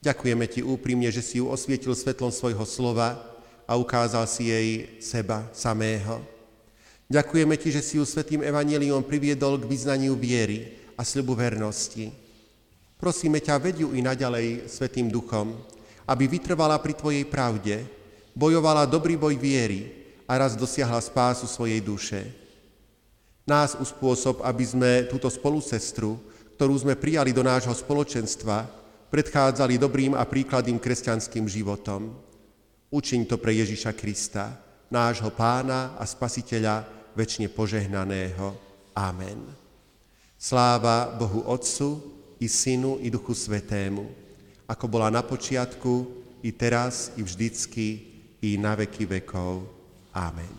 ďakujeme 0.02 0.50
Ti 0.50 0.66
úprimne, 0.66 1.06
že 1.14 1.22
si 1.22 1.38
ju 1.38 1.46
osvietil 1.46 1.94
svetlom 1.94 2.34
svojho 2.34 2.66
slova 2.66 3.22
a 3.70 3.78
ukázal 3.78 4.26
si 4.26 4.50
jej 4.50 4.98
seba 4.98 5.46
samého. 5.54 6.26
Ďakujeme 7.06 7.54
Ti, 7.54 7.68
že 7.70 7.86
si 7.86 8.02
ju 8.02 8.04
svetým 8.08 8.42
evaníliom 8.42 9.06
priviedol 9.06 9.62
k 9.62 9.68
vyznaniu 9.70 10.18
viery 10.18 10.74
a 10.98 11.06
sľubu 11.06 11.38
vernosti. 11.38 12.23
Prosíme 13.04 13.36
ťa, 13.36 13.60
veď 13.60 13.84
ju 13.84 13.88
i 13.92 14.00
naďalej 14.00 14.64
svetým 14.64 15.12
duchom, 15.12 15.52
aby 16.08 16.24
vytrvala 16.24 16.80
pri 16.80 16.96
Tvojej 16.96 17.28
pravde, 17.28 17.84
bojovala 18.32 18.88
dobrý 18.88 19.20
boj 19.20 19.36
viery, 19.36 19.92
a 20.24 20.40
raz 20.40 20.56
dosiahla 20.56 21.04
spásu 21.04 21.44
svojej 21.44 21.84
duše. 21.84 22.24
Nás 23.44 23.76
uspôsob, 23.76 24.40
aby 24.40 24.64
sme 24.64 24.90
túto 25.04 25.28
spolusestru, 25.28 26.16
ktorú 26.56 26.80
sme 26.80 26.96
prijali 26.96 27.28
do 27.28 27.44
nášho 27.44 27.76
spoločenstva, 27.76 28.64
predchádzali 29.12 29.76
dobrým 29.76 30.16
a 30.16 30.24
príkladným 30.24 30.80
kresťanským 30.80 31.44
životom. 31.44 32.08
Učiň 32.88 33.28
to 33.28 33.36
pre 33.36 33.52
Ježiša 33.52 33.92
Krista, 33.92 34.56
nášho 34.88 35.28
pána 35.28 35.92
a 36.00 36.08
spasiteľa, 36.08 36.88
väčšine 37.12 37.52
požehnaného. 37.52 38.56
Amen. 38.96 39.44
Sláva 40.40 41.12
Bohu 41.12 41.44
Otcu, 41.44 42.13
i 42.44 42.48
Synu, 42.48 43.00
i 43.00 43.08
Duchu 43.08 43.32
Svetému, 43.32 44.04
ako 44.68 44.84
bola 44.84 45.08
na 45.08 45.24
počiatku, 45.24 46.04
i 46.44 46.52
teraz, 46.52 47.08
i 47.16 47.24
vždycky, 47.24 48.04
i 48.44 48.60
na 48.60 48.76
veky 48.76 49.08
vekov. 49.08 49.64
Amen. 50.12 50.52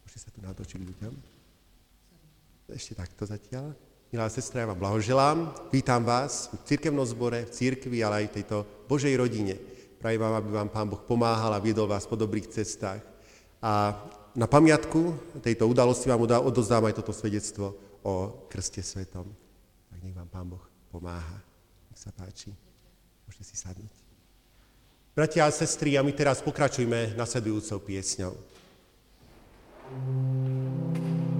Môžete 0.00 0.18
sa 0.24 0.32
tu 0.32 0.40
natočiť 0.40 0.80
ľuďom? 0.80 1.12
Ešte 2.72 2.96
takto 2.96 3.28
zatiaľ. 3.28 3.76
Milá 4.08 4.32
sestra, 4.32 4.64
ja 4.64 4.70
vám 4.72 4.80
blahoželám. 4.80 5.52
Vítam 5.68 6.00
vás 6.08 6.48
v 6.56 6.64
cirkevnom 6.64 7.04
zbore, 7.04 7.44
v 7.44 7.52
církvi, 7.52 8.00
ale 8.00 8.24
aj 8.24 8.26
v 8.32 8.36
tejto 8.40 8.56
Božej 8.88 9.12
rodine. 9.20 9.73
Prajem 10.04 10.20
vám, 10.20 10.36
aby 10.36 10.50
vám 10.52 10.68
Pán 10.68 10.88
Boh 10.92 11.00
pomáhal 11.00 11.56
a 11.56 11.64
viedol 11.64 11.88
vás 11.88 12.04
po 12.04 12.12
dobrých 12.12 12.52
cestách. 12.52 13.00
A 13.64 13.96
na 14.36 14.44
pamiatku 14.44 15.16
tejto 15.40 15.64
udalosti 15.64 16.12
vám 16.12 16.28
odozdám 16.44 16.84
aj 16.84 17.00
toto 17.00 17.16
svedectvo 17.16 17.72
o 18.04 18.44
krste 18.52 18.84
svetom 18.84 19.32
nech 20.04 20.12
vám 20.12 20.28
Pán 20.28 20.46
Boh 20.52 20.60
pomáha. 20.92 21.40
Nech 21.88 21.96
sa 21.96 22.12
páči. 22.12 22.52
Môžete 23.24 23.44
si 23.48 23.56
sadnúť. 23.56 23.96
Bratia 25.16 25.48
a 25.48 25.50
sestry, 25.50 25.96
a 25.96 26.04
my 26.04 26.12
teraz 26.12 26.44
pokračujme 26.44 27.16
nasledujúcou 27.16 27.80
piesňou. 27.80 28.36
thank 29.84 31.28
you 31.28 31.33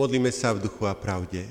Pomodlíme 0.00 0.32
sa 0.32 0.56
v 0.56 0.64
duchu 0.64 0.88
a 0.88 0.96
pravde. 0.96 1.44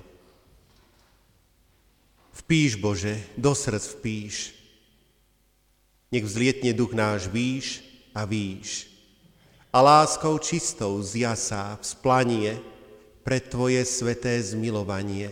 Vpíš, 2.34 2.82
Bože, 2.82 3.22
do 3.38 3.54
srdc 3.54 3.86
vpíš. 4.02 4.58
Nech 6.10 6.26
vzlietne 6.26 6.74
duch 6.74 6.98
náš 6.98 7.30
výš 7.30 7.86
a 8.10 8.26
výš. 8.26 8.90
A 9.70 9.86
láskou 9.86 10.34
čistou 10.42 10.98
zjasá 10.98 11.78
vzplanie 11.78 12.58
pre 13.22 13.38
Tvoje 13.38 13.86
sveté 13.86 14.42
zmilovanie. 14.42 15.30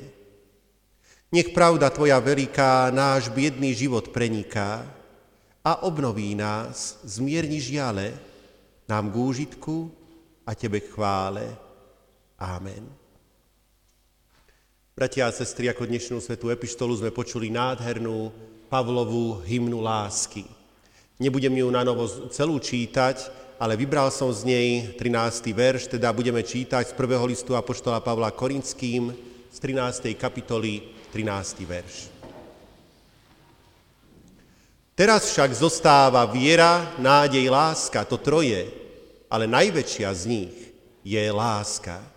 Nech 1.34 1.58
pravda 1.58 1.90
Tvoja 1.90 2.22
veľká 2.22 2.94
náš 2.94 3.34
biedný 3.34 3.74
život 3.74 4.14
preniká 4.14 4.86
a 5.66 5.82
obnoví 5.90 6.38
nás, 6.38 7.02
zmierni 7.02 7.58
žiale, 7.58 8.14
nám 8.86 9.10
k 9.10 9.16
úžitku 9.18 9.90
a 10.46 10.54
Tebe 10.54 10.86
chvále. 10.86 11.58
Amen. 12.38 13.07
Bratia 14.98 15.30
a 15.30 15.32
sestry, 15.32 15.70
ako 15.70 15.86
dnešnú 15.86 16.18
svetú 16.18 16.50
epištolu 16.50 16.98
sme 16.98 17.14
počuli 17.14 17.54
nádhernú 17.54 18.34
Pavlovú 18.66 19.46
hymnu 19.46 19.78
lásky. 19.78 20.42
Nebudem 21.22 21.54
ju 21.54 21.70
na 21.70 21.86
novo 21.86 22.10
celú 22.34 22.58
čítať, 22.58 23.30
ale 23.62 23.78
vybral 23.78 24.10
som 24.10 24.34
z 24.34 24.50
nej 24.50 24.98
13. 24.98 25.54
verš, 25.54 25.94
teda 25.94 26.10
budeme 26.10 26.42
čítať 26.42 26.90
z 26.90 26.98
prvého 26.98 27.22
listu 27.30 27.54
Apoštola 27.54 28.02
Pavla 28.02 28.34
Korinským 28.34 29.14
z 29.54 29.58
13. 29.62 30.18
kapitoly 30.18 30.82
13. 31.14 31.62
verš. 31.62 32.10
Teraz 34.98 35.30
však 35.30 35.54
zostáva 35.54 36.26
viera, 36.26 36.98
nádej, 36.98 37.46
láska, 37.54 38.02
to 38.02 38.18
troje, 38.18 38.66
ale 39.30 39.46
najväčšia 39.46 40.10
z 40.10 40.24
nich 40.26 40.58
je 41.06 41.22
láska. 41.30 42.17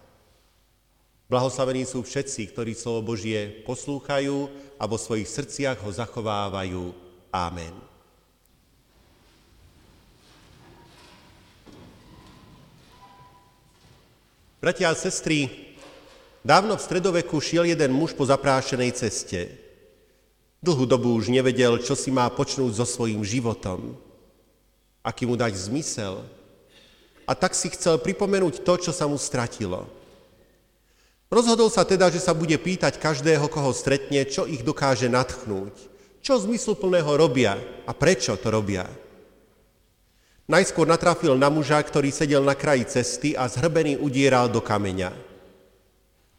Blahoslavení 1.31 1.87
sú 1.87 2.03
všetci, 2.03 2.51
ktorí 2.51 2.75
slovo 2.75 3.15
Božie 3.15 3.63
poslúchajú 3.63 4.51
a 4.75 4.83
vo 4.83 4.99
svojich 4.99 5.31
srdciach 5.31 5.79
ho 5.79 5.91
zachovávajú. 5.95 6.91
Amen. 7.31 7.71
Bratia 14.59 14.91
a 14.91 14.99
sestry, 14.99 15.47
dávno 16.43 16.75
v 16.75 16.83
stredoveku 16.83 17.39
šiel 17.39 17.71
jeden 17.71 17.95
muž 17.95 18.11
po 18.11 18.27
zaprášenej 18.27 18.91
ceste. 18.99 19.55
Dlhú 20.59 20.83
dobu 20.83 21.15
už 21.15 21.31
nevedel, 21.31 21.79
čo 21.79 21.95
si 21.95 22.11
má 22.11 22.27
počnúť 22.27 22.75
so 22.75 22.83
svojím 22.83 23.23
životom, 23.23 23.95
aký 24.99 25.31
mu 25.31 25.39
dať 25.39 25.55
zmysel. 25.55 26.27
A 27.23 27.39
tak 27.39 27.55
si 27.55 27.71
chcel 27.71 28.03
pripomenúť 28.03 28.67
to, 28.67 28.75
čo 28.83 28.91
sa 28.91 29.07
mu 29.07 29.15
stratilo– 29.15 29.87
Rozhodol 31.31 31.71
sa 31.71 31.87
teda, 31.87 32.11
že 32.11 32.19
sa 32.19 32.35
bude 32.35 32.59
pýtať 32.59 32.99
každého, 32.99 33.47
koho 33.47 33.71
stretne, 33.71 34.27
čo 34.27 34.51
ich 34.51 34.67
dokáže 34.67 35.07
natchnúť, 35.07 35.71
čo 36.19 36.43
zmysluplného 36.43 37.07
robia 37.15 37.55
a 37.87 37.95
prečo 37.95 38.35
to 38.35 38.51
robia. 38.51 38.91
Najskôr 40.51 40.91
natrafil 40.91 41.39
na 41.39 41.47
muža, 41.47 41.79
ktorý 41.79 42.11
sedel 42.11 42.43
na 42.43 42.59
kraji 42.59 42.83
cesty 42.91 43.39
a 43.39 43.47
zhrbený 43.47 44.03
udieral 44.03 44.51
do 44.51 44.59
kameňa. 44.59 45.15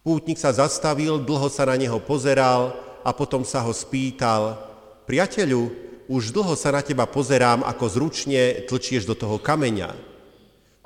Pútnik 0.04 0.36
sa 0.36 0.52
zastavil, 0.52 1.24
dlho 1.24 1.48
sa 1.48 1.72
na 1.72 1.80
neho 1.80 1.96
pozeral 2.04 2.76
a 3.08 3.16
potom 3.16 3.48
sa 3.48 3.64
ho 3.64 3.72
spýtal, 3.72 4.60
priateľu, 5.08 5.72
už 6.12 6.36
dlho 6.36 6.60
sa 6.60 6.76
na 6.76 6.84
teba 6.84 7.08
pozerám, 7.08 7.64
ako 7.64 7.88
zručne 7.88 8.68
tlčieš 8.68 9.08
do 9.08 9.16
toho 9.16 9.40
kameňa. 9.40 9.96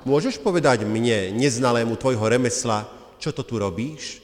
Môžeš 0.06 0.38
povedať 0.38 0.86
mne, 0.86 1.34
neznalému 1.34 1.98
tvojho 1.98 2.22
remesla, 2.30 2.86
čo 3.18 3.32
to 3.32 3.42
tu 3.42 3.58
robíš? 3.60 4.22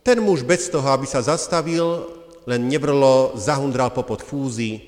Ten 0.00 0.20
muž 0.24 0.42
bez 0.42 0.72
toho, 0.72 0.86
aby 0.88 1.04
sa 1.04 1.20
zastavil, 1.20 2.08
len 2.48 2.66
nevrlo 2.66 3.36
zahundral 3.36 3.92
popod 3.92 4.24
fúzy, 4.24 4.80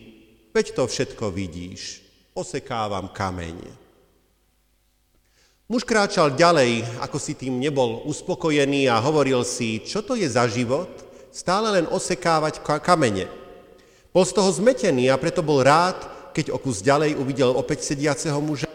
veď 0.56 0.72
to 0.72 0.82
všetko 0.88 1.28
vidíš, 1.28 2.00
osekávam 2.32 3.12
kameň. 3.12 3.82
Muž 5.72 5.88
kráčal 5.88 6.36
ďalej, 6.36 6.84
ako 7.00 7.16
si 7.16 7.32
tým 7.32 7.56
nebol 7.56 8.04
uspokojený 8.04 8.92
a 8.92 9.00
hovoril 9.00 9.40
si, 9.40 9.80
čo 9.80 10.04
to 10.04 10.12
je 10.12 10.28
za 10.28 10.44
život, 10.44 10.88
stále 11.32 11.80
len 11.80 11.88
osekávať 11.88 12.60
kamene. 12.84 13.24
Bol 14.12 14.28
z 14.28 14.36
toho 14.36 14.52
zmetený 14.52 15.08
a 15.08 15.16
preto 15.16 15.40
bol 15.40 15.64
rád, 15.64 15.96
keď 16.36 16.52
o 16.52 16.60
kus 16.60 16.84
ďalej 16.84 17.16
uvidel 17.16 17.56
opäť 17.56 17.88
sediaceho 17.88 18.36
muža, 18.44 18.68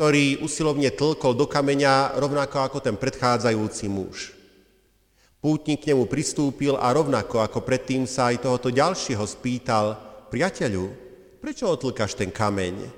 ktorý 0.00 0.40
usilovne 0.40 0.88
tlkol 0.96 1.36
do 1.36 1.44
kameňa 1.44 2.16
rovnako 2.16 2.64
ako 2.64 2.78
ten 2.80 2.96
predchádzajúci 2.96 3.84
muž. 3.92 4.32
Pútnik 5.44 5.84
k 5.84 5.92
nemu 5.92 6.08
pristúpil 6.08 6.72
a 6.72 6.88
rovnako 6.88 7.44
ako 7.44 7.60
predtým 7.60 8.08
sa 8.08 8.32
aj 8.32 8.48
tohoto 8.48 8.72
ďalšieho 8.72 9.20
spýtal, 9.28 10.00
priateľu, 10.32 10.88
prečo 11.44 11.68
otlkaš 11.68 12.16
ten 12.16 12.32
kameň? 12.32 12.88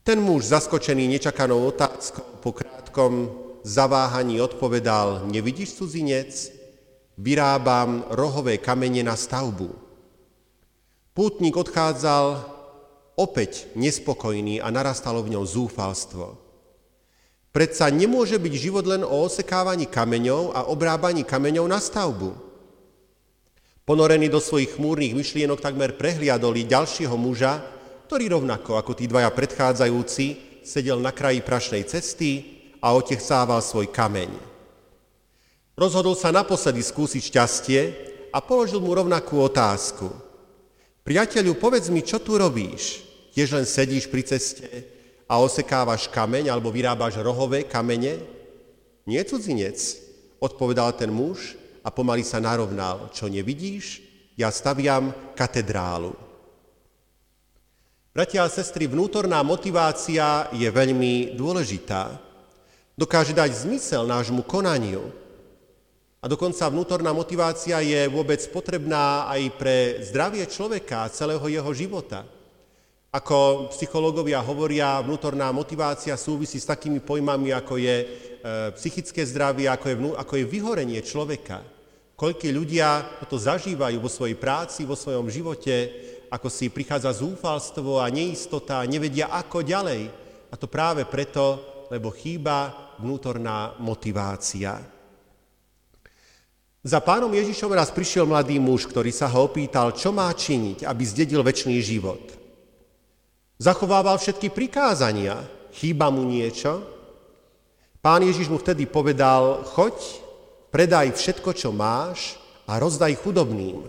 Ten 0.00 0.16
muž, 0.16 0.48
zaskočený 0.48 1.12
nečakanou 1.12 1.68
otázkou, 1.68 2.24
po 2.40 2.56
krátkom 2.56 3.28
zaváhaní 3.60 4.40
odpovedal, 4.40 5.28
nevidíš 5.28 5.76
cudzinec? 5.76 6.56
Vyrábam 7.20 8.00
rohové 8.16 8.56
kamene 8.56 9.04
na 9.04 9.12
stavbu. 9.12 9.76
Pútnik 11.12 11.52
odchádzal 11.52 12.55
opäť 13.16 13.72
nespokojný 13.72 14.60
a 14.60 14.68
narastalo 14.68 15.24
v 15.24 15.34
ňom 15.34 15.44
zúfalstvo. 15.48 16.36
Predsa 17.56 17.88
nemôže 17.88 18.36
byť 18.36 18.52
život 18.52 18.84
len 18.84 19.00
o 19.00 19.24
osekávaní 19.24 19.88
kameňov 19.88 20.52
a 20.52 20.68
obrábaní 20.68 21.24
kameňov 21.24 21.64
na 21.64 21.80
stavbu. 21.80 22.36
Ponorený 23.88 24.28
do 24.28 24.44
svojich 24.44 24.76
chmúrnych 24.76 25.16
myšlienok 25.16 25.64
takmer 25.64 25.96
prehliadoli 25.96 26.68
ďalšieho 26.68 27.16
muža, 27.16 27.64
ktorý 28.04 28.36
rovnako 28.36 28.76
ako 28.76 28.92
tí 28.92 29.08
dvaja 29.08 29.32
predchádzajúci 29.32 30.60
sedel 30.60 31.00
na 31.00 31.16
kraji 31.16 31.40
prašnej 31.40 31.88
cesty 31.88 32.44
a 32.84 32.92
otechsával 32.92 33.64
svoj 33.64 33.88
kameň. 33.88 34.28
Rozhodol 35.78 36.12
sa 36.12 36.34
naposledy 36.34 36.84
skúsiť 36.84 37.22
šťastie 37.32 37.80
a 38.34 38.42
položil 38.44 38.84
mu 38.84 38.92
rovnakú 38.92 39.40
otázku. 39.40 40.12
Priateľu, 41.06 41.54
povedz 41.56 41.88
mi, 41.88 42.02
čo 42.02 42.18
tu 42.18 42.34
robíš? 42.34 43.05
Tiež 43.36 43.52
len 43.52 43.68
sedíš 43.68 44.08
pri 44.08 44.24
ceste 44.24 44.64
a 45.28 45.36
osekávaš 45.44 46.08
kameň 46.08 46.48
alebo 46.48 46.72
vyrábaš 46.72 47.20
rohové 47.20 47.68
kamene? 47.68 48.16
Nie 49.04 49.28
cudzinec, 49.28 49.76
odpovedal 50.40 50.96
ten 50.96 51.12
muž 51.12 51.52
a 51.84 51.92
pomaly 51.92 52.24
sa 52.24 52.40
narovnal. 52.40 53.12
Čo 53.12 53.28
nevidíš? 53.28 54.00
Ja 54.40 54.48
staviam 54.48 55.12
katedrálu. 55.36 56.16
Bratia 58.16 58.40
a 58.40 58.48
sestry, 58.48 58.88
vnútorná 58.88 59.44
motivácia 59.44 60.48
je 60.56 60.72
veľmi 60.72 61.36
dôležitá. 61.36 62.16
Dokáže 62.96 63.36
dať 63.36 63.68
zmysel 63.68 64.08
nášmu 64.08 64.48
konaniu. 64.48 65.12
A 66.20 66.26
dokonca 66.26 66.64
vnútorná 66.72 67.12
motivácia 67.12 67.84
je 67.84 68.08
vôbec 68.08 68.40
potrebná 68.48 69.28
aj 69.28 69.42
pre 69.60 69.76
zdravie 70.08 70.48
človeka 70.48 71.04
a 71.04 71.12
celého 71.12 71.44
jeho 71.44 71.72
života. 71.76 72.24
Ako 73.14 73.70
psychológovia 73.70 74.42
hovoria, 74.42 74.98
vnútorná 75.00 75.48
motivácia 75.54 76.18
súvisí 76.18 76.58
s 76.58 76.66
takými 76.66 76.98
pojmami, 76.98 77.54
ako 77.54 77.78
je 77.78 77.96
e, 78.02 78.06
psychické 78.74 79.22
zdravie, 79.22 79.70
ako 79.70 79.86
je, 79.86 79.96
vnú, 79.96 80.10
ako 80.18 80.32
je 80.36 80.44
vyhorenie 80.44 81.00
človeka. 81.00 81.62
Koľkí 82.16 82.48
ľudia 82.50 83.20
to 83.28 83.36
zažívajú 83.36 84.00
vo 84.00 84.10
svojej 84.10 84.36
práci, 84.40 84.88
vo 84.88 84.96
svojom 84.96 85.28
živote, 85.28 85.74
ako 86.32 86.48
si 86.50 86.72
prichádza 86.72 87.12
zúfalstvo 87.12 88.02
a 88.02 88.10
neistota, 88.10 88.82
nevedia 88.88 89.30
ako 89.30 89.62
ďalej. 89.62 90.08
A 90.50 90.54
to 90.58 90.66
práve 90.66 91.06
preto, 91.06 91.60
lebo 91.92 92.10
chýba 92.10 92.74
vnútorná 92.98 93.76
motivácia. 93.78 94.80
Za 96.86 97.02
pánom 97.02 97.34
Ježišom 97.34 97.74
raz 97.74 97.90
prišiel 97.90 98.30
mladý 98.30 98.62
muž, 98.62 98.86
ktorý 98.86 99.10
sa 99.10 99.26
ho 99.26 99.50
opýtal, 99.50 99.90
čo 99.90 100.14
má 100.14 100.30
činiť, 100.30 100.86
aby 100.86 101.02
zdedil 101.02 101.42
väčší 101.42 101.82
život. 101.82 102.45
Zachovával 103.56 104.20
všetky 104.20 104.52
prikázania. 104.52 105.40
Chýba 105.72 106.12
mu 106.12 106.28
niečo? 106.28 106.84
Pán 108.04 108.20
Ježiš 108.20 108.52
mu 108.52 108.60
vtedy 108.60 108.84
povedal, 108.84 109.64
choď, 109.72 109.96
predaj 110.68 111.16
všetko, 111.16 111.50
čo 111.56 111.72
máš 111.72 112.36
a 112.68 112.76
rozdaj 112.76 113.16
chudobným. 113.18 113.82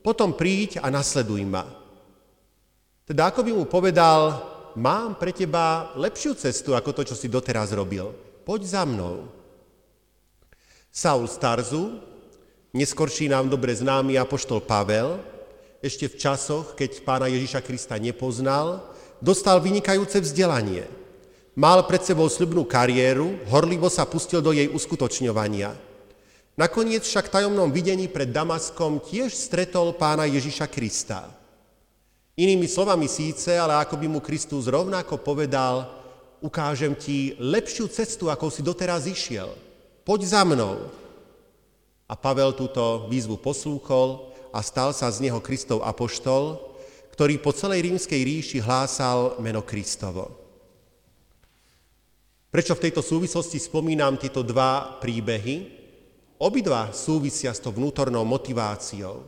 Potom 0.00 0.32
príď 0.32 0.78
a 0.80 0.88
nasleduj 0.88 1.42
ma. 1.44 1.66
Teda 3.04 3.28
ako 3.28 3.42
by 3.42 3.50
mu 3.52 3.64
povedal, 3.66 4.40
mám 4.78 5.18
pre 5.18 5.34
teba 5.34 5.90
lepšiu 5.98 6.38
cestu 6.38 6.78
ako 6.78 6.94
to, 6.94 7.02
čo 7.12 7.18
si 7.18 7.26
doteraz 7.26 7.74
robil. 7.74 8.14
Poď 8.46 8.60
za 8.64 8.82
mnou. 8.86 9.28
Saul 10.88 11.26
Starzu, 11.28 12.00
neskorší 12.72 13.28
nám 13.28 13.50
dobre 13.50 13.74
známy 13.74 14.16
apoštol 14.16 14.62
Pavel, 14.62 15.20
ešte 15.78 16.10
v 16.10 16.18
časoch, 16.18 16.74
keď 16.74 17.02
pána 17.06 17.30
Ježiša 17.30 17.62
Krista 17.62 17.94
nepoznal, 18.00 18.82
dostal 19.18 19.58
vynikajúce 19.62 20.22
vzdelanie. 20.22 20.86
Mal 21.58 21.82
pred 21.90 22.06
sebou 22.06 22.30
sľubnú 22.30 22.62
kariéru, 22.62 23.34
horlivo 23.50 23.90
sa 23.90 24.06
pustil 24.06 24.38
do 24.38 24.54
jej 24.54 24.70
uskutočňovania. 24.70 25.74
Nakoniec 26.58 27.06
však 27.06 27.30
v 27.30 27.34
tajomnom 27.38 27.70
videní 27.70 28.06
pred 28.10 28.30
Damaskom 28.30 29.02
tiež 29.02 29.30
stretol 29.30 29.94
pána 29.94 30.26
Ježiša 30.26 30.66
Krista. 30.70 31.30
Inými 32.38 32.70
slovami 32.70 33.10
síce, 33.10 33.58
ale 33.58 33.74
ako 33.82 33.98
by 33.98 34.06
mu 34.06 34.20
Kristus 34.22 34.70
rovnako 34.70 35.18
povedal, 35.18 35.90
ukážem 36.38 36.94
ti 36.94 37.34
lepšiu 37.38 37.90
cestu, 37.90 38.30
ako 38.30 38.50
si 38.50 38.62
doteraz 38.62 39.10
išiel. 39.10 39.50
Poď 40.06 40.20
za 40.30 40.42
mnou. 40.46 40.86
A 42.06 42.14
Pavel 42.14 42.54
túto 42.54 43.10
výzvu 43.10 43.34
poslúchol 43.34 44.30
a 44.54 44.62
stal 44.62 44.94
sa 44.94 45.10
z 45.10 45.26
neho 45.26 45.42
Kristov 45.42 45.82
apoštol, 45.82 46.67
ktorý 47.18 47.42
po 47.42 47.50
celej 47.50 47.90
rímskej 47.90 48.22
ríši 48.22 48.58
hlásal 48.62 49.42
meno 49.42 49.66
Kristovo. 49.66 50.38
Prečo 52.46 52.78
v 52.78 52.86
tejto 52.86 53.02
súvislosti 53.02 53.58
spomínam 53.58 54.14
tieto 54.14 54.46
dva 54.46 55.02
príbehy? 55.02 55.66
Obidva 56.38 56.94
súvisia 56.94 57.50
s 57.50 57.58
tou 57.58 57.74
vnútornou 57.74 58.22
motiváciou. 58.22 59.26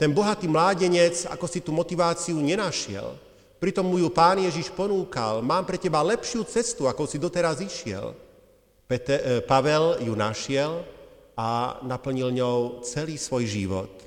Ten 0.00 0.16
bohatý 0.16 0.48
mládenec, 0.48 1.28
ako 1.28 1.44
si 1.44 1.60
tú 1.60 1.76
motiváciu 1.76 2.40
nenašiel, 2.40 3.12
pritom 3.60 3.84
mu 3.84 4.00
ju 4.00 4.08
pán 4.08 4.40
Ježiš 4.40 4.72
ponúkal, 4.72 5.44
mám 5.44 5.68
pre 5.68 5.76
teba 5.76 6.00
lepšiu 6.00 6.40
cestu, 6.48 6.88
ako 6.88 7.04
si 7.04 7.20
doteraz 7.20 7.60
išiel. 7.60 8.16
Pete, 8.88 9.12
e, 9.20 9.44
Pavel 9.44 10.00
ju 10.00 10.16
našiel 10.16 10.88
a 11.36 11.84
naplnil 11.84 12.32
ňou 12.32 12.80
celý 12.80 13.20
svoj 13.20 13.44
život. 13.44 14.05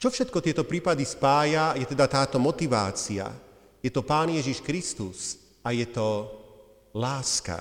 Čo 0.00 0.08
všetko 0.08 0.40
tieto 0.40 0.64
prípady 0.64 1.04
spája, 1.04 1.76
je 1.76 1.84
teda 1.84 2.08
táto 2.08 2.40
motivácia. 2.40 3.28
Je 3.84 3.92
to 3.92 4.00
Pán 4.00 4.32
Ježiš 4.32 4.64
Kristus 4.64 5.36
a 5.60 5.76
je 5.76 5.84
to 5.84 6.24
láska. 6.96 7.60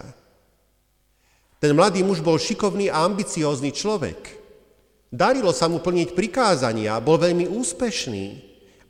Ten 1.60 1.76
mladý 1.76 2.00
muž 2.00 2.24
bol 2.24 2.40
šikovný 2.40 2.88
a 2.88 3.04
ambiciózny 3.04 3.76
človek. 3.76 4.40
Darilo 5.12 5.52
sa 5.52 5.68
mu 5.68 5.84
plniť 5.84 6.16
prikázania, 6.16 7.04
bol 7.04 7.20
veľmi 7.20 7.52
úspešný 7.52 8.26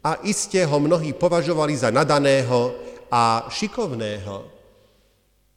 a 0.05 0.21
iste 0.29 0.61
ho 0.61 0.77
mnohí 0.77 1.17
považovali 1.17 1.73
za 1.73 1.89
nadaného 1.89 2.77
a 3.09 3.49
šikovného. 3.49 4.45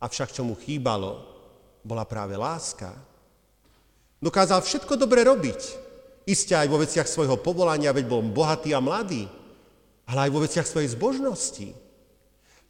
Avšak 0.01 0.33
čo 0.33 0.49
mu 0.49 0.57
chýbalo, 0.57 1.21
bola 1.85 2.09
práve 2.09 2.41
láska. 2.41 2.97
Dokázal 4.17 4.65
všetko 4.65 4.97
dobre 4.97 5.29
robiť, 5.29 5.61
Isté 6.23 6.55
aj 6.55 6.71
vo 6.71 6.79
veciach 6.79 7.09
svojho 7.09 7.35
povolania, 7.39 7.91
veď 7.91 8.07
bol 8.07 8.23
bohatý 8.23 8.71
a 8.73 8.81
mladý, 8.81 9.27
ale 10.07 10.29
aj 10.29 10.31
vo 10.31 10.43
veciach 10.43 10.67
svojej 10.67 10.95
zbožnosti. 10.95 11.75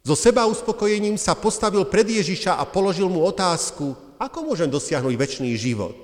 So 0.03 0.19
seba 0.19 0.43
uspokojením 0.49 1.15
sa 1.15 1.31
postavil 1.31 1.87
pred 1.87 2.03
Ježiša 2.03 2.59
a 2.59 2.67
položil 2.67 3.07
mu 3.07 3.23
otázku, 3.23 3.95
ako 4.19 4.51
môžem 4.51 4.67
dosiahnuť 4.67 5.13
väčší 5.15 5.55
život. 5.55 5.95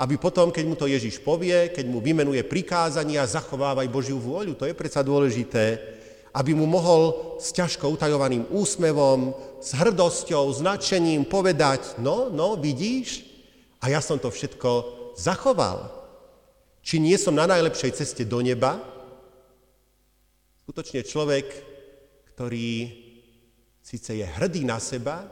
Aby 0.00 0.16
potom, 0.16 0.48
keď 0.48 0.64
mu 0.64 0.76
to 0.78 0.88
Ježiš 0.88 1.20
povie, 1.20 1.68
keď 1.74 1.84
mu 1.90 2.00
vymenuje 2.00 2.40
prikázania, 2.46 3.26
zachovávaj 3.26 3.90
Božiu 3.90 4.16
vôľu, 4.16 4.56
to 4.56 4.64
je 4.64 4.72
predsa 4.72 5.04
dôležité, 5.04 5.82
aby 6.30 6.54
mu 6.54 6.64
mohol 6.64 7.36
s 7.42 7.50
ťažko 7.50 7.90
utajovaným 7.90 8.48
úsmevom, 8.54 9.34
s 9.60 9.74
hrdosťou, 9.76 10.46
značením 10.54 11.26
povedať, 11.26 11.98
no, 11.98 12.30
no, 12.30 12.54
vidíš, 12.54 13.26
a 13.82 13.90
ja 13.92 14.00
som 14.00 14.16
to 14.16 14.30
všetko 14.30 14.70
zachoval. 15.18 15.99
Či 16.80 16.96
nie 16.96 17.16
som 17.20 17.36
na 17.36 17.44
najlepšej 17.44 17.92
ceste 17.92 18.24
do 18.24 18.40
neba? 18.40 18.80
Skutočne 20.64 21.04
človek, 21.04 21.46
ktorý 22.32 22.88
síce 23.84 24.16
je 24.16 24.24
hrdý 24.24 24.64
na 24.64 24.80
seba, 24.80 25.28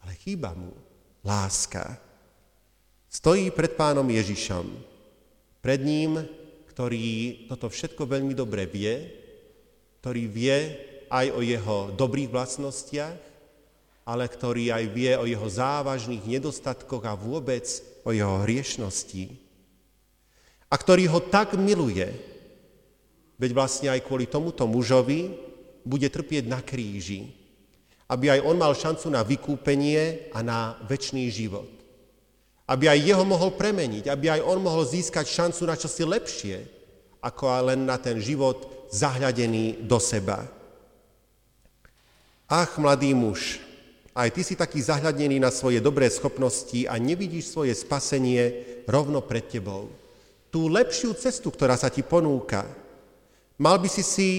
ale 0.00 0.12
chýba 0.20 0.56
mu 0.56 0.72
láska. 1.24 2.00
Stojí 3.08 3.52
pred 3.52 3.76
pánom 3.76 4.08
Ježišom, 4.08 4.66
pred 5.60 5.80
ním, 5.84 6.24
ktorý 6.72 7.46
toto 7.46 7.70
všetko 7.70 8.08
veľmi 8.08 8.34
dobre 8.34 8.66
vie, 8.66 8.94
ktorý 10.02 10.22
vie 10.26 10.58
aj 11.12 11.26
o 11.30 11.40
jeho 11.44 11.78
dobrých 11.94 12.32
vlastnostiach, 12.32 13.18
ale 14.04 14.24
ktorý 14.28 14.74
aj 14.74 14.84
vie 14.92 15.12
o 15.16 15.24
jeho 15.24 15.48
závažných 15.48 16.24
nedostatkoch 16.26 17.04
a 17.06 17.16
vôbec 17.16 17.64
o 18.04 18.12
jeho 18.12 18.44
hriešnosti 18.44 19.43
a 20.74 20.76
ktorý 20.76 21.06
ho 21.06 21.22
tak 21.22 21.54
miluje, 21.54 22.10
veď 23.38 23.50
vlastne 23.54 23.94
aj 23.94 24.02
kvôli 24.02 24.26
tomuto 24.26 24.66
mužovi 24.66 25.30
bude 25.86 26.10
trpieť 26.10 26.50
na 26.50 26.58
kríži, 26.58 27.30
aby 28.10 28.34
aj 28.34 28.40
on 28.42 28.58
mal 28.58 28.74
šancu 28.74 29.06
na 29.06 29.22
vykúpenie 29.22 30.34
a 30.34 30.42
na 30.42 30.74
väčší 30.90 31.30
život. 31.30 31.70
Aby 32.66 32.90
aj 32.90 33.06
jeho 33.06 33.22
mohol 33.22 33.54
premeniť, 33.54 34.10
aby 34.10 34.34
aj 34.34 34.40
on 34.42 34.58
mohol 34.58 34.82
získať 34.82 35.30
šancu 35.30 35.62
na 35.62 35.78
čosi 35.78 36.02
lepšie, 36.02 36.56
ako 37.22 37.70
len 37.70 37.86
na 37.86 37.94
ten 38.02 38.18
život 38.18 38.90
zahľadený 38.90 39.86
do 39.86 40.02
seba. 40.02 40.42
Ach, 42.50 42.72
mladý 42.82 43.14
muž, 43.14 43.62
aj 44.10 44.26
ty 44.34 44.42
si 44.42 44.58
taký 44.58 44.82
zahľadený 44.82 45.38
na 45.38 45.54
svoje 45.54 45.78
dobré 45.78 46.10
schopnosti 46.10 46.82
a 46.90 46.98
nevidíš 46.98 47.54
svoje 47.54 47.78
spasenie 47.78 48.82
rovno 48.90 49.22
pred 49.22 49.46
tebou 49.46 50.02
tú 50.54 50.70
lepšiu 50.70 51.18
cestu, 51.18 51.50
ktorá 51.50 51.74
sa 51.74 51.90
ti 51.90 52.06
ponúka. 52.06 52.62
Mal 53.58 53.74
by 53.82 53.90
si 53.90 54.06
si 54.06 54.30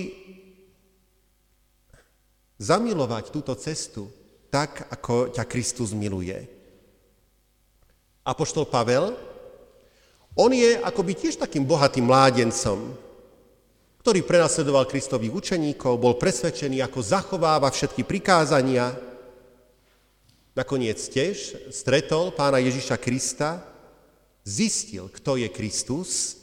zamilovať 2.55 3.35
túto 3.35 3.51
cestu 3.59 4.07
tak, 4.47 4.87
ako 4.87 5.35
ťa 5.35 5.43
Kristus 5.43 5.91
miluje. 5.91 6.39
Apoštol 8.23 8.63
Pavel, 8.63 9.11
on 10.39 10.55
je 10.55 10.79
akoby 10.79 11.19
tiež 11.19 11.35
takým 11.35 11.67
bohatým 11.67 12.07
mládencom, 12.07 12.95
ktorý 13.99 14.23
prenasledoval 14.23 14.87
Kristových 14.87 15.35
učeníkov, 15.35 15.99
bol 15.99 16.15
presvedčený, 16.15 16.79
ako 16.79 17.03
zachováva 17.03 17.67
všetky 17.67 18.07
prikázania. 18.07 18.95
Nakoniec 20.55 20.95
tiež 21.11 21.67
stretol 21.75 22.31
pána 22.31 22.63
Ježiša 22.63 22.95
Krista 23.03 23.74
zistil, 24.45 25.09
kto 25.09 25.41
je 25.41 25.49
Kristus, 25.49 26.37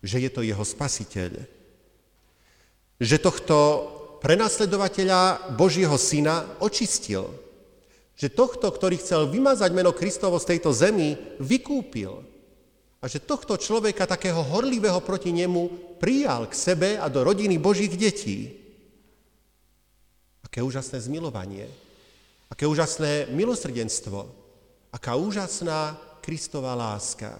že 0.00 0.18
je 0.24 0.30
to 0.32 0.40
jeho 0.40 0.64
spasiteľ. 0.64 1.44
Že 2.96 3.16
tohto 3.20 3.56
prenasledovateľa 4.24 5.52
Božieho 5.54 5.94
syna 6.00 6.48
očistil. 6.58 7.28
Že 8.16 8.32
tohto, 8.32 8.72
ktorý 8.72 8.96
chcel 8.96 9.28
vymazať 9.28 9.70
meno 9.76 9.92
Kristovo 9.92 10.40
z 10.40 10.56
tejto 10.56 10.72
zemi, 10.72 11.20
vykúpil. 11.36 12.24
A 13.04 13.04
že 13.12 13.20
tohto 13.20 13.60
človeka, 13.60 14.08
takého 14.08 14.40
horlivého 14.40 15.04
proti 15.04 15.36
nemu, 15.36 15.68
prijal 16.00 16.48
k 16.48 16.54
sebe 16.56 16.88
a 16.96 17.12
do 17.12 17.20
rodiny 17.20 17.60
Božích 17.60 17.92
detí. 17.92 18.56
Aké 20.40 20.64
úžasné 20.64 20.96
zmilovanie. 21.04 21.68
Aké 22.48 22.64
úžasné 22.64 23.28
milosrdenstvo. 23.28 24.32
Aká 24.88 25.20
úžasná 25.20 26.00
Kristová 26.26 26.74
láska. 26.74 27.38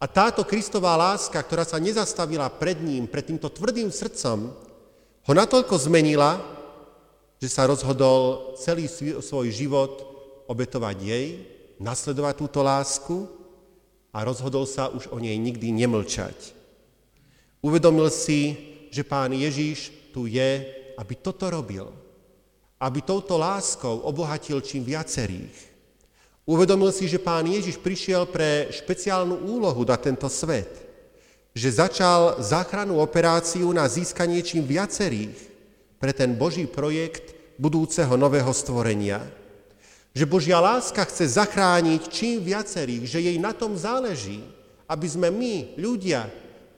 A 0.00 0.08
táto 0.08 0.40
Kristová 0.48 0.96
láska, 0.96 1.36
ktorá 1.36 1.68
sa 1.68 1.76
nezastavila 1.76 2.48
pred 2.48 2.80
ním, 2.80 3.04
pred 3.04 3.28
týmto 3.28 3.52
tvrdým 3.52 3.92
srdcom, 3.92 4.56
ho 5.28 5.32
natoľko 5.36 5.76
zmenila, 5.76 6.40
že 7.36 7.52
sa 7.52 7.68
rozhodol 7.68 8.56
celý 8.56 8.88
svoj 9.20 9.52
život 9.52 10.00
obetovať 10.48 10.96
jej, 11.04 11.26
nasledovať 11.76 12.34
túto 12.40 12.64
lásku 12.64 13.28
a 14.16 14.24
rozhodol 14.24 14.64
sa 14.64 14.88
už 14.88 15.12
o 15.12 15.20
nej 15.20 15.36
nikdy 15.36 15.76
nemlčať. 15.76 16.56
Uvedomil 17.60 18.08
si, 18.08 18.56
že 18.88 19.04
pán 19.04 19.36
Ježíš 19.36 19.92
tu 20.16 20.24
je, 20.24 20.64
aby 20.96 21.14
toto 21.20 21.52
robil. 21.52 21.92
Aby 22.80 23.04
touto 23.04 23.36
láskou 23.36 24.08
obohatil 24.08 24.64
čím 24.64 24.88
viacerých. 24.88 25.69
Uvedomil 26.50 26.90
si, 26.90 27.06
že 27.06 27.22
pán 27.22 27.46
Ježiš 27.46 27.78
prišiel 27.78 28.26
pre 28.26 28.66
špeciálnu 28.74 29.46
úlohu 29.46 29.86
na 29.86 29.94
tento 29.94 30.26
svet. 30.26 30.82
Že 31.54 31.86
začal 31.86 32.42
záchrannú 32.42 32.98
operáciu 32.98 33.70
na 33.70 33.86
získanie 33.86 34.42
čím 34.42 34.66
viacerých 34.66 35.38
pre 36.02 36.10
ten 36.10 36.34
Boží 36.34 36.66
projekt 36.66 37.38
budúceho 37.54 38.18
nového 38.18 38.50
stvorenia. 38.50 39.22
Že 40.10 40.26
Božia 40.26 40.58
láska 40.58 41.06
chce 41.06 41.38
zachrániť 41.38 42.10
čím 42.10 42.42
viacerých, 42.42 43.06
že 43.06 43.22
jej 43.22 43.38
na 43.38 43.54
tom 43.54 43.78
záleží, 43.78 44.42
aby 44.90 45.06
sme 45.06 45.30
my, 45.30 45.78
ľudia, 45.78 46.26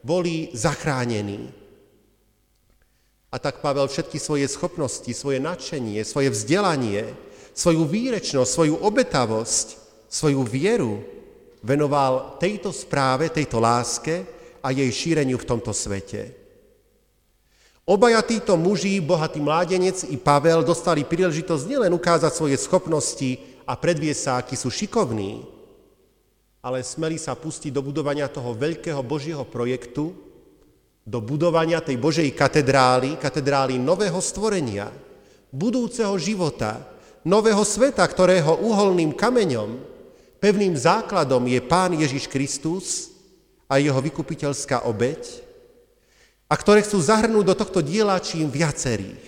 boli 0.04 0.52
zachránení. 0.52 1.48
A 3.32 3.40
tak 3.40 3.64
Pavel 3.64 3.88
všetky 3.88 4.20
svoje 4.20 4.44
schopnosti, 4.52 5.08
svoje 5.16 5.40
nadšenie, 5.40 6.04
svoje 6.04 6.28
vzdelanie, 6.28 7.31
svoju 7.53 7.84
výrečnosť, 7.84 8.50
svoju 8.50 8.74
obetavosť, 8.80 9.66
svoju 10.09 10.44
vieru 10.44 11.00
venoval 11.62 12.36
tejto 12.42 12.74
správe, 12.74 13.30
tejto 13.30 13.62
láske 13.62 14.26
a 14.61 14.74
jej 14.74 14.88
šíreniu 14.90 15.38
v 15.38 15.48
tomto 15.48 15.70
svete. 15.70 16.42
Obaja 17.82 18.22
títo 18.22 18.55
muži, 18.55 19.03
bohatý 19.03 19.42
mládenec 19.42 20.07
i 20.07 20.14
Pavel, 20.14 20.62
dostali 20.62 21.03
príležitosť 21.03 21.66
nielen 21.66 21.90
ukázať 21.90 22.30
svoje 22.30 22.55
schopnosti 22.55 23.42
a 23.66 23.74
predviesť 23.74 24.20
sa, 24.22 24.32
akí 24.38 24.55
sú 24.55 24.70
šikovní, 24.70 25.42
ale 26.62 26.86
smeli 26.86 27.18
sa 27.18 27.34
pustiť 27.34 27.74
do 27.74 27.82
budovania 27.82 28.30
toho 28.30 28.55
veľkého 28.55 29.03
Božieho 29.03 29.42
projektu, 29.42 30.14
do 31.03 31.18
budovania 31.18 31.82
tej 31.82 31.98
Božej 31.98 32.30
katedrály, 32.30 33.18
katedrály 33.18 33.82
nového 33.82 34.22
stvorenia, 34.22 34.86
budúceho 35.50 36.14
života, 36.22 36.91
nového 37.22 37.62
sveta, 37.62 38.02
ktorého 38.02 38.58
uholným 38.62 39.14
kameňom, 39.14 39.78
pevným 40.42 40.74
základom 40.74 41.42
je 41.46 41.60
Pán 41.62 41.94
Ježiš 41.94 42.26
Kristus 42.26 43.14
a 43.70 43.78
jeho 43.78 43.98
vykupiteľská 44.02 44.84
obeď, 44.84 45.22
a 46.50 46.54
ktoré 46.58 46.84
chcú 46.84 47.00
zahrnúť 47.00 47.44
do 47.48 47.54
tohto 47.56 47.80
diela 47.80 48.20
čím 48.20 48.50
viacerých. 48.50 49.24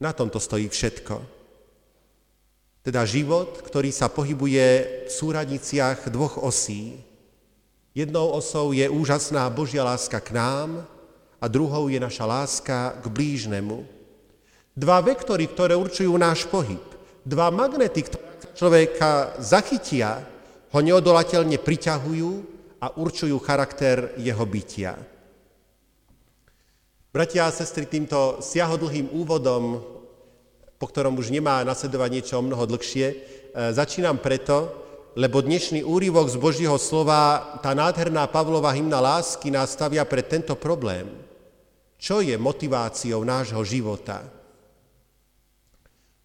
Na 0.00 0.14
tomto 0.14 0.40
stojí 0.40 0.70
všetko. 0.70 1.20
Teda 2.86 3.04
život, 3.04 3.60
ktorý 3.60 3.92
sa 3.92 4.08
pohybuje 4.08 4.66
v 5.04 5.10
súradniciach 5.12 6.08
dvoch 6.08 6.40
osí. 6.40 6.96
Jednou 7.92 8.32
osou 8.32 8.72
je 8.72 8.88
úžasná 8.88 9.44
Božia 9.50 9.84
láska 9.84 10.22
k 10.22 10.32
nám 10.32 10.86
a 11.42 11.44
druhou 11.50 11.90
je 11.90 12.00
naša 12.00 12.24
láska 12.24 12.96
k 13.02 13.04
blížnemu. 13.10 13.97
Dva 14.78 15.02
vektory, 15.02 15.50
ktoré 15.50 15.74
určujú 15.74 16.14
náš 16.14 16.46
pohyb. 16.46 16.78
Dva 17.26 17.50
magnety, 17.50 18.06
ktoré 18.06 18.54
človeka 18.54 19.34
zachytia, 19.42 20.22
ho 20.70 20.78
neodolateľne 20.78 21.58
priťahujú 21.58 22.30
a 22.78 22.94
určujú 22.94 23.34
charakter 23.42 24.14
jeho 24.22 24.44
bytia. 24.46 24.94
Bratia 27.10 27.50
a 27.50 27.50
sestry, 27.50 27.90
týmto 27.90 28.38
siahodlhým 28.38 29.10
úvodom, 29.10 29.82
po 30.78 30.86
ktorom 30.86 31.18
už 31.18 31.34
nemá 31.34 31.66
nasledovať 31.66 32.10
niečo 32.14 32.34
o 32.38 32.46
mnoho 32.46 32.62
dlhšie, 32.70 33.06
e, 33.10 33.14
začínam 33.74 34.22
preto, 34.22 34.70
lebo 35.18 35.42
dnešný 35.42 35.82
úryvok 35.82 36.30
z 36.30 36.38
Božího 36.38 36.78
slova, 36.78 37.58
tá 37.58 37.74
nádherná 37.74 38.30
Pavlova 38.30 38.70
hymna 38.70 39.02
lásky 39.02 39.50
nás 39.50 39.74
stavia 39.74 40.06
pred 40.06 40.30
tento 40.30 40.54
problém. 40.54 41.10
Čo 41.98 42.22
je 42.22 42.38
motiváciou 42.38 43.26
nášho 43.26 43.58
života? 43.66 44.37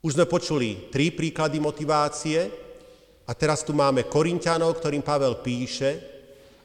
Už 0.04 0.20
sme 0.20 0.28
počuli 0.28 0.92
tri 0.92 1.16
príklady 1.16 1.64
motivácie 1.64 2.52
a 3.24 3.32
teraz 3.32 3.64
tu 3.64 3.72
máme 3.72 4.04
Korintianov, 4.04 4.76
ktorým 4.76 5.00
Pavel 5.00 5.40
píše 5.40 5.96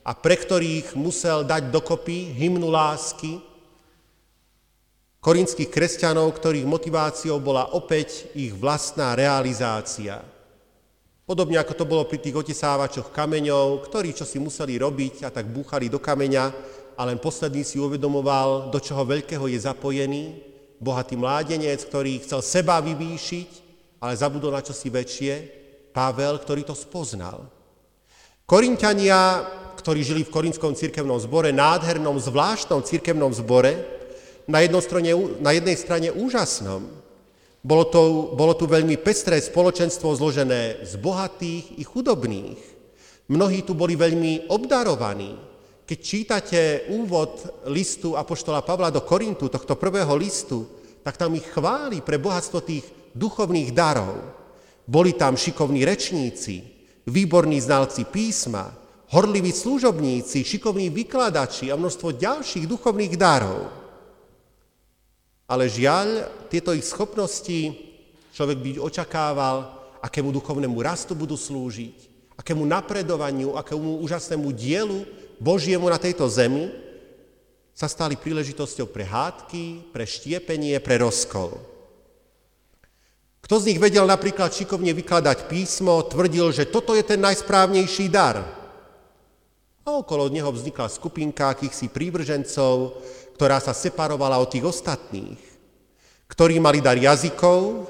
a 0.02 0.10
pre 0.10 0.34
ktorých 0.34 0.98
musel 0.98 1.46
dať 1.46 1.70
dokopy 1.70 2.34
hymnu 2.34 2.66
lásky, 2.66 3.38
korinských 5.22 5.70
kresťanov, 5.70 6.34
ktorých 6.34 6.66
motiváciou 6.66 7.38
bola 7.38 7.78
opäť 7.78 8.26
ich 8.34 8.50
vlastná 8.50 9.14
realizácia. 9.14 10.18
Podobne 11.22 11.62
ako 11.62 11.78
to 11.78 11.84
bolo 11.86 12.10
pri 12.10 12.18
tých 12.18 12.34
otesávačoch 12.34 13.14
kameňov, 13.14 13.86
ktorí 13.86 14.18
čo 14.18 14.26
si 14.26 14.42
museli 14.42 14.82
robiť 14.82 15.22
a 15.22 15.30
tak 15.30 15.46
búchali 15.46 15.86
do 15.86 16.02
kameňa 16.02 16.44
a 16.98 17.06
len 17.06 17.22
posledný 17.22 17.62
si 17.62 17.78
uvedomoval, 17.78 18.74
do 18.74 18.82
čoho 18.82 19.06
veľkého 19.06 19.46
je 19.46 19.62
zapojený, 19.62 20.24
bohatý 20.78 21.18
mládenec, 21.18 21.82
ktorý 21.84 22.22
chcel 22.22 22.40
seba 22.42 22.78
vyvýšiť, 22.78 23.50
ale 23.98 24.14
zabudol 24.14 24.54
na 24.54 24.62
čosi 24.62 24.88
väčšie, 24.90 25.34
Pavel, 25.90 26.38
ktorý 26.38 26.62
to 26.62 26.78
spoznal. 26.78 27.50
Korintiania, 28.46 29.44
ktorí 29.76 30.00
žili 30.06 30.22
v 30.24 30.32
korinskom 30.32 30.72
cirkevnom 30.72 31.18
zbore, 31.18 31.50
nádhernom, 31.50 32.16
zvláštnom 32.16 32.86
cirkevnom 32.86 33.34
zbore, 33.34 33.98
na, 34.48 34.64
strane, 34.80 35.12
na 35.44 35.50
jednej 35.52 35.76
strane 35.76 36.08
úžasnom. 36.08 36.88
Bolo 37.60 37.84
to, 37.90 38.32
bolo 38.32 38.56
tu 38.56 38.64
veľmi 38.64 38.96
pestré 38.96 39.36
spoločenstvo 39.42 40.14
zložené 40.16 40.80
z 40.86 40.96
bohatých 40.96 41.76
i 41.76 41.84
chudobných. 41.84 42.60
Mnohí 43.28 43.60
tu 43.60 43.76
boli 43.76 43.92
veľmi 43.92 44.48
obdarovaní. 44.48 45.47
Keď 45.88 45.98
čítate 46.04 46.60
úvod 46.92 47.64
listu 47.72 48.12
Apoštola 48.12 48.60
Pavla 48.60 48.92
do 48.92 49.00
Korintu, 49.00 49.48
tohto 49.48 49.72
prvého 49.72 50.12
listu, 50.20 50.68
tak 51.00 51.16
tam 51.16 51.32
ich 51.32 51.48
chváli 51.48 52.04
pre 52.04 52.20
bohatstvo 52.20 52.60
tých 52.60 52.84
duchovných 53.16 53.72
darov. 53.72 54.20
Boli 54.84 55.16
tam 55.16 55.40
šikovní 55.40 55.88
rečníci, 55.88 56.60
výborní 57.08 57.56
znalci 57.64 58.04
písma, 58.04 58.68
horliví 59.16 59.48
služobníci, 59.48 60.44
šikovní 60.44 60.92
vykladači 60.92 61.72
a 61.72 61.80
množstvo 61.80 62.20
ďalších 62.20 62.68
duchovných 62.68 63.16
darov. 63.16 63.72
Ale 65.48 65.72
žiaľ, 65.72 66.28
tieto 66.52 66.76
ich 66.76 66.84
schopnosti 66.84 67.72
človek 68.36 68.60
by 68.60 68.70
očakával, 68.76 69.72
akému 70.04 70.36
duchovnému 70.36 70.76
rastu 70.84 71.16
budú 71.16 71.32
slúžiť, 71.32 71.96
akému 72.36 72.60
napredovaniu, 72.68 73.56
akému 73.56 74.04
úžasnému 74.04 74.52
dielu 74.52 75.08
Božiemu 75.38 75.86
na 75.86 75.98
tejto 75.98 76.26
zemi, 76.26 76.70
sa 77.78 77.86
stali 77.86 78.18
príležitosťou 78.18 78.90
pre 78.90 79.06
hádky, 79.06 79.94
pre 79.94 80.02
štiepenie, 80.02 80.74
pre 80.82 80.98
rozkol. 80.98 81.54
Kto 83.38 83.54
z 83.62 83.70
nich 83.70 83.78
vedel 83.78 84.02
napríklad 84.02 84.50
šikovne 84.50 84.90
vykladať 84.98 85.46
písmo, 85.46 86.02
tvrdil, 86.10 86.50
že 86.50 86.66
toto 86.66 86.98
je 86.98 87.06
ten 87.06 87.22
najsprávnejší 87.22 88.10
dar. 88.10 88.42
A 89.86 89.88
okolo 89.94 90.26
neho 90.26 90.50
vznikla 90.50 90.90
skupinka 90.90 91.54
akýchsi 91.54 91.86
prívržencov, 91.86 92.98
ktorá 93.38 93.62
sa 93.62 93.70
separovala 93.70 94.42
od 94.42 94.50
tých 94.50 94.66
ostatných, 94.66 95.38
ktorí 96.26 96.58
mali 96.58 96.82
dar 96.82 96.98
jazykov, 96.98 97.86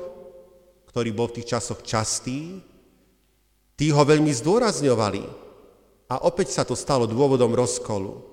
ktorý 0.92 1.16
bol 1.16 1.32
v 1.32 1.40
tých 1.40 1.56
časoch 1.56 1.80
častý, 1.80 2.60
tí 3.72 3.88
ho 3.88 4.04
veľmi 4.04 4.30
zdôrazňovali 4.36 5.47
a 6.08 6.24
opäť 6.24 6.56
sa 6.56 6.64
to 6.64 6.72
stalo 6.72 7.04
dôvodom 7.04 7.52
rozkolu. 7.52 8.24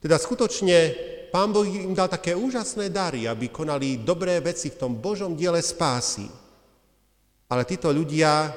Teda 0.00 0.16
skutočne 0.16 0.96
Pán 1.32 1.48
Boh 1.48 1.64
im 1.64 1.96
dal 1.96 2.12
také 2.12 2.36
úžasné 2.36 2.92
dary, 2.92 3.24
aby 3.24 3.48
konali 3.48 4.04
dobré 4.04 4.36
veci 4.44 4.68
v 4.68 4.76
tom 4.76 4.92
Božom 5.00 5.32
diele 5.32 5.64
spásy. 5.64 6.28
Ale 7.48 7.64
títo 7.64 7.88
ľudia 7.88 8.52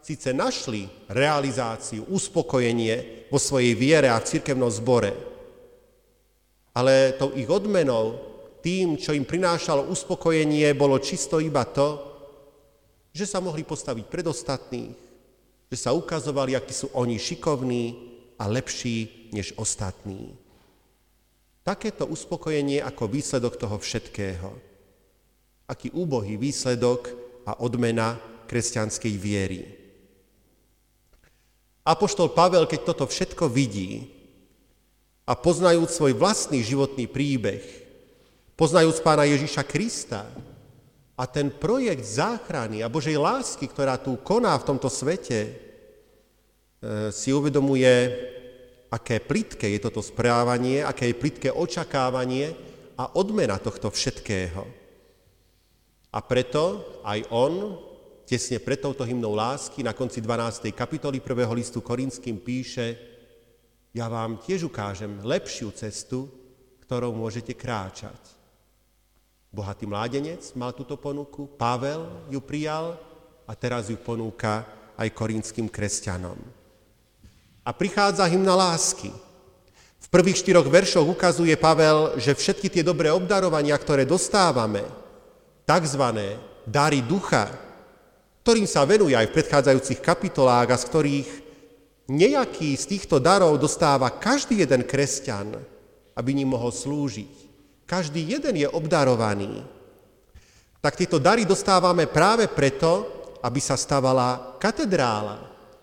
síce 0.00 0.32
našli 0.32 0.88
realizáciu, 1.08 2.08
uspokojenie 2.08 3.28
vo 3.28 3.36
svojej 3.36 3.76
viere 3.76 4.08
a 4.08 4.20
v 4.20 4.28
cirkevnom 4.28 4.68
zbore, 4.68 5.12
ale 6.74 7.14
tou 7.20 7.30
ich 7.38 7.46
odmenou, 7.46 8.18
tým, 8.64 8.96
čo 8.96 9.12
im 9.12 9.28
prinášalo 9.28 9.92
uspokojenie, 9.92 10.72
bolo 10.72 10.96
čisto 10.98 11.38
iba 11.38 11.62
to, 11.68 12.00
že 13.14 13.28
sa 13.28 13.38
mohli 13.38 13.62
postaviť 13.62 14.04
pred 14.08 14.26
ostatných, 14.26 14.96
že 15.70 15.76
sa 15.80 15.96
ukazovali, 15.96 16.56
akí 16.56 16.72
sú 16.72 16.92
oni 16.92 17.18
šikovní 17.18 17.84
a 18.38 18.48
lepší 18.50 19.30
než 19.32 19.54
ostatní. 19.56 20.34
Takéto 21.64 22.04
uspokojenie 22.04 22.84
ako 22.84 23.08
výsledok 23.08 23.56
toho 23.56 23.80
všetkého. 23.80 24.52
Aký 25.64 25.88
úbohý 25.90 26.36
výsledok 26.36 27.08
a 27.48 27.56
odmena 27.56 28.20
kresťanskej 28.44 29.14
viery. 29.16 29.64
Apoštol 31.84 32.32
Pavel, 32.32 32.68
keď 32.68 32.80
toto 32.92 33.04
všetko 33.08 33.48
vidí, 33.48 34.14
a 35.24 35.32
poznajúc 35.32 35.88
svoj 35.88 36.12
vlastný 36.12 36.60
životný 36.60 37.08
príbeh, 37.08 37.64
poznajúc 38.60 39.00
pána 39.00 39.24
Ježiša 39.24 39.64
Krista 39.64 40.28
a 41.14 41.24
ten 41.30 41.50
projekt 41.50 42.02
záchrany 42.02 42.82
a 42.82 42.90
Božej 42.90 43.14
lásky, 43.14 43.70
ktorá 43.70 43.94
tu 43.98 44.18
koná 44.18 44.58
v 44.58 44.66
tomto 44.66 44.90
svete, 44.90 45.40
e, 45.46 45.50
si 47.14 47.30
uvedomuje, 47.30 47.94
aké 48.90 49.22
plitké 49.22 49.70
je 49.78 49.80
toto 49.82 50.02
správanie, 50.02 50.82
aké 50.82 51.10
je 51.10 51.18
plitké 51.18 51.48
očakávanie 51.54 52.54
a 52.98 53.14
odmena 53.14 53.62
tohto 53.62 53.94
všetkého. 53.94 54.66
A 56.14 56.18
preto 56.22 56.82
aj 57.06 57.26
on, 57.30 57.78
tesne 58.26 58.58
pred 58.58 58.78
touto 58.82 59.06
hymnou 59.06 59.34
lásky, 59.34 59.86
na 59.86 59.94
konci 59.94 60.18
12. 60.18 60.70
kapitoly 60.74 61.22
1. 61.22 61.46
listu 61.54 61.78
Korinským 61.78 62.42
píše, 62.42 62.98
ja 63.94 64.10
vám 64.10 64.42
tiež 64.42 64.66
ukážem 64.66 65.22
lepšiu 65.22 65.70
cestu, 65.70 66.26
ktorou 66.82 67.14
môžete 67.14 67.54
kráčať. 67.54 68.33
Bohatý 69.54 69.86
mládenec 69.86 70.42
mal 70.58 70.74
túto 70.74 70.98
ponuku, 70.98 71.46
Pavel 71.54 72.26
ju 72.26 72.42
prijal 72.42 72.98
a 73.46 73.54
teraz 73.54 73.86
ju 73.86 73.94
ponúka 73.94 74.66
aj 74.98 75.14
korinským 75.14 75.70
kresťanom. 75.70 76.34
A 77.62 77.70
prichádza 77.70 78.26
hymna 78.26 78.58
lásky. 78.58 79.14
V 80.02 80.06
prvých 80.10 80.42
štyroch 80.42 80.66
veršoch 80.66 81.06
ukazuje 81.06 81.54
Pavel, 81.54 82.18
že 82.18 82.34
všetky 82.34 82.66
tie 82.66 82.82
dobré 82.82 83.14
obdarovania, 83.14 83.78
ktoré 83.78 84.02
dostávame, 84.02 84.82
takzvané 85.62 86.34
dary 86.66 86.98
ducha, 86.98 87.46
ktorým 88.42 88.66
sa 88.66 88.82
venuje 88.82 89.14
aj 89.14 89.30
v 89.30 89.34
predchádzajúcich 89.38 90.02
kapitolách 90.02 90.68
a 90.74 90.76
z 90.76 90.84
ktorých 90.90 91.30
Nejaký 92.04 92.76
z 92.76 92.84
týchto 92.84 93.16
darov 93.16 93.56
dostáva 93.56 94.12
každý 94.12 94.60
jeden 94.60 94.84
kresťan, 94.84 95.56
aby 96.12 96.30
ním 96.36 96.52
mohol 96.52 96.68
slúžiť. 96.68 97.43
Každý 97.84 98.24
jeden 98.36 98.56
je 98.56 98.68
obdarovaný. 98.68 99.60
Tak 100.80 100.96
tieto 101.00 101.20
dary 101.20 101.48
dostávame 101.48 102.08
práve 102.08 102.48
preto, 102.48 103.08
aby 103.44 103.60
sa 103.60 103.76
stávala 103.76 104.56
katedrála 104.60 105.40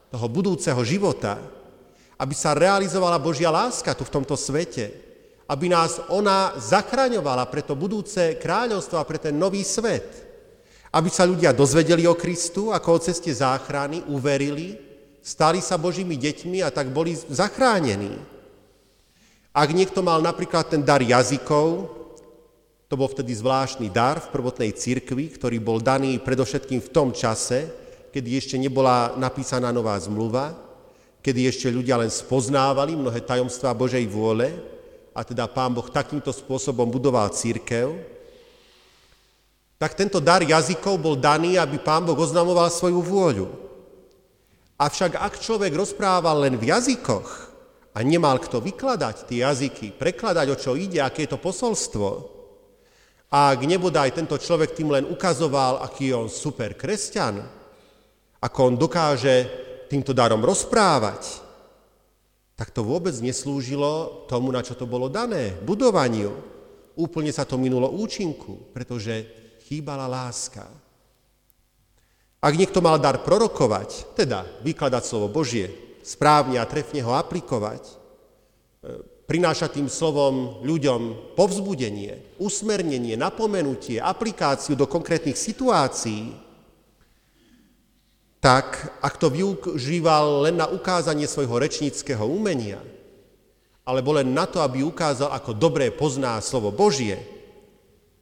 toho 0.09 0.27
budúceho 0.29 0.81
života, 0.81 1.37
aby 2.21 2.33
sa 2.37 2.53
realizovala 2.53 3.21
Božia 3.21 3.49
láska 3.49 3.93
tu 3.97 4.05
v 4.05 4.13
tomto 4.13 4.37
svete, 4.37 4.93
aby 5.49 5.69
nás 5.69 6.01
ona 6.13 6.53
zachraňovala 6.57 7.49
pre 7.49 7.65
to 7.65 7.73
budúce 7.73 8.37
kráľovstvo 8.37 8.97
a 9.01 9.07
pre 9.07 9.17
ten 9.17 9.33
nový 9.33 9.65
svet. 9.65 10.29
Aby 10.91 11.09
sa 11.09 11.23
ľudia 11.23 11.55
dozvedeli 11.55 12.03
o 12.05 12.19
Kristu, 12.19 12.69
ako 12.69 12.99
o 12.99 13.03
ceste 13.03 13.31
záchrany, 13.31 14.03
uverili, 14.11 14.75
stali 15.23 15.63
sa 15.63 15.79
Božími 15.79 16.19
deťmi 16.19 16.59
a 16.61 16.69
tak 16.69 16.91
boli 16.91 17.15
zachránení. 17.15 18.40
Ak 19.51 19.67
niekto 19.75 19.99
mal 19.99 20.23
napríklad 20.23 20.71
ten 20.71 20.79
dar 20.79 21.03
jazykov, 21.03 21.91
to 22.87 22.95
bol 22.95 23.11
vtedy 23.11 23.35
zvláštny 23.35 23.91
dar 23.91 24.23
v 24.23 24.31
prvotnej 24.31 24.71
cirkvi, 24.71 25.27
ktorý 25.27 25.59
bol 25.59 25.83
daný 25.83 26.23
predovšetkým 26.23 26.79
v 26.79 26.91
tom 26.91 27.11
čase, 27.11 27.67
kedy 28.15 28.39
ešte 28.39 28.55
nebola 28.55 29.11
napísaná 29.19 29.75
nová 29.75 29.99
zmluva, 29.99 30.55
kedy 31.19 31.51
ešte 31.51 31.67
ľudia 31.67 31.99
len 31.99 32.07
spoznávali 32.07 32.95
mnohé 32.95 33.27
tajomstvá 33.27 33.75
Božej 33.75 34.07
vôle 34.07 34.55
a 35.11 35.19
teda 35.27 35.51
Pán 35.51 35.75
Boh 35.75 35.87
takýmto 35.91 36.31
spôsobom 36.31 36.87
budoval 36.87 37.27
církev, 37.35 37.91
tak 39.75 39.99
tento 39.99 40.23
dar 40.23 40.39
jazykov 40.39 40.95
bol 40.95 41.19
daný, 41.19 41.59
aby 41.59 41.75
Pán 41.75 42.07
Boh 42.07 42.15
oznamoval 42.15 42.71
svoju 42.71 43.03
vôľu. 43.03 43.47
Avšak 44.79 45.19
ak 45.19 45.43
človek 45.43 45.75
rozprával 45.75 46.47
len 46.47 46.55
v 46.55 46.71
jazykoch 46.71 47.50
a 47.91 47.99
nemal 48.03 48.39
kto 48.39 48.63
vykladať 48.63 49.27
tie 49.27 49.43
jazyky, 49.43 49.95
prekladať, 49.95 50.47
o 50.51 50.55
čo 50.55 50.79
ide, 50.79 51.03
aké 51.03 51.27
je 51.27 51.35
to 51.35 51.39
posolstvo, 51.39 52.41
a 53.31 53.55
ak 53.55 53.63
nebodaj 53.63 54.11
tento 54.11 54.35
človek 54.35 54.75
tým 54.75 54.91
len 54.91 55.07
ukazoval, 55.07 55.79
aký 55.87 56.11
je 56.11 56.15
on 56.19 56.27
super 56.27 56.75
kresťan, 56.75 57.39
ako 58.43 58.59
on 58.67 58.75
dokáže 58.75 59.47
týmto 59.87 60.11
darom 60.11 60.43
rozprávať, 60.43 61.39
tak 62.59 62.75
to 62.75 62.83
vôbec 62.83 63.15
neslúžilo 63.23 64.27
tomu, 64.27 64.51
na 64.51 64.59
čo 64.59 64.75
to 64.75 64.83
bolo 64.83 65.07
dané, 65.07 65.55
budovaniu. 65.63 66.35
Úplne 66.99 67.31
sa 67.31 67.47
to 67.47 67.55
minulo 67.55 67.87
účinku, 67.87 68.75
pretože 68.75 69.23
chýbala 69.63 70.11
láska. 70.11 70.67
Ak 72.43 72.53
niekto 72.59 72.83
mal 72.83 72.99
dar 72.99 73.23
prorokovať, 73.23 74.11
teda 74.11 74.43
vykladať 74.59 75.03
slovo 75.07 75.31
Božie, 75.31 75.71
správne 76.01 76.57
a 76.57 76.69
trefne 76.69 77.01
ho 77.05 77.13
aplikovať, 77.15 78.01
prináša 79.29 79.71
tým 79.71 79.87
slovom 79.87 80.59
ľuďom 80.65 81.33
povzbudenie, 81.39 82.35
usmernenie, 82.35 83.15
napomenutie, 83.15 83.95
aplikáciu 84.01 84.75
do 84.75 84.83
konkrétnych 84.89 85.39
situácií, 85.39 86.35
tak 88.41 88.97
ak 88.99 89.21
to 89.21 89.29
využíval 89.29 90.49
len 90.49 90.57
na 90.57 90.67
ukázanie 90.67 91.29
svojho 91.29 91.61
rečníckého 91.61 92.25
umenia, 92.25 92.81
alebo 93.85 94.17
len 94.17 94.33
na 94.33 94.49
to, 94.49 94.59
aby 94.59 94.81
ukázal, 94.83 95.29
ako 95.31 95.53
dobre 95.53 95.93
pozná 95.93 96.41
slovo 96.41 96.73
Božie, 96.73 97.21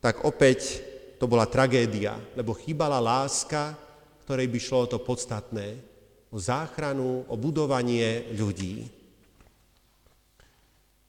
tak 0.03 0.27
opäť 0.27 0.83
to 1.19 1.27
bola 1.27 1.47
tragédia, 1.47 2.19
lebo 2.35 2.55
chýbala 2.55 2.99
láska, 2.99 3.75
ktorej 4.23 4.47
by 4.47 4.59
šlo 4.59 4.77
o 4.85 4.91
to 4.91 4.99
podstatné, 5.01 5.88
o 6.29 6.37
záchranu, 6.37 7.25
o 7.25 7.35
budovanie 7.37 8.29
ľudí. 8.37 8.85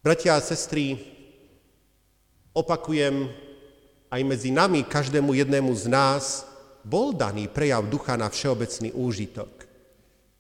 Bratia 0.01 0.37
a 0.37 0.41
sestry, 0.41 0.97
opakujem, 2.57 3.29
aj 4.09 4.21
medzi 4.25 4.49
nami, 4.49 4.81
každému 4.83 5.37
jednému 5.37 5.71
z 5.77 5.87
nás, 5.93 6.49
bol 6.81 7.13
daný 7.13 7.47
prejav 7.53 7.85
ducha 7.85 8.17
na 8.17 8.33
všeobecný 8.33 8.97
úžitok. 8.97 9.69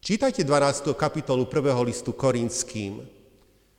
Čítajte 0.00 0.40
12. 0.40 0.96
kapitolu 0.96 1.44
1. 1.44 1.76
listu 1.84 2.16
Korinským. 2.16 3.04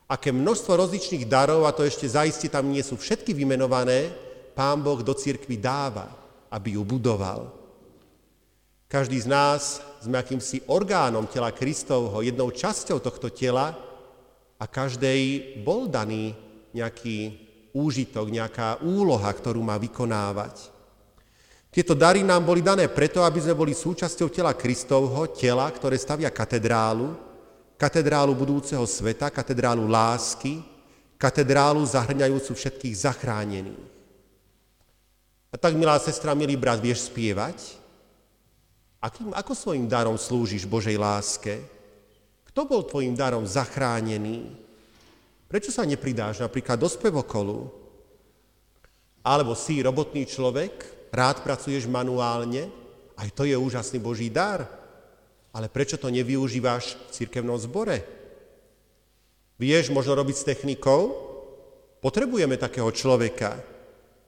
Aké 0.05 0.29
množstvo 0.29 0.77
rozličných 0.77 1.25
darov, 1.25 1.65
a 1.65 1.73
to 1.73 1.81
ešte 1.81 2.05
zaiste 2.05 2.45
tam 2.45 2.69
nie 2.69 2.85
sú 2.85 2.93
všetky 2.93 3.33
vymenované, 3.33 4.13
Pán 4.51 4.83
Boh 4.83 4.99
do 4.99 5.15
cirkvi 5.15 5.55
dáva, 5.57 6.11
aby 6.51 6.75
ju 6.75 6.83
budoval. 6.83 7.60
Každý 8.91 9.23
z 9.23 9.31
nás 9.31 9.79
sme 10.03 10.19
akýmsi 10.19 10.67
orgánom 10.67 11.23
tela 11.23 11.55
Kristovho, 11.55 12.19
jednou 12.19 12.51
časťou 12.51 12.99
tohto 12.99 13.31
tela, 13.31 13.71
a 14.59 14.67
každej 14.67 15.63
bol 15.63 15.87
daný 15.87 16.35
nejaký 16.75 17.39
úžitok, 17.71 18.27
nejaká 18.27 18.83
úloha, 18.83 19.31
ktorú 19.31 19.63
má 19.63 19.79
vykonávať. 19.79 20.69
Tieto 21.71 21.95
dary 21.95 22.19
nám 22.19 22.43
boli 22.43 22.59
dané 22.59 22.91
preto, 22.91 23.23
aby 23.23 23.39
sme 23.39 23.55
boli 23.55 23.71
súčasťou 23.71 24.27
tela 24.27 24.51
Kristovho, 24.51 25.23
tela, 25.31 25.71
ktoré 25.71 25.95
stavia 25.95 26.27
katedrálu, 26.27 27.15
katedrálu 27.79 28.35
budúceho 28.35 28.83
sveta, 28.83 29.31
katedrálu 29.31 29.87
lásky, 29.87 30.59
katedrálu 31.15 31.79
zahrňajúcu 31.87 32.51
všetkých 32.53 33.07
zachránených. 33.07 33.87
A 35.47 35.55
tak, 35.55 35.79
milá 35.79 35.95
sestra, 35.95 36.35
milý 36.35 36.59
brat, 36.59 36.83
vieš 36.83 37.07
spievať? 37.07 37.80
Akým, 39.01 39.33
ako 39.33 39.57
svojim 39.57 39.89
darom 39.89 40.13
slúžiš 40.13 40.69
Božej 40.69 40.93
láske? 40.93 41.57
Kto 42.53 42.69
bol 42.69 42.85
tvojim 42.85 43.17
darom 43.17 43.49
zachránený? 43.49 44.53
Prečo 45.49 45.73
sa 45.73 45.81
nepridáš 45.81 46.45
napríklad 46.45 46.77
do 46.77 46.85
spevokolu? 46.85 47.65
Alebo 49.25 49.57
si 49.57 49.81
robotný 49.81 50.29
človek, 50.29 51.09
rád 51.09 51.41
pracuješ 51.41 51.89
manuálne, 51.89 52.69
aj 53.17 53.29
to 53.33 53.49
je 53.49 53.57
úžasný 53.57 53.97
Boží 53.97 54.29
dar. 54.29 54.69
Ale 55.49 55.65
prečo 55.65 55.97
to 55.97 56.13
nevyužívaš 56.13 56.95
v 56.95 57.09
církevnom 57.09 57.57
zbore? 57.57 58.05
Vieš 59.57 59.89
možno 59.89 60.13
robiť 60.13 60.35
s 60.37 60.47
technikou? 60.47 61.01
Potrebujeme 62.05 62.53
takého 62.53 62.89
človeka. 62.93 63.57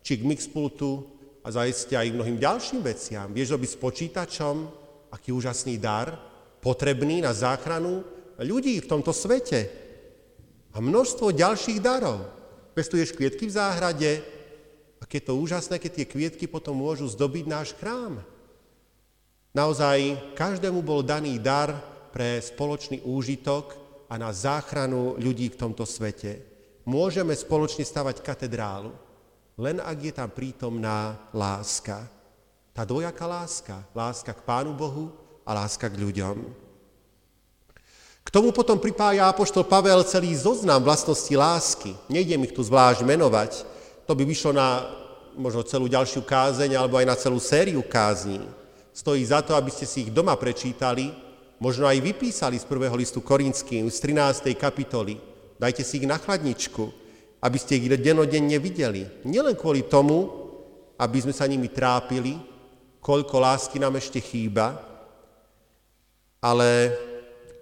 Či 0.01 0.19
k 0.19 0.27
mixpultu 0.27 1.12
a 1.43 1.47
zaiste 1.51 1.93
aj 1.93 2.15
mnohým 2.15 2.39
ďalším 2.39 2.81
veciam. 2.81 3.27
Vieš 3.35 3.59
robiť 3.59 3.69
s 3.75 3.81
počítačom? 3.83 4.55
Aký 5.11 5.35
úžasný 5.35 5.77
dar? 5.77 6.33
potrebný 6.63 7.19
na 7.19 7.35
záchranu 7.35 8.07
ľudí 8.39 8.79
v 8.79 8.87
tomto 8.87 9.11
svete. 9.11 9.67
A 10.71 10.79
množstvo 10.79 11.35
ďalších 11.35 11.83
darov. 11.83 12.23
Pestuješ 12.73 13.13
kvietky 13.13 13.45
v 13.45 13.55
záhrade 13.59 14.11
a 14.97 15.03
keď 15.05 15.29
to 15.29 15.33
úžasné, 15.37 15.77
keď 15.77 15.91
tie 16.01 16.05
kvietky 16.09 16.45
potom 16.49 16.73
môžu 16.73 17.05
zdobiť 17.05 17.45
náš 17.45 17.75
chrám. 17.77 18.23
Naozaj 19.53 20.33
každému 20.33 20.81
bol 20.81 21.05
daný 21.05 21.37
dar 21.37 21.77
pre 22.09 22.41
spoločný 22.41 23.05
úžitok 23.05 23.77
a 24.09 24.17
na 24.17 24.33
záchranu 24.33 25.13
ľudí 25.21 25.53
v 25.53 25.59
tomto 25.59 25.85
svete. 25.85 26.41
Môžeme 26.89 27.37
spoločne 27.37 27.85
stavať 27.85 28.25
katedrálu, 28.25 28.97
len 29.57 29.77
ak 29.81 29.97
je 30.01 30.13
tam 30.13 30.29
prítomná 30.33 31.17
láska. 31.29 32.09
Tá 32.73 32.81
dvojaká 32.81 33.25
láska. 33.29 33.75
Láska 33.93 34.33
k 34.33 34.41
Pánu 34.41 34.73
Bohu 34.73 35.13
a 35.45 35.53
láska 35.53 35.85
k 35.89 35.99
ľuďom. 35.99 36.41
K 38.23 38.29
tomu 38.31 38.55
potom 38.55 38.79
pripája 38.79 39.29
apoštol 39.29 39.67
Pavel 39.67 40.01
celý 40.07 40.33
zoznam 40.33 40.81
vlastností 40.81 41.37
lásky. 41.37 41.93
Nejdem 42.09 42.47
ich 42.47 42.55
tu 42.55 42.63
zvlášť 42.63 43.03
menovať, 43.03 43.51
to 44.07 44.15
by 44.15 44.23
vyšlo 44.25 44.55
na 44.55 44.89
možno 45.35 45.61
celú 45.65 45.89
ďalšiu 45.89 46.23
kázeň 46.23 46.77
alebo 46.77 46.97
aj 46.97 47.05
na 47.05 47.15
celú 47.19 47.37
sériu 47.37 47.83
kázní. 47.83 48.41
Stojí 48.93 49.25
za 49.25 49.41
to, 49.41 49.57
aby 49.57 49.73
ste 49.73 49.89
si 49.89 50.07
ich 50.07 50.13
doma 50.13 50.37
prečítali, 50.37 51.09
možno 51.57 51.89
aj 51.89 51.97
vypísali 51.99 52.57
z 52.57 52.65
prvého 52.65 52.93
listu 52.93 53.19
Korinským, 53.19 53.89
z 53.89 53.97
13. 54.01 54.53
kapitoly. 54.53 55.17
Dajte 55.57 55.81
si 55.81 56.01
ich 56.01 56.07
na 56.07 56.21
chladničku, 56.21 57.02
aby 57.43 57.57
ste 57.59 57.75
ich 57.75 57.91
denodenne 57.99 58.55
videli. 58.55 59.03
Nielen 59.27 59.59
kvôli 59.59 59.83
tomu, 59.83 60.31
aby 60.95 61.19
sme 61.19 61.35
sa 61.35 61.43
nimi 61.43 61.67
trápili, 61.67 62.39
koľko 63.03 63.35
lásky 63.43 63.83
nám 63.83 63.99
ešte 63.99 64.23
chýba, 64.23 64.79
ale 66.39 66.95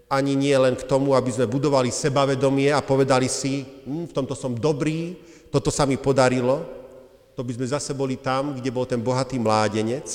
ani 0.05 0.37
nie 0.37 0.53
len 0.53 0.77
k 0.77 0.85
tomu, 0.85 1.17
aby 1.17 1.33
sme 1.33 1.49
budovali 1.49 1.89
sebavedomie 1.89 2.69
a 2.69 2.85
povedali 2.85 3.25
si, 3.25 3.65
hm, 3.65 4.11
v 4.11 4.13
tomto 4.13 4.37
som 4.37 4.53
dobrý, 4.53 5.17
toto 5.49 5.73
sa 5.73 5.89
mi 5.89 5.97
podarilo, 5.97 6.61
to 7.33 7.41
by 7.41 7.57
sme 7.57 7.65
zase 7.65 7.97
boli 7.97 8.21
tam, 8.21 8.53
kde 8.53 8.69
bol 8.69 8.85
ten 8.85 9.01
bohatý 9.01 9.41
mládenec, 9.41 10.05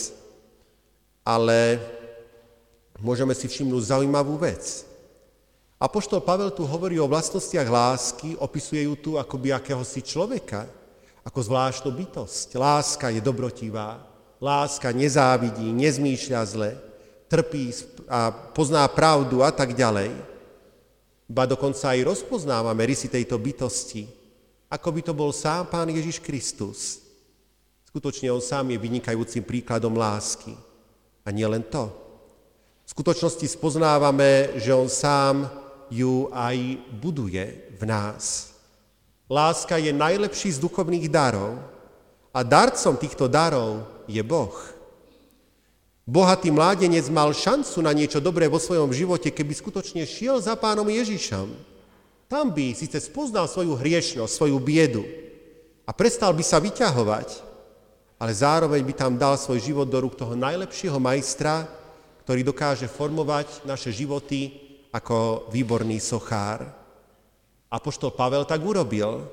ale 1.26 1.82
môžeme 3.02 3.34
si 3.34 3.50
všimnúť 3.50 3.98
zaujímavú 3.98 4.38
vec. 4.38 4.86
Apoštol 5.76 6.24
Pavel 6.24 6.48
tu 6.56 6.64
hovorí 6.64 6.96
o 6.96 7.04
vlastnostiach 7.04 7.68
lásky, 7.68 8.32
opisuje 8.40 8.88
ju 8.88 8.96
tu 8.96 9.10
akoby 9.20 9.52
akéhosi 9.52 10.00
človeka, 10.00 10.64
ako 11.20 11.36
zvláštnu 11.36 11.92
bytosť. 11.92 12.56
Láska 12.56 13.12
je 13.12 13.20
dobrotivá, 13.20 14.00
láska 14.40 14.88
nezávidí, 14.88 15.68
nezmýšľa 15.76 16.42
zle, 16.48 16.70
trpí 17.28 17.76
a 18.08 18.32
pozná 18.32 18.88
pravdu 18.88 19.44
a 19.44 19.52
tak 19.52 19.76
ďalej. 19.76 20.16
Ba 21.28 21.44
dokonca 21.44 21.92
aj 21.92 22.08
rozpoznávame 22.08 22.80
rysy 22.88 23.12
tejto 23.12 23.36
bytosti. 23.36 24.08
ako 24.70 24.88
by 24.90 25.00
to 25.02 25.12
bol 25.14 25.30
sám 25.30 25.70
Pán 25.70 25.92
Ježiš 25.92 26.18
Kristus. 26.24 27.04
Skutočne 27.86 28.32
On 28.34 28.42
sám 28.42 28.70
je 28.72 28.78
vynikajúcim 28.78 29.44
príkladom 29.44 29.94
lásky. 29.94 30.56
A 31.26 31.30
nie 31.30 31.46
len 31.46 31.62
to. 31.62 31.90
V 32.86 32.90
skutočnosti 32.94 33.46
spoznávame, 33.46 34.58
že 34.58 34.74
On 34.74 34.86
sám 34.86 35.65
ju 35.90 36.28
aj 36.34 36.80
buduje 36.98 37.74
v 37.78 37.82
nás. 37.86 38.54
Láska 39.26 39.78
je 39.78 39.90
najlepší 39.90 40.54
z 40.54 40.62
duchovných 40.62 41.10
darov 41.10 41.58
a 42.30 42.46
darcom 42.46 42.94
týchto 42.94 43.26
darov 43.26 43.82
je 44.06 44.22
Boh. 44.22 44.54
Bohatý 46.06 46.54
mládenec 46.54 47.10
mal 47.10 47.34
šancu 47.34 47.82
na 47.82 47.90
niečo 47.90 48.22
dobré 48.22 48.46
vo 48.46 48.62
svojom 48.62 48.94
živote, 48.94 49.34
keby 49.34 49.50
skutočne 49.50 50.06
šiel 50.06 50.38
za 50.38 50.54
pánom 50.54 50.86
Ježišom. 50.86 51.50
Tam 52.30 52.54
by 52.54 52.78
síce 52.78 52.94
spoznal 53.02 53.50
svoju 53.50 53.74
hriešnosť, 53.74 54.30
svoju 54.30 54.58
biedu 54.62 55.02
a 55.82 55.90
prestal 55.90 56.30
by 56.30 56.42
sa 56.46 56.62
vyťahovať, 56.62 57.28
ale 58.22 58.32
zároveň 58.34 58.82
by 58.86 58.94
tam 58.94 59.18
dal 59.18 59.34
svoj 59.34 59.58
život 59.58 59.90
do 59.90 59.98
rúk 59.98 60.14
toho 60.14 60.38
najlepšieho 60.38 60.98
majstra, 61.02 61.66
ktorý 62.22 62.42
dokáže 62.46 62.90
formovať 62.90 63.66
naše 63.66 63.90
životy 63.90 64.65
ako 64.96 65.52
výborný 65.52 66.00
sochár. 66.00 66.64
Apoštol 67.68 68.16
Pavel 68.16 68.48
tak 68.48 68.64
urobil 68.64 69.28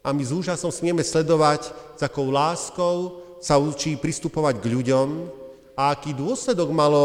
a 0.00 0.08
my 0.16 0.22
s 0.24 0.32
úžasom 0.32 0.72
smieme 0.72 1.04
sledovať, 1.04 1.68
s 1.96 2.00
akou 2.00 2.32
láskou 2.32 3.20
sa 3.44 3.60
učí 3.60 4.00
pristupovať 4.00 4.64
k 4.64 4.70
ľuďom, 4.72 5.08
a 5.74 5.90
aký 5.90 6.14
dôsledok 6.14 6.70
malo 6.70 7.04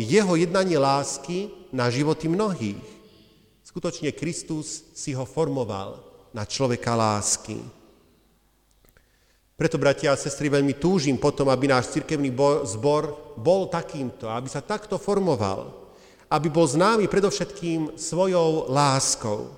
jeho 0.00 0.40
jednanie 0.40 0.80
lásky 0.80 1.52
na 1.68 1.92
životy 1.92 2.32
mnohých. 2.32 2.80
Skutočne 3.60 4.08
Kristus 4.16 4.88
si 4.96 5.12
ho 5.12 5.28
formoval 5.28 6.00
na 6.32 6.48
človeka 6.48 6.96
lásky. 6.96 7.60
Preto, 9.56 9.80
bratia 9.80 10.12
a 10.12 10.20
sestry, 10.20 10.52
veľmi 10.52 10.76
túžim 10.76 11.16
potom, 11.16 11.48
aby 11.48 11.68
náš 11.68 11.92
cirkevný 11.92 12.28
zbor 12.68 13.36
bol 13.36 13.68
takýmto, 13.68 14.28
aby 14.28 14.48
sa 14.48 14.60
takto 14.60 15.00
formoval, 15.00 15.85
aby 16.36 16.52
bol 16.52 16.68
známy 16.68 17.08
predovšetkým 17.08 17.96
svojou 17.96 18.68
láskou. 18.68 19.56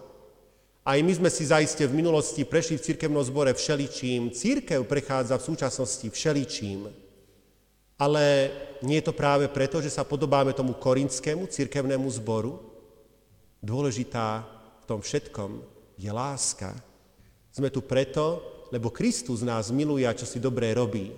Aj 0.86 0.94
my 1.02 1.10
sme 1.10 1.26
si 1.26 1.42
zaiste 1.50 1.82
v 1.82 1.98
minulosti 1.98 2.46
prešli 2.46 2.78
v 2.78 2.86
cirkevnom 2.94 3.20
zbore 3.26 3.50
všeličím, 3.50 4.30
církev 4.30 4.86
prechádza 4.86 5.34
v 5.42 5.46
súčasnosti 5.50 6.06
všeličím. 6.06 6.86
Ale 7.98 8.54
nie 8.86 9.02
je 9.02 9.10
to 9.10 9.18
práve 9.18 9.50
preto, 9.50 9.82
že 9.82 9.90
sa 9.90 10.06
podobáme 10.06 10.54
tomu 10.54 10.78
korinskému 10.78 11.50
cirkevnému 11.50 12.06
zboru? 12.14 12.62
Dôležitá 13.58 14.46
v 14.80 14.84
tom 14.86 15.02
všetkom 15.02 15.58
je 15.98 16.10
láska. 16.14 16.78
Sme 17.50 17.74
tu 17.74 17.82
preto, 17.82 18.38
lebo 18.70 18.94
Kristus 18.94 19.42
nás 19.42 19.74
miluje 19.74 20.06
a 20.06 20.14
čo 20.14 20.30
si 20.30 20.38
dobré 20.38 20.70
robí. 20.78 21.10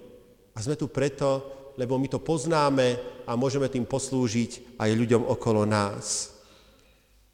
A 0.57 0.65
sme 0.65 0.73
tu 0.73 0.89
preto, 0.89 1.60
lebo 1.81 1.97
my 1.97 2.13
to 2.13 2.21
poznáme 2.21 3.01
a 3.25 3.33
môžeme 3.41 3.65
tým 3.73 3.89
poslúžiť 3.89 4.77
aj 4.77 4.91
ľuďom 4.93 5.25
okolo 5.25 5.65
nás. 5.65 6.37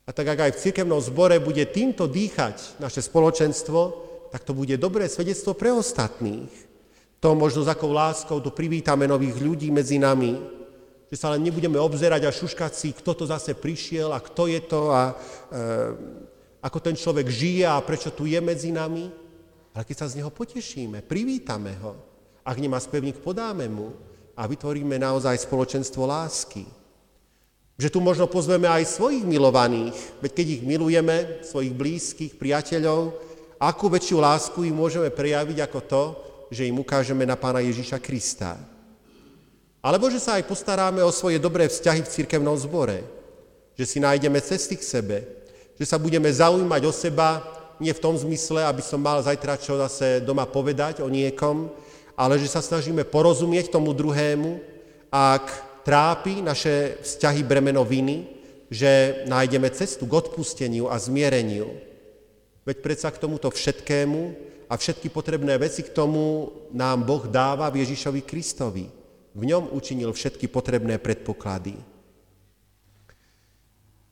A 0.06 0.14
tak 0.14 0.30
ak 0.30 0.38
aj 0.46 0.52
v 0.54 0.62
cirkevnom 0.70 1.02
zbore 1.02 1.42
bude 1.42 1.66
týmto 1.66 2.06
dýchať 2.06 2.78
naše 2.78 3.02
spoločenstvo, 3.02 4.06
tak 4.30 4.46
to 4.46 4.54
bude 4.54 4.78
dobré 4.78 5.10
svedectvo 5.10 5.58
pre 5.58 5.74
ostatných. 5.74 6.54
To 7.18 7.34
možno 7.34 7.66
s 7.66 7.72
akou 7.74 7.90
láskou 7.90 8.38
tu 8.38 8.54
privítame 8.54 9.10
nových 9.10 9.34
ľudí 9.42 9.74
medzi 9.74 9.98
nami, 9.98 10.38
že 11.10 11.18
sa 11.18 11.34
len 11.34 11.42
nebudeme 11.42 11.74
obzerať 11.82 12.22
a 12.22 12.30
šuškať 12.30 12.70
si, 12.70 12.94
kto 12.94 13.18
to 13.18 13.24
zase 13.26 13.50
prišiel 13.58 14.14
a 14.14 14.22
kto 14.22 14.46
je 14.46 14.60
to 14.62 14.94
a 14.94 15.10
e, 15.10 15.14
ako 16.62 16.78
ten 16.78 16.94
človek 16.94 17.26
žije 17.26 17.66
a 17.66 17.82
prečo 17.82 18.14
tu 18.14 18.30
je 18.30 18.38
medzi 18.38 18.70
nami. 18.70 19.10
Ale 19.74 19.82
keď 19.82 20.06
sa 20.06 20.10
z 20.10 20.22
neho 20.22 20.30
potešíme, 20.30 21.02
privítame 21.02 21.74
ho. 21.82 21.98
Ak 22.46 22.62
nemá 22.62 22.78
spevník, 22.78 23.18
podáme 23.18 23.66
mu 23.66 24.05
a 24.36 24.44
vytvoríme 24.44 25.00
naozaj 25.00 25.48
spoločenstvo 25.48 26.04
lásky. 26.04 26.68
Že 27.80 27.88
tu 27.88 27.98
možno 28.04 28.28
pozveme 28.28 28.68
aj 28.68 28.88
svojich 28.88 29.24
milovaných, 29.24 29.96
veď 30.20 30.30
keď 30.32 30.46
ich 30.60 30.62
milujeme, 30.64 31.40
svojich 31.44 31.72
blízkych, 31.72 32.32
priateľov, 32.36 33.16
akú 33.56 33.88
väčšiu 33.88 34.20
lásku 34.20 34.60
im 34.64 34.76
môžeme 34.76 35.08
prejaviť 35.08 35.58
ako 35.64 35.80
to, 35.84 36.02
že 36.52 36.68
im 36.68 36.76
ukážeme 36.80 37.24
na 37.24 37.36
pána 37.36 37.64
Ježíša 37.64 38.00
Krista. 38.00 38.56
Alebo 39.80 40.08
že 40.12 40.20
sa 40.20 40.36
aj 40.36 40.48
postaráme 40.48 41.00
o 41.04 41.14
svoje 41.14 41.40
dobré 41.40 41.68
vzťahy 41.68 42.04
v 42.04 42.12
cirkevnom 42.12 42.56
zbore. 42.58 43.04
Že 43.76 43.84
si 43.84 43.98
nájdeme 44.00 44.40
cesty 44.40 44.74
k 44.76 44.82
sebe. 44.82 45.16
Že 45.76 45.84
sa 45.84 45.96
budeme 46.00 46.26
zaujímať 46.32 46.82
o 46.84 46.92
seba, 46.92 47.44
nie 47.76 47.92
v 47.92 48.02
tom 48.02 48.16
zmysle, 48.16 48.64
aby 48.64 48.80
som 48.80 48.96
mal 48.96 49.20
zajtra 49.20 49.60
čo 49.60 49.76
zase 49.76 50.24
doma 50.24 50.48
povedať 50.48 51.04
o 51.04 51.12
niekom, 51.12 51.68
ale 52.16 52.40
že 52.40 52.48
sa 52.48 52.64
snažíme 52.64 53.04
porozumieť 53.04 53.68
tomu 53.68 53.92
druhému, 53.92 54.58
ak 55.12 55.44
trápi 55.84 56.40
naše 56.40 56.98
vzťahy 57.04 57.44
bremeno 57.44 57.84
viny, 57.84 58.26
že 58.72 59.22
nájdeme 59.30 59.70
cestu 59.70 60.08
k 60.08 60.16
odpusteniu 60.18 60.90
a 60.90 60.98
zmiereniu. 60.98 61.70
Veď 62.66 62.82
predsa 62.82 63.14
k 63.14 63.22
tomuto 63.22 63.46
všetkému 63.52 64.34
a 64.66 64.74
všetky 64.74 65.06
potrebné 65.12 65.54
veci 65.62 65.86
k 65.86 65.94
tomu 65.94 66.50
nám 66.74 67.06
Boh 67.06 67.30
dáva 67.30 67.70
v 67.70 67.86
Ježišovi 67.86 68.26
Kristovi. 68.26 68.90
V 69.36 69.42
ňom 69.46 69.70
učinil 69.70 70.10
všetky 70.10 70.50
potrebné 70.50 70.98
predpoklady. 70.98 71.78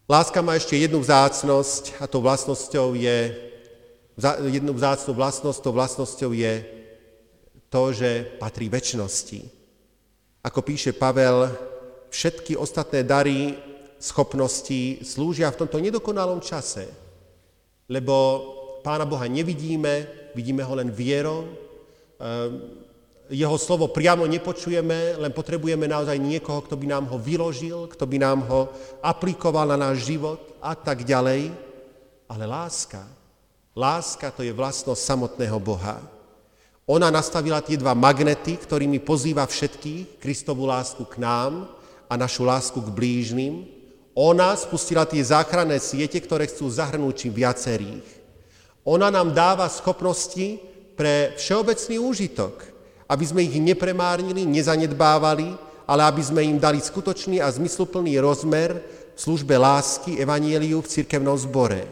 Láska 0.04 0.44
má 0.44 0.54
ešte 0.54 0.76
jednu 0.76 1.00
vzácnosť 1.00 1.98
a 1.98 2.04
to 2.04 2.20
vlastnosťou 2.20 2.92
je, 2.92 3.32
jednu 4.52 4.76
vzácnú 4.76 5.16
vlastnosť, 5.16 5.58
to 5.64 5.70
vlastnosťou 5.72 6.30
je 6.36 6.83
to, 7.68 7.92
že 7.92 8.38
patrí 8.38 8.70
väčšnosti. 8.70 9.40
Ako 10.44 10.60
píše 10.60 10.92
Pavel, 10.92 11.48
všetky 12.12 12.54
ostatné 12.54 13.02
dary, 13.02 13.56
schopnosti 13.98 15.00
slúžia 15.00 15.48
v 15.48 15.64
tomto 15.64 15.80
nedokonalom 15.80 16.44
čase, 16.44 16.86
lebo 17.88 18.14
Pána 18.84 19.08
Boha 19.08 19.24
nevidíme, 19.24 20.04
vidíme 20.36 20.60
ho 20.60 20.74
len 20.76 20.92
vierou, 20.92 21.48
ehm, 22.20 22.84
jeho 23.32 23.56
slovo 23.56 23.88
priamo 23.88 24.28
nepočujeme, 24.28 25.16
len 25.16 25.32
potrebujeme 25.32 25.88
naozaj 25.88 26.20
niekoho, 26.20 26.60
kto 26.60 26.76
by 26.76 26.86
nám 26.92 27.08
ho 27.08 27.16
vyložil, 27.16 27.88
kto 27.88 28.04
by 28.04 28.20
nám 28.20 28.44
ho 28.44 28.68
aplikoval 29.00 29.72
na 29.72 29.80
náš 29.80 30.04
život 30.04 30.60
a 30.60 30.76
tak 30.76 31.08
ďalej. 31.08 31.48
Ale 32.28 32.44
láska, 32.44 33.00
láska 33.72 34.28
to 34.28 34.44
je 34.44 34.52
vlastnosť 34.52 35.00
samotného 35.00 35.56
Boha. 35.56 36.13
Ona 36.84 37.08
nastavila 37.08 37.64
tie 37.64 37.80
dva 37.80 37.96
magnety, 37.96 38.60
ktorými 38.60 39.00
pozýva 39.00 39.48
všetkých, 39.48 40.20
Kristovú 40.20 40.68
lásku 40.68 41.00
k 41.08 41.16
nám 41.16 41.64
a 42.04 42.14
našu 42.20 42.44
lásku 42.44 42.76
k 42.76 42.92
blížnym. 42.92 43.64
Ona 44.12 44.52
spustila 44.52 45.08
tie 45.08 45.24
záchranné 45.24 45.80
siete, 45.80 46.20
ktoré 46.20 46.44
chcú 46.44 46.68
zahrnúť 46.68 47.24
čím 47.24 47.32
viacerých. 47.32 48.04
Ona 48.84 49.08
nám 49.08 49.32
dáva 49.32 49.64
schopnosti 49.72 50.60
pre 50.92 51.32
všeobecný 51.40 51.96
úžitok, 51.96 52.68
aby 53.08 53.24
sme 53.24 53.48
ich 53.48 53.56
nepremárnili, 53.56 54.44
nezanedbávali, 54.44 55.56
ale 55.88 56.02
aby 56.04 56.20
sme 56.20 56.44
im 56.44 56.60
dali 56.60 56.84
skutočný 56.84 57.40
a 57.40 57.48
zmysluplný 57.48 58.20
rozmer 58.20 58.76
v 59.16 59.18
službe 59.18 59.56
lásky 59.56 60.20
Evanieliu 60.20 60.84
v 60.84 60.90
cirkevnom 61.00 61.36
zbore. 61.40 61.88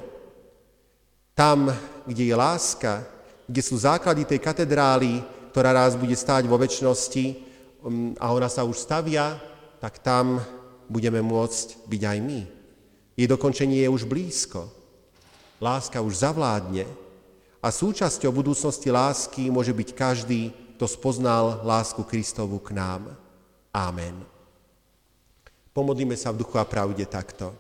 Tam, 1.33 1.73
kde 2.05 2.29
je 2.29 2.37
láska, 2.37 3.09
kde 3.47 3.63
sú 3.63 3.79
základy 3.79 4.27
tej 4.27 4.41
katedrály, 4.43 5.23
ktorá 5.51 5.75
raz 5.75 5.99
bude 5.99 6.15
stáť 6.15 6.49
vo 6.49 6.57
väčšnosti 6.57 7.25
um, 7.83 8.17
a 8.17 8.33
ona 8.33 8.49
sa 8.49 8.65
už 8.65 8.79
stavia, 8.79 9.37
tak 9.83 10.01
tam 10.01 10.41
budeme 10.87 11.21
môcť 11.21 11.89
byť 11.89 12.03
aj 12.07 12.19
my. 12.23 12.41
Jej 13.19 13.29
dokončenie 13.29 13.85
je 13.85 13.93
už 13.93 14.09
blízko 14.09 14.83
láska 15.63 16.03
už 16.03 16.27
zavládne 16.27 16.91
a 17.63 17.71
súčasťou 17.71 18.35
budúcnosti 18.35 18.91
lásky 18.91 19.47
môže 19.47 19.71
byť 19.71 19.89
každý, 19.95 20.51
kto 20.75 20.91
spoznal 20.91 21.63
lásku 21.63 22.03
Kristovu 22.03 22.59
k 22.59 22.75
nám. 22.75 23.15
Amen. 23.71 24.27
Pomodlíme 25.71 26.19
sa 26.19 26.35
v 26.35 26.43
duchu 26.43 26.59
a 26.59 26.67
pravde 26.67 27.07
takto. 27.07 27.55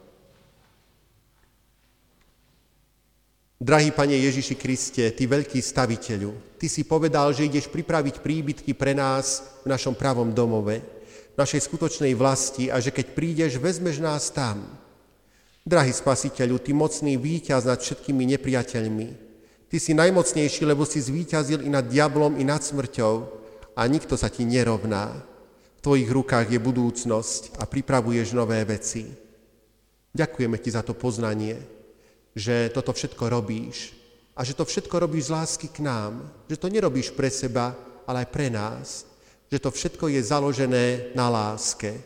Drahý 3.62 3.94
Pane 3.94 4.18
Ježiši 4.18 4.58
Kriste, 4.58 5.06
Ty 5.14 5.22
veľký 5.30 5.62
staviteľu, 5.62 6.58
Ty 6.58 6.66
si 6.66 6.82
povedal, 6.82 7.30
že 7.30 7.46
ideš 7.46 7.70
pripraviť 7.70 8.18
príbytky 8.18 8.74
pre 8.74 8.90
nás 8.90 9.54
v 9.62 9.70
našom 9.70 9.94
pravom 9.94 10.34
domove, 10.34 10.82
v 11.30 11.36
našej 11.38 11.70
skutočnej 11.70 12.10
vlasti 12.18 12.74
a 12.74 12.82
že 12.82 12.90
keď 12.90 13.14
prídeš, 13.14 13.62
vezmeš 13.62 14.02
nás 14.02 14.34
tam. 14.34 14.66
Drahý 15.62 15.94
spasiteľu, 15.94 16.58
Ty 16.58 16.74
mocný 16.74 17.14
víťaz 17.14 17.62
nad 17.62 17.78
všetkými 17.78 18.34
nepriateľmi. 18.34 19.08
Ty 19.70 19.76
si 19.78 19.94
najmocnejší, 19.94 20.66
lebo 20.66 20.82
si 20.82 20.98
zvíťazil 20.98 21.62
i 21.62 21.70
nad 21.70 21.86
diablom, 21.86 22.34
i 22.34 22.42
nad 22.42 22.66
smrťou 22.66 23.14
a 23.78 23.86
nikto 23.86 24.18
sa 24.18 24.26
Ti 24.26 24.42
nerovná. 24.42 25.22
V 25.78 25.80
Tvojich 25.86 26.10
rukách 26.10 26.50
je 26.50 26.58
budúcnosť 26.58 27.62
a 27.62 27.70
pripravuješ 27.70 28.34
nové 28.34 28.58
veci. 28.66 29.06
Ďakujeme 30.10 30.58
Ti 30.58 30.70
za 30.74 30.82
to 30.82 30.98
poznanie, 30.98 31.81
že 32.32 32.72
toto 32.72 32.92
všetko 32.92 33.28
robíš 33.28 33.92
A 34.32 34.44
že 34.48 34.56
to 34.56 34.64
všetko 34.64 35.04
robíš 35.04 35.28
z 35.28 35.34
lásky 35.36 35.68
k 35.68 35.84
nám. 35.84 36.24
Že 36.48 36.56
to 36.56 36.72
nerobíš 36.72 37.12
pre 37.12 37.28
seba, 37.28 37.76
ale 38.08 38.24
aj 38.24 38.28
pre 38.32 38.48
nás. 38.48 39.04
Že 39.52 39.58
to 39.60 39.70
všetko 39.70 40.08
je 40.08 40.20
založené 40.24 41.12
na 41.12 41.28
láske. 41.28 42.00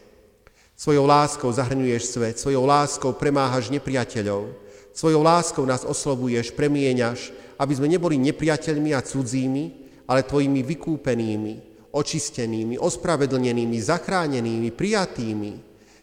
Svojou 0.74 1.07
láskou 1.07 1.48
zahrňuješ 1.55 2.03
svet, 2.05 2.36
svojou 2.36 2.66
láskou 2.66 3.15
premáhaš 3.15 3.73
nepriateľov, 3.73 4.53
svojou 4.93 5.23
láskou 5.24 5.65
nás 5.65 5.89
oslovuješ, 5.89 6.53
premieňaš, 6.53 7.32
aby 7.57 7.73
sme 7.73 7.89
neboli 7.89 8.20
nepriateľmi 8.20 8.93
a 8.93 9.01
cudzími, 9.01 9.65
ale 10.05 10.27
tvojimi 10.27 10.61
vykúpenými, 10.61 11.55
očistenými, 11.94 12.77
ospravedlnenými, 12.77 13.78
zachránenými, 13.81 14.69
prijatými, 14.74 15.53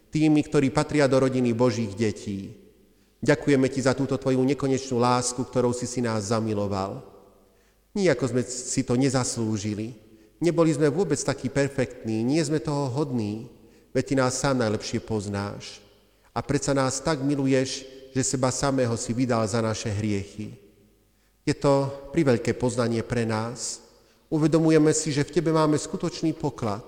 tými, 0.10 0.40
ktorí 0.42 0.74
patria 0.74 1.06
do 1.06 1.22
rodiny 1.22 1.54
Božích 1.54 1.94
detí. 1.94 2.63
Ďakujeme 3.24 3.72
Ti 3.72 3.88
za 3.88 3.96
túto 3.96 4.20
Tvoju 4.20 4.44
nekonečnú 4.44 5.00
lásku, 5.00 5.40
ktorou 5.40 5.72
si 5.72 5.88
si 5.88 6.04
nás 6.04 6.28
zamiloval. 6.28 7.00
Nijako 7.96 8.36
sme 8.36 8.44
si 8.44 8.84
to 8.84 9.00
nezaslúžili. 9.00 9.96
Neboli 10.44 10.76
sme 10.76 10.92
vôbec 10.92 11.16
takí 11.24 11.48
perfektní, 11.48 12.20
nie 12.20 12.44
sme 12.44 12.60
toho 12.60 12.92
hodní, 12.92 13.48
veď 13.96 14.04
Ty 14.04 14.14
nás 14.20 14.36
sám 14.36 14.60
najlepšie 14.60 15.00
poznáš. 15.00 15.80
A 16.36 16.44
predsa 16.44 16.76
nás 16.76 17.00
tak 17.00 17.24
miluješ, 17.24 17.88
že 18.12 18.28
seba 18.28 18.52
samého 18.52 18.92
si 19.00 19.16
vydal 19.16 19.48
za 19.48 19.64
naše 19.64 19.88
hriechy. 19.88 20.60
Je 21.48 21.56
to 21.56 21.88
priveľké 22.12 22.52
poznanie 22.60 23.08
pre 23.08 23.24
nás. 23.24 23.80
Uvedomujeme 24.28 24.92
si, 24.92 25.16
že 25.16 25.24
v 25.24 25.40
Tebe 25.40 25.56
máme 25.56 25.80
skutočný 25.80 26.36
poklad, 26.36 26.84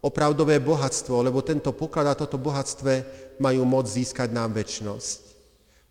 opravdové 0.00 0.64
bohatstvo, 0.64 1.20
lebo 1.20 1.44
tento 1.44 1.76
poklad 1.76 2.08
a 2.08 2.16
toto 2.16 2.40
bohatstve 2.40 3.04
majú 3.36 3.68
moc 3.68 3.84
získať 3.84 4.32
nám 4.32 4.56
väčnosť. 4.56 5.33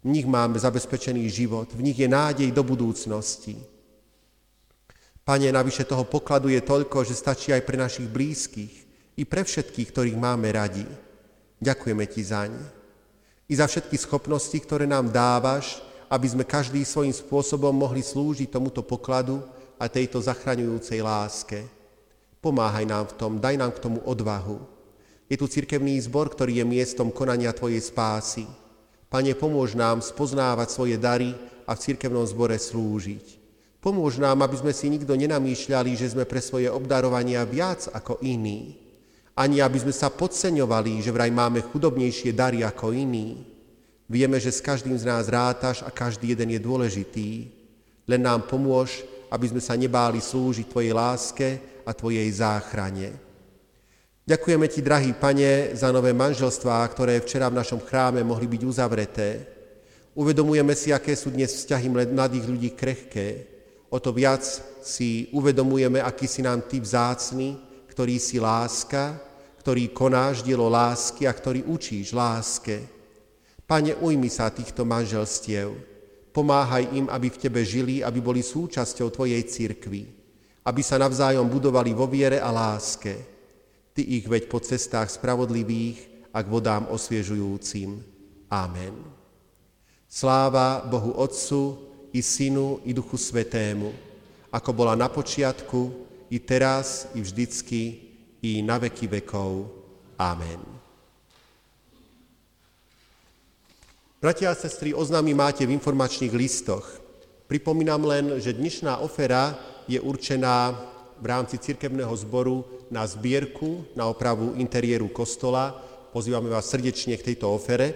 V 0.04 0.12
nich 0.12 0.28
máme 0.28 0.60
zabezpečený 0.60 1.24
život, 1.32 1.72
v 1.72 1.82
nich 1.90 1.96
je 1.96 2.12
nádej 2.12 2.52
do 2.52 2.60
budúcnosti. 2.60 3.56
Pane, 5.24 5.48
navyše 5.56 5.88
toho 5.88 6.04
pokladu 6.04 6.52
je 6.52 6.60
toľko, 6.60 7.08
že 7.08 7.16
stačí 7.16 7.56
aj 7.56 7.64
pre 7.64 7.80
našich 7.80 8.12
blízkych 8.12 8.74
i 9.16 9.24
pre 9.24 9.48
všetkých, 9.48 9.88
ktorých 9.96 10.20
máme 10.20 10.52
radi. 10.52 10.84
Ďakujeme 11.64 12.04
Ti 12.04 12.22
zaň. 12.28 12.52
I 13.48 13.54
za 13.56 13.64
všetky 13.72 13.96
schopnosti, 13.96 14.60
ktoré 14.60 14.84
nám 14.84 15.08
dávaš, 15.08 15.80
aby 16.12 16.28
sme 16.28 16.44
každý 16.44 16.84
svojím 16.84 17.16
spôsobom 17.16 17.72
mohli 17.72 18.04
slúžiť 18.04 18.52
tomuto 18.52 18.84
pokladu 18.84 19.40
a 19.80 19.88
tejto 19.88 20.20
zachraňujúcej 20.20 21.00
láske. 21.00 21.64
Pomáhaj 22.44 22.84
nám 22.84 23.08
v 23.08 23.16
tom, 23.16 23.32
daj 23.40 23.56
nám 23.56 23.72
k 23.72 23.80
tomu 23.80 24.04
odvahu. 24.04 24.60
Je 25.32 25.40
tu 25.40 25.48
cirkevný 25.48 25.96
zbor, 26.04 26.28
ktorý 26.28 26.60
je 26.60 26.66
miestom 26.68 27.08
konania 27.08 27.56
Tvojej 27.56 27.80
spásy. 27.80 28.44
Pane, 29.14 29.38
pomôž 29.38 29.78
nám 29.78 30.02
spoznávať 30.02 30.74
svoje 30.74 30.98
dary 30.98 31.38
a 31.70 31.78
v 31.78 31.84
cirkevnom 31.86 32.26
zbore 32.26 32.58
slúžiť. 32.58 33.38
Pomôž 33.78 34.18
nám, 34.18 34.42
aby 34.42 34.58
sme 34.58 34.74
si 34.74 34.90
nikto 34.90 35.14
nenamýšľali, 35.14 35.94
že 35.94 36.18
sme 36.18 36.26
pre 36.26 36.42
svoje 36.42 36.66
obdarovania 36.66 37.46
viac 37.46 37.94
ako 37.94 38.18
iní. 38.26 38.74
Ani 39.38 39.62
aby 39.62 39.78
sme 39.78 39.94
sa 39.94 40.10
podceňovali, 40.10 40.98
že 41.06 41.14
vraj 41.14 41.30
máme 41.30 41.62
chudobnejšie 41.62 42.34
dary 42.34 42.66
ako 42.66 42.90
iní. 42.90 43.46
Vieme, 44.10 44.42
že 44.42 44.50
s 44.50 44.66
každým 44.66 44.98
z 44.98 45.06
nás 45.06 45.30
rátaš 45.30 45.86
a 45.86 45.94
každý 45.94 46.34
jeden 46.34 46.58
je 46.58 46.60
dôležitý. 46.66 47.54
Len 48.10 48.22
nám 48.22 48.50
pomôž, 48.50 49.06
aby 49.30 49.46
sme 49.46 49.62
sa 49.62 49.78
nebáli 49.78 50.26
slúžiť 50.26 50.66
Tvojej 50.74 50.90
láske 50.90 51.62
a 51.86 51.94
Tvojej 51.94 52.26
záchrane. 52.34 53.23
Ďakujeme 54.24 54.72
Ti, 54.72 54.80
drahý 54.80 55.12
Pane, 55.12 55.76
za 55.76 55.92
nové 55.92 56.16
manželstvá, 56.16 56.80
ktoré 56.88 57.20
včera 57.20 57.52
v 57.52 57.60
našom 57.60 57.84
chráme 57.84 58.24
mohli 58.24 58.48
byť 58.48 58.62
uzavreté. 58.64 59.44
Uvedomujeme 60.16 60.72
si, 60.80 60.96
aké 60.96 61.12
sú 61.12 61.28
dnes 61.28 61.52
vzťahy 61.52 61.92
mladých 61.92 62.48
ľudí 62.48 62.72
krehké. 62.72 63.44
O 63.92 64.00
to 64.00 64.16
viac 64.16 64.40
si 64.80 65.28
uvedomujeme, 65.36 66.00
aký 66.00 66.24
si 66.24 66.40
nám 66.40 66.64
Ty 66.64 66.80
vzácný, 66.80 67.60
ktorý 67.92 68.16
si 68.16 68.40
láska, 68.40 69.20
ktorý 69.60 69.92
konáš 69.92 70.40
dielo 70.40 70.72
lásky 70.72 71.28
a 71.28 71.36
ktorý 71.36 71.68
učíš 71.68 72.16
láske. 72.16 72.80
Pane, 73.68 73.92
ujmi 74.00 74.32
sa 74.32 74.48
týchto 74.48 74.88
manželstiev. 74.88 75.76
Pomáhaj 76.32 76.96
im, 76.96 77.12
aby 77.12 77.28
v 77.28 77.42
Tebe 77.44 77.60
žili, 77.68 78.00
aby 78.00 78.24
boli 78.24 78.40
súčasťou 78.40 79.12
Tvojej 79.12 79.44
cirkvi, 79.44 80.08
aby 80.64 80.80
sa 80.80 80.96
navzájom 80.96 81.44
budovali 81.52 81.92
vo 81.92 82.08
viere 82.08 82.40
a 82.40 82.56
láske 82.56 83.33
Ty 83.94 84.02
ich 84.02 84.26
veď 84.26 84.50
po 84.50 84.58
cestách 84.58 85.14
spravodlivých 85.14 86.30
a 86.34 86.42
k 86.42 86.50
vodám 86.50 86.90
osviežujúcim. 86.90 88.02
Amen. 88.50 88.98
Sláva 90.10 90.82
Bohu 90.86 91.14
Otcu 91.14 91.78
i 92.14 92.22
Synu 92.22 92.82
i 92.86 92.94
Duchu 92.94 93.18
Svetému, 93.18 93.94
ako 94.54 94.70
bola 94.74 94.94
na 94.94 95.10
počiatku, 95.10 96.06
i 96.30 96.38
teraz, 96.42 97.10
i 97.14 97.22
vždycky, 97.22 97.82
i 98.42 98.62
na 98.66 98.82
veky 98.82 99.06
vekov. 99.10 99.70
Amen. 100.18 100.62
Bratia 104.18 104.54
a 104.54 104.58
sestry, 104.58 104.94
oznámy 104.94 105.34
máte 105.36 105.66
v 105.68 105.76
informačných 105.76 106.34
listoch. 106.34 106.86
Pripomínam 107.46 108.02
len, 108.08 108.40
že 108.42 108.56
dnešná 108.56 109.04
ofera 109.04 109.58
je 109.86 110.00
určená 110.00 110.74
v 111.24 111.32
rámci 111.32 111.56
cirkevného 111.56 112.12
zboru 112.20 112.68
na 112.92 113.08
zbierku 113.08 113.88
na 113.96 114.12
opravu 114.12 114.60
interiéru 114.60 115.08
kostola. 115.08 115.72
Pozývame 116.12 116.52
vás 116.52 116.68
srdečne 116.68 117.16
k 117.16 117.32
tejto 117.32 117.48
ofere, 117.48 117.96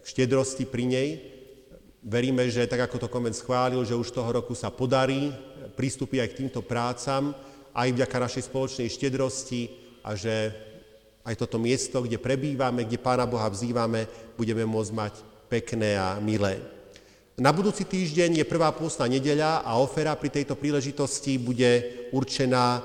k 0.00 0.04
štedrosti 0.08 0.64
pri 0.64 0.84
nej. 0.88 1.08
Veríme, 2.00 2.48
že 2.48 2.64
tak 2.64 2.88
ako 2.88 2.96
to 2.96 3.12
konvent 3.12 3.36
schválil, 3.36 3.84
že 3.84 3.92
už 3.92 4.08
toho 4.08 4.32
roku 4.32 4.56
sa 4.56 4.72
podarí 4.72 5.36
prístupiť 5.76 6.18
aj 6.24 6.28
k 6.32 6.38
týmto 6.40 6.64
prácam, 6.64 7.36
aj 7.76 7.92
vďaka 7.92 8.16
našej 8.24 8.48
spoločnej 8.48 8.88
štedrosti 8.88 9.68
a 10.00 10.16
že 10.16 10.56
aj 11.28 11.38
toto 11.38 11.60
miesto, 11.60 12.00
kde 12.00 12.16
prebývame, 12.16 12.88
kde 12.88 12.98
Pána 12.98 13.28
Boha 13.28 13.52
vzývame, 13.52 14.08
budeme 14.34 14.64
môcť 14.64 14.92
mať 14.96 15.14
pekné 15.52 16.00
a 16.00 16.16
milé. 16.18 16.81
Na 17.40 17.48
budúci 17.48 17.88
týždeň 17.88 18.44
je 18.44 18.44
prvá 18.44 18.68
pôstna 18.76 19.08
nedeľa 19.08 19.64
a 19.64 19.80
ofera 19.80 20.12
pri 20.20 20.28
tejto 20.28 20.52
príležitosti 20.52 21.40
bude 21.40 22.04
určená 22.12 22.76
e, 22.76 22.80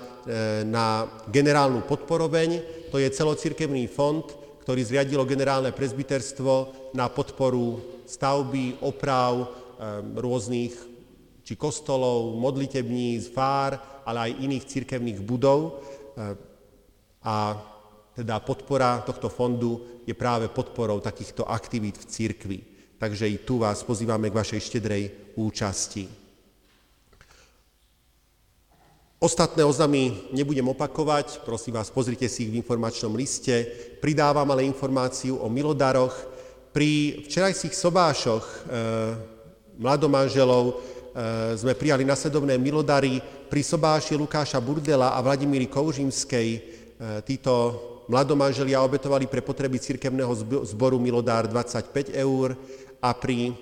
na 0.63 1.03
generálnu 1.27 1.83
podporoveň. 1.83 2.63
To 2.87 2.95
je 2.95 3.11
celocirkevný 3.11 3.91
fond, 3.91 4.23
ktorý 4.63 4.87
zriadilo 4.87 5.27
generálne 5.27 5.75
prezbiterstvo 5.75 6.87
na 6.95 7.11
podporu 7.11 7.83
stavby, 8.07 8.79
oprav 8.87 9.33
e, 9.35 9.47
rôznych 10.15 10.79
či 11.43 11.59
kostolov, 11.59 12.39
modlitebníc, 12.39 13.27
fár, 13.27 13.75
ale 14.07 14.31
aj 14.31 14.47
iných 14.47 14.63
cirkevných 14.63 15.27
budov. 15.27 15.59
E, 16.15 16.39
a 17.27 17.35
teda 18.15 18.39
podpora 18.39 19.03
tohto 19.03 19.27
fondu 19.27 19.99
je 20.07 20.15
práve 20.15 20.47
podporou 20.47 21.03
takýchto 21.03 21.43
aktivít 21.43 21.99
v 21.99 22.07
cirkvi. 22.07 22.76
Takže 22.97 23.29
i 23.29 23.37
tu 23.37 23.61
vás 23.61 23.85
pozývame 23.85 24.33
k 24.33 24.37
vašej 24.41 24.61
štedrej 24.73 25.03
účasti. 25.37 26.09
Ostatné 29.21 29.61
oznamy 29.61 30.29
nebudem 30.33 30.65
opakovať, 30.65 31.45
prosím 31.45 31.77
vás, 31.77 31.93
pozrite 31.93 32.25
si 32.25 32.49
ich 32.49 32.51
v 32.53 32.61
informačnom 32.61 33.13
liste. 33.13 33.69
Pridávam 34.01 34.49
ale 34.49 34.65
informáciu 34.65 35.37
o 35.37 35.45
milodaroch. 35.49 36.13
Pri 36.73 37.21
včerajších 37.25 37.73
sobášoch 37.73 38.45
e, 38.45 38.57
mladomanželov 39.77 40.65
e, 40.69 40.73
sme 41.57 41.77
prijali 41.77 42.01
nasledovné 42.01 42.57
milodary. 42.57 43.21
Pri 43.49 43.61
sobáši 43.61 44.17
Lukáša 44.17 44.57
Burdela 44.61 45.13
a 45.13 45.21
Vladimíry 45.21 45.69
Koužimskej 45.69 46.47
e, 46.53 46.59
títo 47.25 47.53
mladomanželia 48.07 48.79
obetovali 48.81 49.27
pre 49.27 49.43
potreby 49.43 49.77
cirkevného 49.77 50.33
zboru 50.65 50.97
milodár 50.97 51.45
25 51.49 52.15
eur 52.15 52.55
a 53.01 53.13
pri 53.13 53.53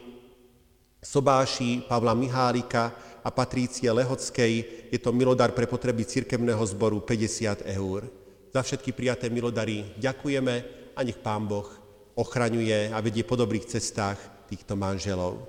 sobáši 1.06 1.86
Pavla 1.86 2.18
Mihálika 2.18 2.91
a 3.22 3.30
Patrície 3.30 3.90
Lehockej 3.90 4.53
je 4.90 4.99
to 5.02 5.14
milodar 5.14 5.53
pre 5.53 5.70
potreby 5.70 6.06
cirkevného 6.06 6.62
zboru 6.66 7.02
50 7.02 7.66
eur. 7.78 8.10
Za 8.49 8.62
všetky 8.64 8.95
prijaté 8.95 9.28
milodary 9.30 9.84
ďakujeme 9.99 10.56
a 10.95 10.99
nech 11.03 11.20
Pán 11.20 11.45
Boh 11.45 11.68
ochraňuje 12.16 12.95
a 12.95 12.98
vedie 13.03 13.28
po 13.28 13.36
dobrých 13.36 13.68
cestách 13.68 14.18
týchto 14.48 14.80
manželov. 14.80 15.44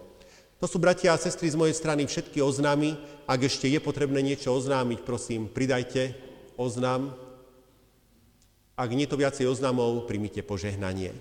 To 0.57 0.65
sú, 0.65 0.81
bratia 0.81 1.13
a 1.13 1.21
sestry, 1.21 1.53
z 1.53 1.61
mojej 1.61 1.77
strany 1.77 2.09
všetky 2.09 2.41
oznámy. 2.41 2.97
Ak 3.29 3.45
ešte 3.45 3.69
je 3.69 3.77
potrebné 3.77 4.25
niečo 4.25 4.57
oznámiť, 4.57 5.05
prosím, 5.05 5.53
pridajte 5.53 6.17
oznám. 6.57 7.13
Ak 8.73 8.89
nie 8.89 9.05
to 9.05 9.21
viacej 9.21 9.45
oznamov, 9.45 10.09
primite 10.09 10.41
požehnanie. 10.41 11.13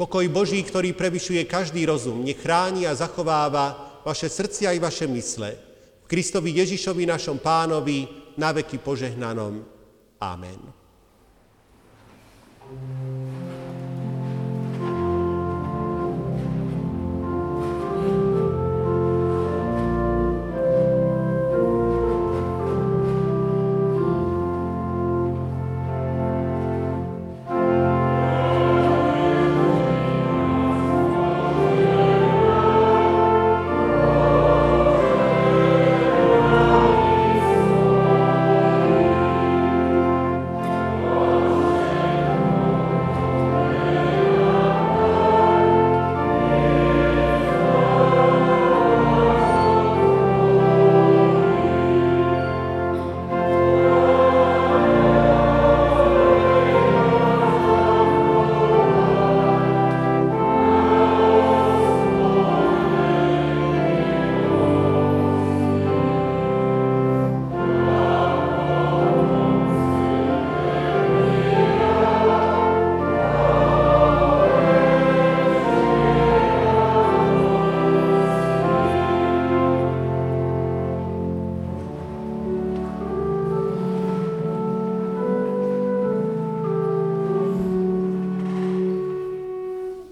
Pokoj 0.00 0.24
Boží, 0.32 0.64
ktorý 0.64 0.96
prevyšuje 0.96 1.44
každý 1.44 1.84
rozum, 1.84 2.24
nech 2.24 2.40
a 2.40 2.96
zachováva 2.96 4.00
vaše 4.00 4.32
srdcia 4.32 4.72
i 4.72 4.80
vaše 4.80 5.04
mysle. 5.04 5.52
V 6.00 6.06
Kristovi 6.08 6.56
Ježišovi, 6.56 7.04
našom 7.04 7.36
pánovi, 7.36 8.08
na 8.40 8.48
veky 8.48 8.80
požehnanom. 8.80 9.60
Amen. 10.16 10.60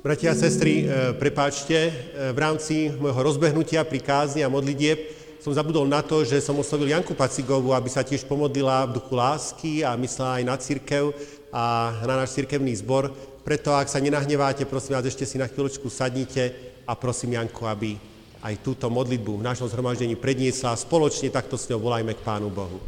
Bratia 0.09 0.32
a 0.32 0.40
sestry, 0.40 0.89
e, 0.89 1.12
prepáčte, 1.20 1.76
e, 1.76 1.93
v 2.32 2.39
rámci 2.40 2.89
môjho 2.97 3.28
rozbehnutia 3.28 3.85
pri 3.85 4.01
kázni 4.01 4.40
a 4.40 4.48
modlitieb 4.48 4.97
som 5.36 5.52
zabudol 5.52 5.85
na 5.85 6.01
to, 6.01 6.24
že 6.24 6.40
som 6.40 6.56
oslovil 6.56 6.97
Janku 6.97 7.12
Pacigovú, 7.12 7.76
aby 7.76 7.93
sa 7.93 8.01
tiež 8.01 8.24
pomodlila 8.24 8.89
v 8.89 8.97
duchu 8.97 9.12
lásky 9.12 9.85
a 9.85 9.93
myslela 10.01 10.40
aj 10.40 10.44
na 10.48 10.56
církev 10.56 11.12
a 11.52 11.93
na 12.09 12.24
náš 12.24 12.40
církevný 12.40 12.72
zbor. 12.80 13.12
Preto, 13.44 13.76
ak 13.76 13.93
sa 13.93 14.01
nenahneváte, 14.01 14.64
prosím 14.64 14.97
vás, 14.97 15.05
ešte 15.05 15.28
si 15.28 15.36
na 15.36 15.44
chvíľočku 15.44 15.93
sadnite 15.93 16.56
a 16.89 16.97
prosím 16.97 17.36
Janku, 17.36 17.68
aby 17.68 18.01
aj 18.40 18.64
túto 18.64 18.89
modlitbu 18.89 19.44
v 19.44 19.44
našom 19.44 19.68
zhromaždení 19.68 20.16
predniesla 20.16 20.72
a 20.72 20.80
spoločne 20.80 21.28
takto 21.28 21.60
s 21.60 21.68
ňou 21.68 21.85
volajme 21.85 22.16
k 22.16 22.24
Pánu 22.24 22.48
Bohu. 22.48 22.80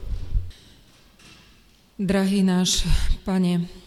Drahý 2.00 2.40
náš 2.40 2.88
Pane, 3.28 3.79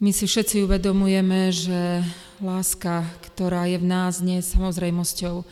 my 0.00 0.16
si 0.16 0.24
všetci 0.24 0.64
uvedomujeme, 0.64 1.52
že 1.52 2.00
láska, 2.40 3.04
ktorá 3.20 3.68
je 3.68 3.76
v 3.76 3.84
nás, 3.84 4.24
nie 4.24 4.40
je 4.40 4.48
samozrejmosťou, 4.48 5.44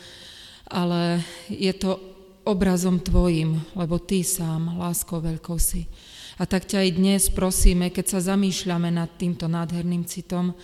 ale 0.73 1.21
je 1.53 1.69
to 1.77 2.01
obrazom 2.49 2.97
Tvojim, 2.97 3.61
lebo 3.77 4.01
Ty 4.01 4.25
sám 4.25 4.81
láskou 4.81 5.21
veľkou 5.21 5.53
si. 5.61 5.85
A 6.41 6.49
tak 6.49 6.65
ťa 6.65 6.81
aj 6.81 6.97
dnes 6.97 7.23
prosíme, 7.29 7.93
keď 7.93 8.17
sa 8.17 8.33
zamýšľame 8.33 8.89
nad 8.89 9.13
týmto 9.21 9.45
nádherným 9.45 10.09
citom, 10.09 10.57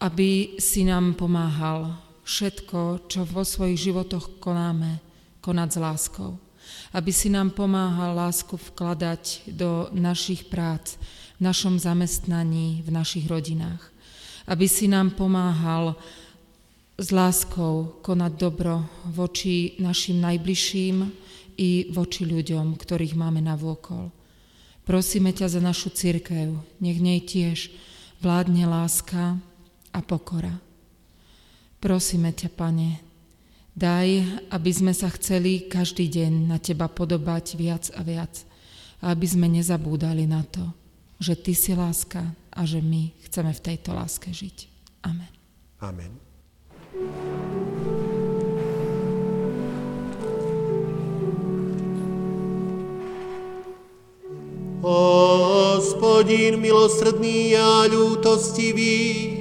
aby 0.00 0.56
si 0.56 0.88
nám 0.88 1.12
pomáhal 1.12 2.00
všetko, 2.24 3.04
čo 3.04 3.28
vo 3.28 3.44
svojich 3.44 3.92
životoch 3.92 4.40
konáme, 4.40 4.96
konať 5.44 5.68
s 5.76 5.78
láskou. 5.82 6.40
Aby 6.96 7.12
si 7.12 7.28
nám 7.28 7.52
pomáhal 7.52 8.16
lásku 8.16 8.56
vkladať 8.56 9.52
do 9.52 9.92
našich 9.92 10.48
prác, 10.48 10.96
našom 11.40 11.80
zamestnaní, 11.80 12.84
v 12.84 12.90
našich 12.92 13.26
rodinách. 13.26 13.80
Aby 14.44 14.68
si 14.68 14.86
nám 14.86 15.16
pomáhal 15.16 15.96
s 17.00 17.08
láskou 17.08 17.96
konať 18.04 18.32
dobro 18.36 18.84
voči 19.08 19.80
našim 19.80 20.20
najbližším 20.20 20.96
i 21.56 21.88
voči 21.92 22.28
ľuďom, 22.28 22.76
ktorých 22.76 23.16
máme 23.16 23.40
na 23.40 23.56
vôkol. 23.56 24.12
Prosíme 24.84 25.32
ťa 25.32 25.48
za 25.48 25.60
našu 25.64 25.92
církev, 25.92 26.56
nech 26.80 26.98
nej 27.00 27.24
tiež 27.24 27.72
vládne 28.20 28.68
láska 28.68 29.40
a 29.96 30.00
pokora. 30.04 30.60
Prosíme 31.80 32.36
ťa, 32.36 32.52
Pane, 32.52 33.00
daj, 33.72 34.24
aby 34.52 34.70
sme 34.72 34.92
sa 34.92 35.08
chceli 35.08 35.64
každý 35.68 36.04
deň 36.12 36.52
na 36.52 36.60
Teba 36.60 36.88
podobať 36.92 37.56
viac 37.56 37.88
a 37.96 38.04
viac, 38.04 38.44
aby 39.00 39.24
sme 39.24 39.48
nezabúdali 39.48 40.28
na 40.28 40.44
to, 40.44 40.68
že 41.20 41.36
Ty 41.36 41.52
si 41.52 41.76
láska 41.76 42.24
a 42.50 42.60
že 42.64 42.80
my 42.80 43.12
chceme 43.28 43.52
v 43.52 43.60
tejto 43.60 43.92
láske 43.92 44.32
žiť. 44.32 44.56
Amen. 45.04 45.32
Amen. 45.84 46.12
Hospodin 54.80 56.56
milosrdný 56.56 57.52
a 57.52 57.84
ľútostivý, 57.84 59.36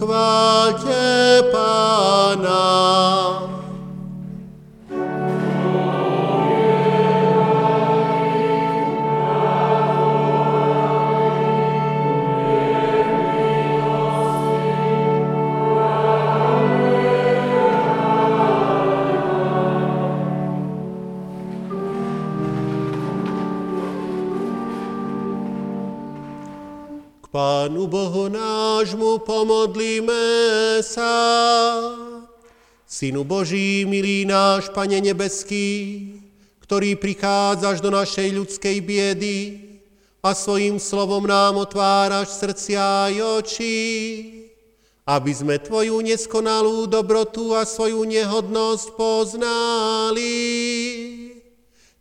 chváľte 0.00 0.96
Pána. 1.52 3.17
Nášmu 28.78 29.26
pomodlíme 29.26 30.22
sa. 30.86 31.10
Synu 32.86 33.26
Boží, 33.26 33.82
milý 33.82 34.22
náš 34.22 34.70
Pane 34.70 35.02
nebeský, 35.02 36.14
ktorý 36.62 36.94
prichádzaš 36.94 37.82
do 37.82 37.90
našej 37.90 38.38
ľudskej 38.38 38.78
biedy 38.78 39.38
a 40.22 40.30
svojim 40.30 40.78
slovom 40.78 41.26
nám 41.26 41.58
otváraš 41.58 42.38
srdcia 42.38 43.10
aj 43.10 43.14
oči, 43.42 43.78
aby 45.10 45.32
sme 45.34 45.58
Tvoju 45.58 45.98
neskonalú 45.98 46.86
dobrotu 46.86 47.58
a 47.58 47.66
svoju 47.66 48.06
nehodnosť 48.06 48.94
poznali. 48.94 50.38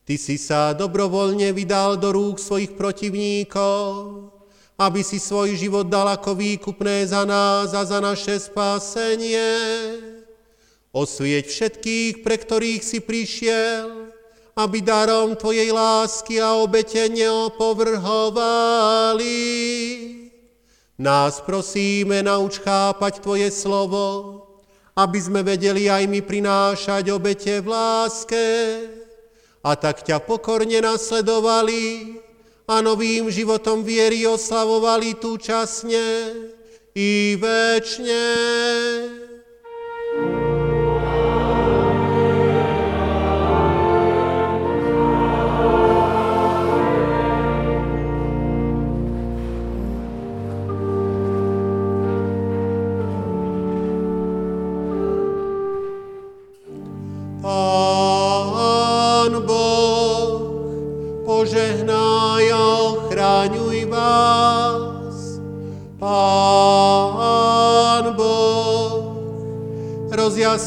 Ty 0.06 0.14
si 0.14 0.38
sa 0.38 0.78
dobrovoľne 0.78 1.49
vydal 1.58 1.98
do 1.98 2.14
rúk 2.14 2.38
svojich 2.38 2.78
protivníkov, 2.78 4.36
aby 4.78 5.02
si 5.02 5.18
svoj 5.18 5.58
život 5.58 5.90
dal 5.90 6.06
ako 6.14 6.38
výkupné 6.38 7.10
za 7.10 7.26
nás 7.26 7.74
a 7.74 7.82
za 7.82 7.98
naše 7.98 8.38
spásenie. 8.38 9.41
Osvieť 10.94 11.49
všetkých, 11.49 12.22
pre 12.22 12.38
ktorých 12.38 12.86
si 12.86 13.02
prišiel, 13.02 14.14
aby 14.58 14.82
darom 14.82 15.38
Tvojej 15.38 15.72
lásky 15.74 16.38
a 16.38 16.54
obete 16.62 17.10
neopovrhovali. 17.10 19.34
Nás 20.98 21.41
prosíme, 21.41 22.24
nauč 22.26 22.60
chápať 22.62 23.20
Tvoje 23.22 23.52
slovo, 23.54 24.41
aby 24.98 25.20
sme 25.22 25.45
vedeli 25.45 25.90
aj 25.90 26.08
my 26.10 26.22
prinášať 26.26 27.14
obete 27.14 27.62
v 27.62 27.68
láske 27.70 28.45
a 29.62 29.78
tak 29.78 30.02
ťa 30.02 30.18
pokorne 30.26 30.82
nasledovali, 30.82 32.18
a 32.68 32.84
novým 32.84 33.31
životom 33.31 33.80
viery 33.80 34.27
oslavovali 34.27 35.15
tu 35.15 35.39
časne 35.39 36.35
i 36.91 37.39
večne. 37.39 38.23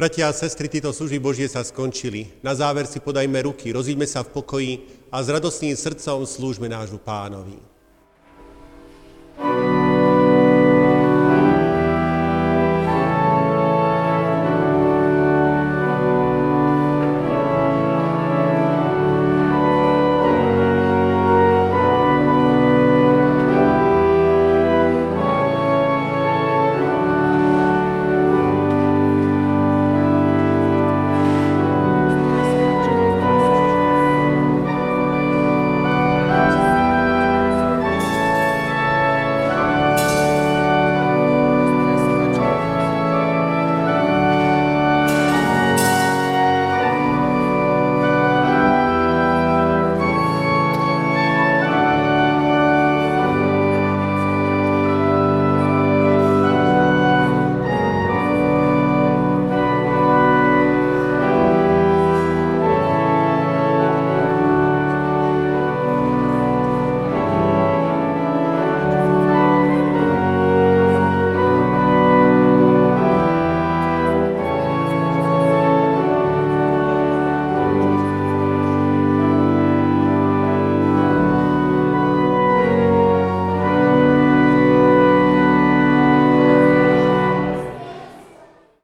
Bratia 0.00 0.28
a 0.28 0.32
sestry, 0.32 0.64
títo 0.72 0.96
služby 0.96 1.20
Božie 1.20 1.44
sa 1.44 1.60
skončili. 1.60 2.32
Na 2.40 2.56
záver 2.56 2.88
si 2.88 3.04
podajme 3.04 3.36
ruky, 3.44 3.68
rozíďme 3.68 4.08
sa 4.08 4.24
v 4.24 4.32
pokoji 4.32 4.72
a 5.12 5.20
s 5.20 5.28
radostným 5.28 5.76
srdcom 5.76 6.24
slúžme 6.24 6.72
nášmu 6.72 7.04
pánovi. 7.04 7.69